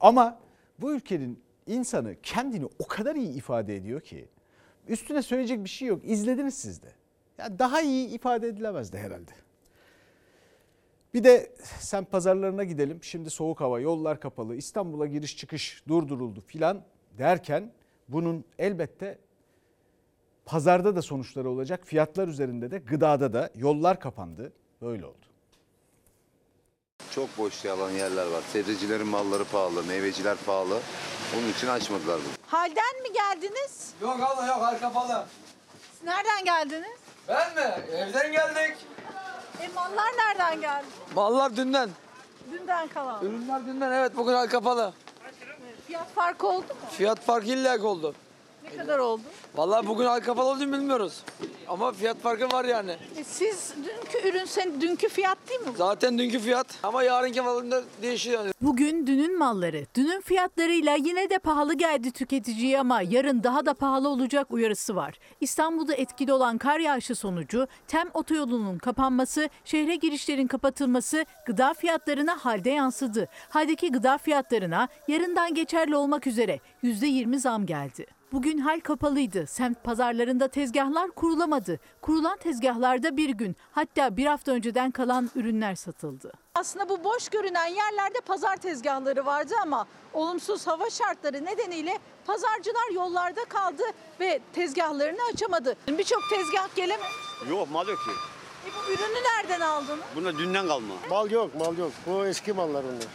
Ama 0.00 0.38
bu 0.78 0.94
ülkenin 0.94 1.42
insanı 1.66 2.16
kendini 2.22 2.68
o 2.78 2.86
kadar 2.86 3.16
iyi 3.16 3.32
ifade 3.34 3.76
ediyor 3.76 4.00
ki 4.00 4.28
üstüne 4.88 5.22
söyleyecek 5.22 5.64
bir 5.64 5.68
şey 5.68 5.88
yok. 5.88 6.00
İzlediniz 6.04 6.54
siz 6.54 6.82
de. 6.82 6.92
Ya 7.38 7.58
daha 7.58 7.80
iyi 7.80 8.08
ifade 8.08 8.48
edilemezdi 8.48 8.98
herhalde. 8.98 9.30
Bir 11.14 11.24
de 11.24 11.52
sen 11.78 12.04
pazarlarına 12.04 12.64
gidelim. 12.64 12.98
Şimdi 13.02 13.30
soğuk 13.30 13.60
hava, 13.60 13.80
yollar 13.80 14.20
kapalı, 14.20 14.56
İstanbul'a 14.56 15.06
giriş 15.06 15.36
çıkış 15.36 15.82
durduruldu 15.88 16.40
filan 16.40 16.84
derken 17.18 17.72
bunun 18.08 18.44
elbette 18.58 19.18
pazarda 20.46 20.96
da 20.96 21.02
sonuçları 21.02 21.50
olacak. 21.50 21.80
Fiyatlar 21.84 22.28
üzerinde 22.28 22.70
de 22.70 22.78
gıdada 22.78 23.32
da 23.32 23.50
yollar 23.54 24.00
kapandı. 24.00 24.52
Böyle 24.82 25.06
oldu. 25.06 25.16
Çok 27.10 27.38
boş 27.38 27.64
yalan 27.64 27.90
yerler 27.90 28.26
var. 28.26 28.42
Sebzecilerin 28.52 29.06
malları 29.06 29.44
pahalı, 29.44 29.84
meyveciler 29.84 30.36
pahalı. 30.46 30.80
Onun 31.38 31.48
için 31.52 31.66
açmadılar 31.68 32.20
bunu. 32.24 32.32
Halden 32.46 33.02
mi 33.02 33.12
geldiniz? 33.12 33.92
Yok 34.02 34.16
abla 34.20 34.46
yok 34.46 34.62
arka 34.62 34.80
kapalı. 34.80 35.24
Siz 35.92 36.02
nereden 36.04 36.44
geldiniz? 36.44 36.98
Ben 37.28 37.54
mi? 37.54 37.84
Evden 37.92 38.32
geldik. 38.32 38.76
E 39.62 39.68
mallar 39.74 40.12
nereden 40.18 40.60
geldi? 40.60 40.86
Mallar 41.14 41.56
dünden. 41.56 41.90
Dünden 42.52 42.88
kalan. 42.88 43.24
Ürünler 43.24 43.66
dünden 43.66 43.92
evet 43.92 44.16
bugün 44.16 44.32
arka 44.32 44.50
kapalı. 44.52 44.92
Fiyat 45.86 46.08
farkı 46.14 46.46
oldu 46.46 46.66
mu? 46.68 46.88
Fiyat 46.90 47.20
farkı 47.20 47.46
illa 47.46 47.82
oldu. 47.86 48.14
Ne 48.64 48.76
kadar 48.76 48.98
oldu? 48.98 49.22
Vallahi 49.54 49.86
bugün 49.86 50.04
arka 50.04 50.26
kapalı 50.26 50.48
olduğunu 50.48 50.72
bilmiyoruz. 50.72 51.22
Ama 51.68 51.92
fiyat 51.92 52.18
farkı 52.18 52.52
var 52.52 52.64
yani. 52.64 52.96
E 53.16 53.24
siz 53.24 53.74
dünkü 53.76 54.28
ürün 54.28 54.44
sen 54.44 54.80
dünkü 54.80 55.08
fiyat 55.08 55.38
değil 55.48 55.60
mi? 55.60 55.66
bu? 55.72 55.76
Zaten 55.76 56.18
dünkü 56.18 56.38
fiyat 56.40 56.66
ama 56.82 57.02
yarınki 57.02 57.40
malında 57.40 57.82
değişiyor 58.02 58.40
yani. 58.44 58.52
Bugün 58.60 59.06
dünün 59.06 59.38
malları, 59.38 59.86
dünün 59.96 60.20
fiyatlarıyla 60.20 60.94
yine 60.94 61.30
de 61.30 61.38
pahalı 61.38 61.74
geldi 61.74 62.10
tüketiciye 62.12 62.80
ama 62.80 63.02
yarın 63.02 63.42
daha 63.42 63.66
da 63.66 63.74
pahalı 63.74 64.08
olacak 64.08 64.46
uyarısı 64.50 64.96
var. 64.96 65.18
İstanbul'da 65.40 65.94
etkili 65.94 66.32
olan 66.32 66.58
kar 66.58 66.78
yağışı 66.78 67.14
sonucu 67.14 67.66
tem 67.88 68.08
otoyolunun 68.14 68.78
kapanması, 68.78 69.48
şehre 69.64 69.96
girişlerin 69.96 70.46
kapatılması 70.46 71.24
gıda 71.46 71.74
fiyatlarına 71.74 72.36
halde 72.44 72.70
yansıdı. 72.70 73.28
Haldeki 73.48 73.92
gıda 73.92 74.18
fiyatlarına 74.18 74.88
yarından 75.08 75.54
geçerli 75.54 75.96
olmak 75.96 76.26
üzere 76.26 76.60
%20 76.82 77.38
zam 77.38 77.66
geldi. 77.66 78.06
Bugün 78.34 78.58
hal 78.58 78.80
kapalıydı. 78.80 79.46
Semt 79.46 79.84
pazarlarında 79.84 80.48
tezgahlar 80.48 81.10
kurulamadı. 81.10 81.80
Kurulan 82.02 82.36
tezgahlarda 82.36 83.16
bir 83.16 83.30
gün 83.30 83.56
hatta 83.72 84.16
bir 84.16 84.26
hafta 84.26 84.52
önceden 84.52 84.90
kalan 84.90 85.30
ürünler 85.34 85.74
satıldı. 85.74 86.32
Aslında 86.54 86.88
bu 86.88 87.04
boş 87.04 87.28
görünen 87.28 87.66
yerlerde 87.66 88.20
pazar 88.26 88.56
tezgahları 88.56 89.26
vardı 89.26 89.54
ama 89.62 89.86
olumsuz 90.14 90.66
hava 90.66 90.90
şartları 90.90 91.44
nedeniyle 91.44 91.98
pazarcılar 92.26 92.94
yollarda 92.94 93.44
kaldı 93.44 93.82
ve 94.20 94.40
tezgahlarını 94.52 95.20
açamadı. 95.32 95.76
Birçok 95.88 96.22
tezgah 96.30 96.76
gelemedi. 96.76 97.08
Yok 97.50 97.70
mal 97.70 97.88
yok 97.88 97.98
ki. 97.98 98.10
E 98.66 98.68
bu 98.74 98.92
ürünü 98.92 99.22
nereden 99.24 99.60
aldınız? 99.60 100.04
Bunda 100.16 100.38
dünden 100.38 100.66
kalma. 100.66 100.94
Mal 101.10 101.30
yok, 101.30 101.54
mal 101.54 101.78
yok. 101.78 101.92
Bu 102.06 102.26
eski 102.26 102.52
mallar 102.52 102.84
bunlar. 102.84 103.06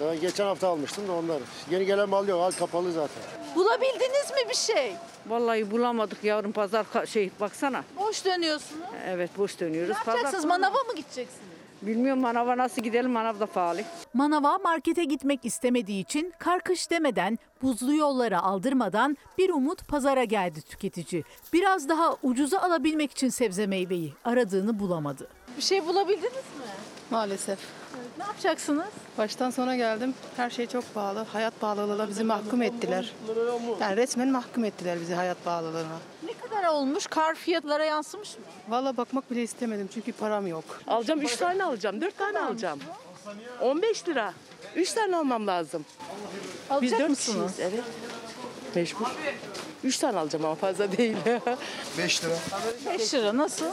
Daha 0.00 0.14
geçen 0.14 0.44
hafta 0.44 0.68
almıştım 0.68 1.08
da 1.08 1.12
onlar. 1.12 1.38
Yeni 1.70 1.86
gelen 1.86 2.08
mal 2.08 2.28
yok, 2.28 2.40
hal 2.42 2.50
kapalı 2.50 2.92
zaten. 2.92 3.39
Bulabildiniz 3.56 4.30
mi 4.30 4.48
bir 4.50 4.54
şey? 4.54 4.92
Vallahi 5.26 5.70
bulamadık 5.70 6.24
yavrum 6.24 6.52
pazar 6.52 6.84
ka- 6.94 7.06
şey 7.06 7.30
baksana. 7.40 7.84
Boş 7.98 8.24
dönüyorsunuz. 8.24 8.82
Evet 9.08 9.30
boş 9.38 9.60
dönüyoruz. 9.60 9.90
Ne 9.90 9.98
yapacaksınız? 9.98 10.44
Manava 10.44 10.76
mı 10.78 10.94
gideceksiniz? 10.96 11.50
Bilmiyorum 11.82 12.22
manava 12.22 12.56
nasıl 12.56 12.82
gidelim 12.82 13.10
manav 13.10 13.40
da 13.40 13.46
pahalı. 13.46 13.80
Manava 14.14 14.58
markete 14.58 15.04
gitmek 15.04 15.44
istemediği 15.44 16.00
için 16.02 16.32
karkış 16.38 16.90
demeden, 16.90 17.38
buzlu 17.62 17.94
yollara 17.94 18.42
aldırmadan 18.42 19.16
bir 19.38 19.50
umut 19.50 19.88
pazara 19.88 20.24
geldi 20.24 20.62
tüketici. 20.62 21.24
Biraz 21.52 21.88
daha 21.88 22.16
ucuza 22.22 22.58
alabilmek 22.60 23.12
için 23.12 23.28
sebze 23.28 23.66
meyveyi 23.66 24.14
aradığını 24.24 24.78
bulamadı. 24.80 25.28
Bir 25.56 25.62
şey 25.62 25.86
bulabildiniz 25.86 26.32
mi? 26.34 26.70
Maalesef. 27.10 27.58
Ne 28.20 28.26
yapacaksınız? 28.26 28.86
Baştan 29.18 29.50
sona 29.50 29.76
geldim. 29.76 30.14
Her 30.36 30.50
şey 30.50 30.66
çok 30.66 30.94
pahalı. 30.94 31.18
Hayat 31.32 31.60
pahalılığına 31.60 32.08
bizi 32.08 32.24
mahkum 32.24 32.62
ettiler. 32.62 33.12
Yani 33.80 33.96
resmen 33.96 34.28
mahkum 34.28 34.64
ettiler 34.64 35.00
bizi 35.00 35.14
hayat 35.14 35.44
pahalılığına. 35.44 35.98
Ne 36.22 36.32
kadar 36.32 36.68
olmuş? 36.68 37.06
Kar 37.06 37.34
fiyatlara 37.34 37.84
yansımış 37.84 38.38
mı? 38.38 38.44
Valla 38.68 38.96
bakmak 38.96 39.30
bile 39.30 39.42
istemedim 39.42 39.88
çünkü 39.94 40.12
param 40.12 40.46
yok. 40.46 40.64
Alacağım 40.86 41.20
3 41.22 41.36
tane 41.36 41.64
alacağım, 41.64 42.00
4 42.00 42.18
tane 42.18 42.38
alacağım. 42.40 42.80
15 43.60 44.08
lira. 44.08 44.32
3 44.76 44.92
tane 44.92 45.16
almam 45.16 45.46
lazım. 45.46 45.84
Alacak 46.70 46.82
Biz 46.82 46.98
4 47.00 47.10
mısınız? 47.10 47.52
kişiyiz, 47.56 47.72
evet. 47.72 47.84
Mecbur. 48.74 49.06
3 49.84 49.98
tane 49.98 50.18
alacağım 50.18 50.44
ama 50.44 50.54
fazla 50.54 50.96
değil. 50.96 51.16
5 51.98 52.24
lira. 52.24 52.34
5 52.98 53.14
lira 53.14 53.36
nasıl? 53.36 53.66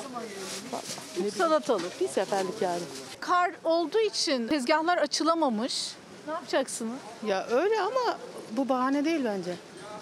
Salatalık. 1.38 2.02
Bir 2.02 2.08
seferlik 2.08 2.62
yani. 2.62 2.82
Kar 3.20 3.52
olduğu 3.64 4.00
için 4.00 4.48
tezgahlar 4.48 4.98
açılamamış. 4.98 5.92
Ne 6.28 6.34
yapacaksınız? 6.34 6.98
Ya 7.26 7.48
öyle 7.48 7.82
ama 7.82 8.18
bu 8.52 8.70
bahane 8.70 9.06
değil 9.06 9.22
bence. 9.26 9.56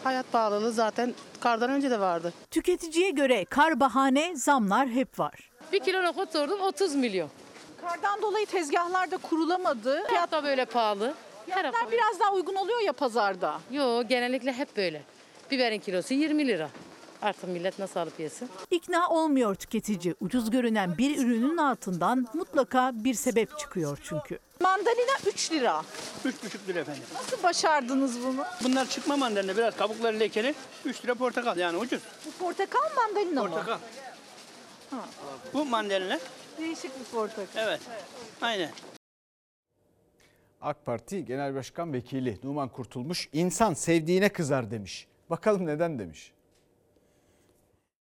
Hayat 0.03 0.31
pahalılığı 0.31 0.71
zaten 0.71 1.13
kardan 1.39 1.69
önce 1.69 1.91
de 1.91 1.99
vardı. 1.99 2.33
Tüketiciye 2.51 3.09
göre 3.09 3.45
kar 3.45 3.79
bahane, 3.79 4.35
zamlar 4.35 4.87
hep 4.87 5.19
var. 5.19 5.49
Bir 5.73 5.79
kilo 5.79 6.03
nohut 6.03 6.31
sordum 6.31 6.61
30 6.61 6.95
milyon. 6.95 7.29
Kardan 7.81 8.21
dolayı 8.21 8.45
tezgahlarda 8.45 9.17
kurulamadı. 9.17 10.03
Fiyat 10.07 10.31
da 10.31 10.43
böyle 10.43 10.65
pahalı. 10.65 11.13
Fiyatlar 11.45 11.91
biraz 11.91 12.19
daha 12.19 12.33
uygun 12.33 12.55
oluyor 12.55 12.79
ya 12.81 12.93
pazarda. 12.93 13.59
Yo 13.71 14.03
genellikle 14.07 14.53
hep 14.53 14.77
böyle. 14.77 15.01
Biberin 15.51 15.79
kilosu 15.79 16.13
20 16.13 16.47
lira. 16.47 16.69
Artık 17.21 17.43
millet 17.49 17.79
nasıl 17.79 17.99
alıp 17.99 18.19
yesin? 18.19 18.49
İkna 18.71 19.09
olmuyor 19.09 19.55
tüketici. 19.55 20.15
Ucuz 20.19 20.49
görünen 20.49 20.97
bir 20.97 21.17
ürünün 21.17 21.57
altından 21.57 22.27
mutlaka 22.33 22.91
bir 22.93 23.13
sebep 23.13 23.59
çıkıyor 23.59 23.97
çünkü. 24.03 24.39
Mandalina 24.61 25.11
3 25.27 25.51
lira. 25.51 25.81
3,5 26.25 26.67
lira 26.67 26.79
efendim. 26.79 27.03
Nasıl 27.13 27.43
başardınız 27.43 28.23
bunu? 28.23 28.43
Bunlar 28.63 28.89
çıkma 28.89 29.17
mandalina 29.17 29.57
biraz 29.57 29.77
kabukları 29.77 30.19
lekeli. 30.19 30.55
3 30.85 31.03
lira 31.05 31.15
portakal 31.15 31.57
yani 31.57 31.77
ucuz. 31.77 32.01
Bu 32.25 32.31
portakal 32.45 32.95
mandalina 32.95 33.43
mı? 33.43 33.49
Portakal. 33.49 33.77
Ha, 34.91 34.97
Bu 35.53 35.65
mandalina. 35.65 36.19
değişik 36.57 36.99
bir 36.99 37.05
portakal. 37.05 37.47
Evet. 37.67 37.79
Aynen. 38.41 38.69
AK 40.65 40.85
Parti 40.85 41.25
Genel 41.25 41.55
Başkan 41.55 41.93
Vekili 41.93 42.39
Numan 42.43 42.69
Kurtulmuş 42.69 43.29
insan 43.33 43.73
sevdiğine 43.73 44.29
kızar 44.29 44.71
demiş. 44.71 45.07
Bakalım 45.29 45.65
neden 45.65 45.99
demiş. 45.99 46.33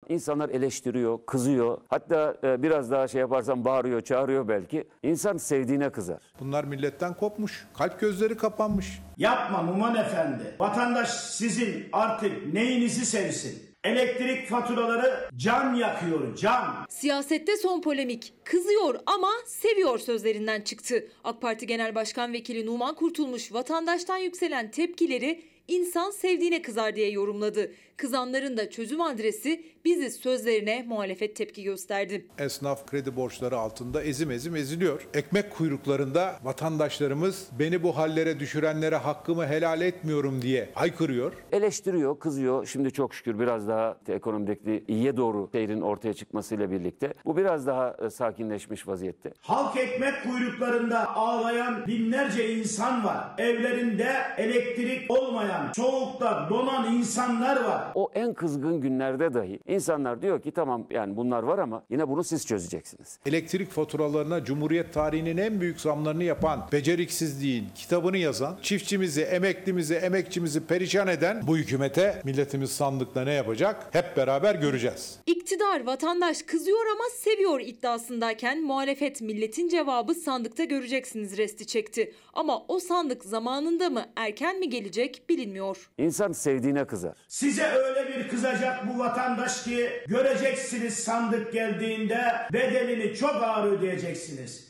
İnsanlar 0.07 0.49
eleştiriyor, 0.49 1.19
kızıyor. 1.25 1.77
Hatta 1.87 2.37
e, 2.43 2.63
biraz 2.63 2.91
daha 2.91 3.07
şey 3.07 3.21
yaparsan 3.21 3.65
bağırıyor, 3.65 4.01
çağırıyor 4.01 4.47
belki. 4.47 4.87
İnsan 5.03 5.37
sevdiğine 5.37 5.89
kızar. 5.89 6.21
Bunlar 6.39 6.63
milletten 6.63 7.13
kopmuş. 7.13 7.67
Kalp 7.73 7.99
gözleri 7.99 8.37
kapanmış. 8.37 9.01
Yapma 9.17 9.61
Numan 9.61 9.95
Efendi. 9.95 10.55
Vatandaş 10.59 11.09
sizin 11.09 11.89
artık 11.91 12.53
neyinizi 12.53 13.05
sevsin? 13.05 13.66
Elektrik 13.87 14.47
faturaları 14.47 15.29
can 15.37 15.73
yakıyor, 15.73 16.35
can. 16.35 16.85
Siyasette 16.89 17.57
son 17.57 17.81
polemik. 17.81 18.33
Kızıyor 18.43 18.95
ama 19.05 19.29
seviyor 19.45 19.99
sözlerinden 19.99 20.61
çıktı. 20.61 21.07
AK 21.23 21.41
Parti 21.41 21.67
Genel 21.67 21.95
Başkan 21.95 22.33
Vekili 22.33 22.65
Numan 22.65 22.95
Kurtulmuş 22.95 23.53
vatandaştan 23.53 24.17
yükselen 24.17 24.71
tepkileri 24.71 25.41
insan 25.67 26.11
sevdiğine 26.11 26.61
kızar 26.61 26.95
diye 26.95 27.09
yorumladı. 27.09 27.71
Kızanların 27.97 28.57
da 28.57 28.69
çözüm 28.69 29.01
adresi 29.01 29.65
biziz 29.85 30.15
sözlerine 30.15 30.83
muhalefet 30.87 31.35
tepki 31.35 31.63
gösterdi. 31.63 32.25
Esnaf 32.39 32.85
kredi 32.85 33.15
borçları 33.15 33.57
altında 33.57 34.03
ezim 34.03 34.31
ezim 34.31 34.55
eziliyor. 34.55 35.07
Ekmek 35.13 35.51
kuyruklarında 35.51 36.35
vatandaşlarımız 36.43 37.47
beni 37.59 37.83
bu 37.83 37.97
hallere 37.97 38.39
düşürenlere 38.39 38.95
hakkımı 38.95 39.47
helal 39.47 39.81
etmiyorum 39.81 40.41
diye 40.41 40.69
haykırıyor. 40.73 41.33
Eleştiriyor, 41.51 42.19
kızıyor. 42.19 42.65
Şimdi 42.65 42.91
çok 42.91 43.15
şükür 43.15 43.39
biraz 43.39 43.67
daha 43.67 43.97
ekonomideki 44.07 44.83
iyiye 44.87 45.17
doğru 45.17 45.49
seyrin 45.51 45.81
ortaya 45.81 46.13
çıkmasıyla 46.13 46.71
birlikte 46.71 47.13
bu 47.25 47.37
biraz 47.37 47.67
daha 47.67 47.95
e, 48.05 48.09
sakinleşmiş 48.09 48.87
vaziyette. 48.87 49.33
Halk 49.41 49.77
ekmek 49.77 50.23
kuyruklarında 50.23 51.15
ağlayan 51.15 51.87
binlerce 51.87 52.53
insan 52.53 53.05
var. 53.05 53.27
Evlerinde 53.37 54.15
elektrik 54.37 55.11
olmayan, 55.11 55.71
soğukta 55.75 56.47
donan 56.49 56.93
insanlar 56.93 57.63
var. 57.63 57.86
O 57.95 58.11
en 58.15 58.33
kızgın 58.33 58.81
günlerde 58.81 59.33
dahi 59.33 59.59
insanlar 59.67 60.21
diyor 60.21 60.41
ki 60.41 60.51
tamam 60.51 60.87
yani 60.89 61.15
bunlar 61.15 61.43
var 61.43 61.57
ama 61.59 61.83
yine 61.89 62.09
bunu 62.09 62.23
siz 62.23 62.45
çözeceksiniz. 62.47 63.19
Elektrik 63.25 63.71
faturalarına 63.71 64.43
Cumhuriyet 64.43 64.93
tarihinin 64.93 65.37
en 65.37 65.61
büyük 65.61 65.81
zamlarını 65.81 66.23
yapan, 66.23 66.67
beceriksizliğin 66.71 67.67
kitabını 67.75 68.17
yazan, 68.17 68.57
çiftçimizi, 68.61 69.21
emeklimizi, 69.21 69.95
emekçimizi 69.95 70.67
perişan 70.67 71.07
eden 71.07 71.41
bu 71.47 71.57
hükümete 71.57 72.21
milletimiz 72.25 72.71
sandıkta 72.71 73.23
ne 73.23 73.33
yapacak? 73.33 73.87
Hep 73.91 74.17
beraber 74.17 74.55
göreceğiz. 74.55 75.19
İktidar 75.25 75.85
vatandaş 75.85 76.41
kızıyor 76.41 76.85
ama 76.95 77.03
seviyor 77.15 77.59
iddiasındayken 77.59 78.63
muhalefet 78.63 79.21
milletin 79.21 79.67
cevabı 79.69 80.13
sandıkta 80.13 80.63
göreceksiniz 80.63 81.37
resti 81.37 81.67
çekti. 81.67 82.13
Ama 82.33 82.65
o 82.67 82.79
sandık 82.79 83.25
zamanında 83.25 83.89
mı 83.89 84.05
erken 84.15 84.59
mi 84.59 84.69
gelecek 84.69 85.23
bilinmiyor. 85.29 85.89
İnsan 85.97 86.31
sevdiğine 86.31 86.85
kızar. 86.85 87.17
Size 87.27 87.63
öyle 87.77 88.07
bir 88.07 88.27
kızacak 88.29 88.87
bu 88.87 88.99
vatandaş 88.99 89.63
ki 89.63 89.89
göreceksiniz 90.07 90.93
sandık 90.99 91.53
geldiğinde 91.53 92.21
bedelini 92.53 93.15
çok 93.15 93.35
ağır 93.35 93.71
ödeyeceksiniz. 93.71 94.67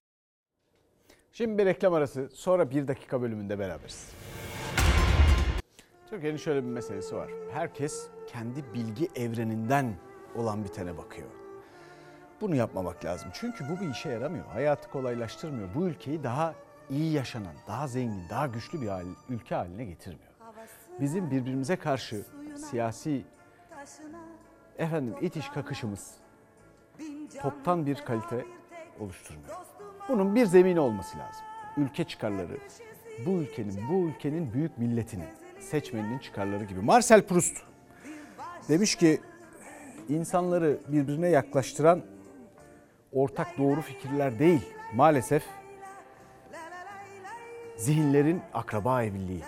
Şimdi 1.32 1.58
bir 1.58 1.66
reklam 1.66 1.94
arası 1.94 2.30
sonra 2.34 2.70
bir 2.72 2.88
dakika 2.88 3.22
bölümünde 3.22 3.60
beraberiz. 3.60 4.10
Türkiye'nin 6.10 6.38
şöyle 6.38 6.64
bir 6.64 6.70
meselesi 6.70 7.16
var. 7.16 7.30
Herkes 7.54 8.08
kendi 8.28 8.74
bilgi 8.74 9.10
evreninden 9.16 9.94
olan 10.36 10.64
bitene 10.64 10.98
bakıyor. 10.98 11.28
Bunu 12.42 12.56
yapmamak 12.56 13.06
lazım. 13.06 13.30
Çünkü 13.34 13.64
bu 13.70 13.82
bir 13.86 13.90
işe 13.92 14.10
yaramıyor. 14.10 14.46
Hayatı 14.46 14.90
kolaylaştırmıyor. 14.90 15.70
Bu 15.76 15.88
ülkeyi 15.88 16.24
daha 16.24 16.56
iyi 16.90 17.14
yaşanan, 17.14 17.54
daha 17.68 17.88
zengin, 17.88 18.30
daha 18.30 18.48
güçlü 18.48 18.82
bir 18.82 18.88
hal- 18.88 19.16
ülke 19.30 19.56
haline 19.56 19.86
getirmiyor. 19.86 20.32
Bizim 21.00 21.32
birbirimize 21.32 21.76
karşı 21.76 22.26
siyasi 22.58 23.26
efendim 24.78 25.16
itiş 25.22 25.50
kakışımız 25.50 26.14
toptan 27.42 27.86
bir 27.86 27.96
kalite 27.96 28.46
oluşturmuyor. 29.00 29.56
Bunun 30.10 30.36
bir 30.36 30.46
zemini 30.46 30.80
olması 30.80 31.18
lazım. 31.18 31.46
Ülke 31.78 32.04
çıkarları, 32.04 32.58
bu 33.26 33.32
ülkenin, 33.32 33.88
bu 33.90 34.10
ülkenin 34.10 34.54
büyük 34.54 34.78
milletinin, 34.78 35.28
seçmeninin 35.60 36.20
çıkarları 36.20 36.64
gibi. 36.64 36.82
Marcel 36.82 37.22
Proust 37.22 37.58
demiş 38.70 38.96
ki 38.96 39.22
insanları 40.10 40.78
birbirine 40.88 41.30
yaklaştıran 41.30 42.02
ortak 43.14 43.58
doğru 43.58 43.82
fikirler 43.82 44.40
değil, 44.40 44.74
maalesef 44.94 45.44
zihinlerin 47.78 48.42
akraba 48.54 49.04
evliliği. 49.04 49.44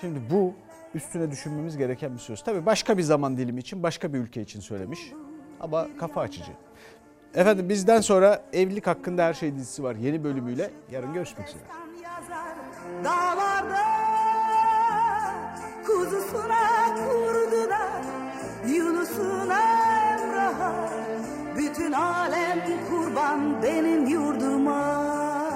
Şimdi 0.00 0.20
bu 0.30 0.54
üstüne 0.94 1.30
düşünmemiz 1.30 1.76
gereken 1.76 2.14
bir 2.14 2.18
söz. 2.18 2.42
Tabii 2.42 2.66
başka 2.66 2.98
bir 2.98 3.02
zaman 3.02 3.36
dilimi 3.36 3.60
için, 3.60 3.82
başka 3.82 4.12
bir 4.12 4.18
ülke 4.18 4.42
için 4.42 4.60
söylemiş 4.60 5.12
ama 5.60 5.86
kafa 5.98 6.20
açıcı. 6.20 6.52
Efendim 7.34 7.68
bizden 7.68 8.00
sonra 8.00 8.42
evlilik 8.52 8.86
hakkında 8.86 9.24
her 9.24 9.34
şey 9.34 9.54
dizisi 9.54 9.82
var 9.82 9.94
yeni 9.96 10.24
bölümüyle. 10.24 10.70
Yarın 10.90 11.12
görüşmek 11.12 11.48
üzere. 11.48 11.62
Dağlarda 13.04 13.82
kuzusuna 15.86 16.94
kurdu 16.94 17.70
da 17.70 17.88
Yunus'una 18.68 19.60
Emrah'a 20.12 20.90
Bütün 21.56 21.92
alem 21.92 22.60
kurban 22.90 23.62
benim 23.62 24.06
yurduma 24.06 25.09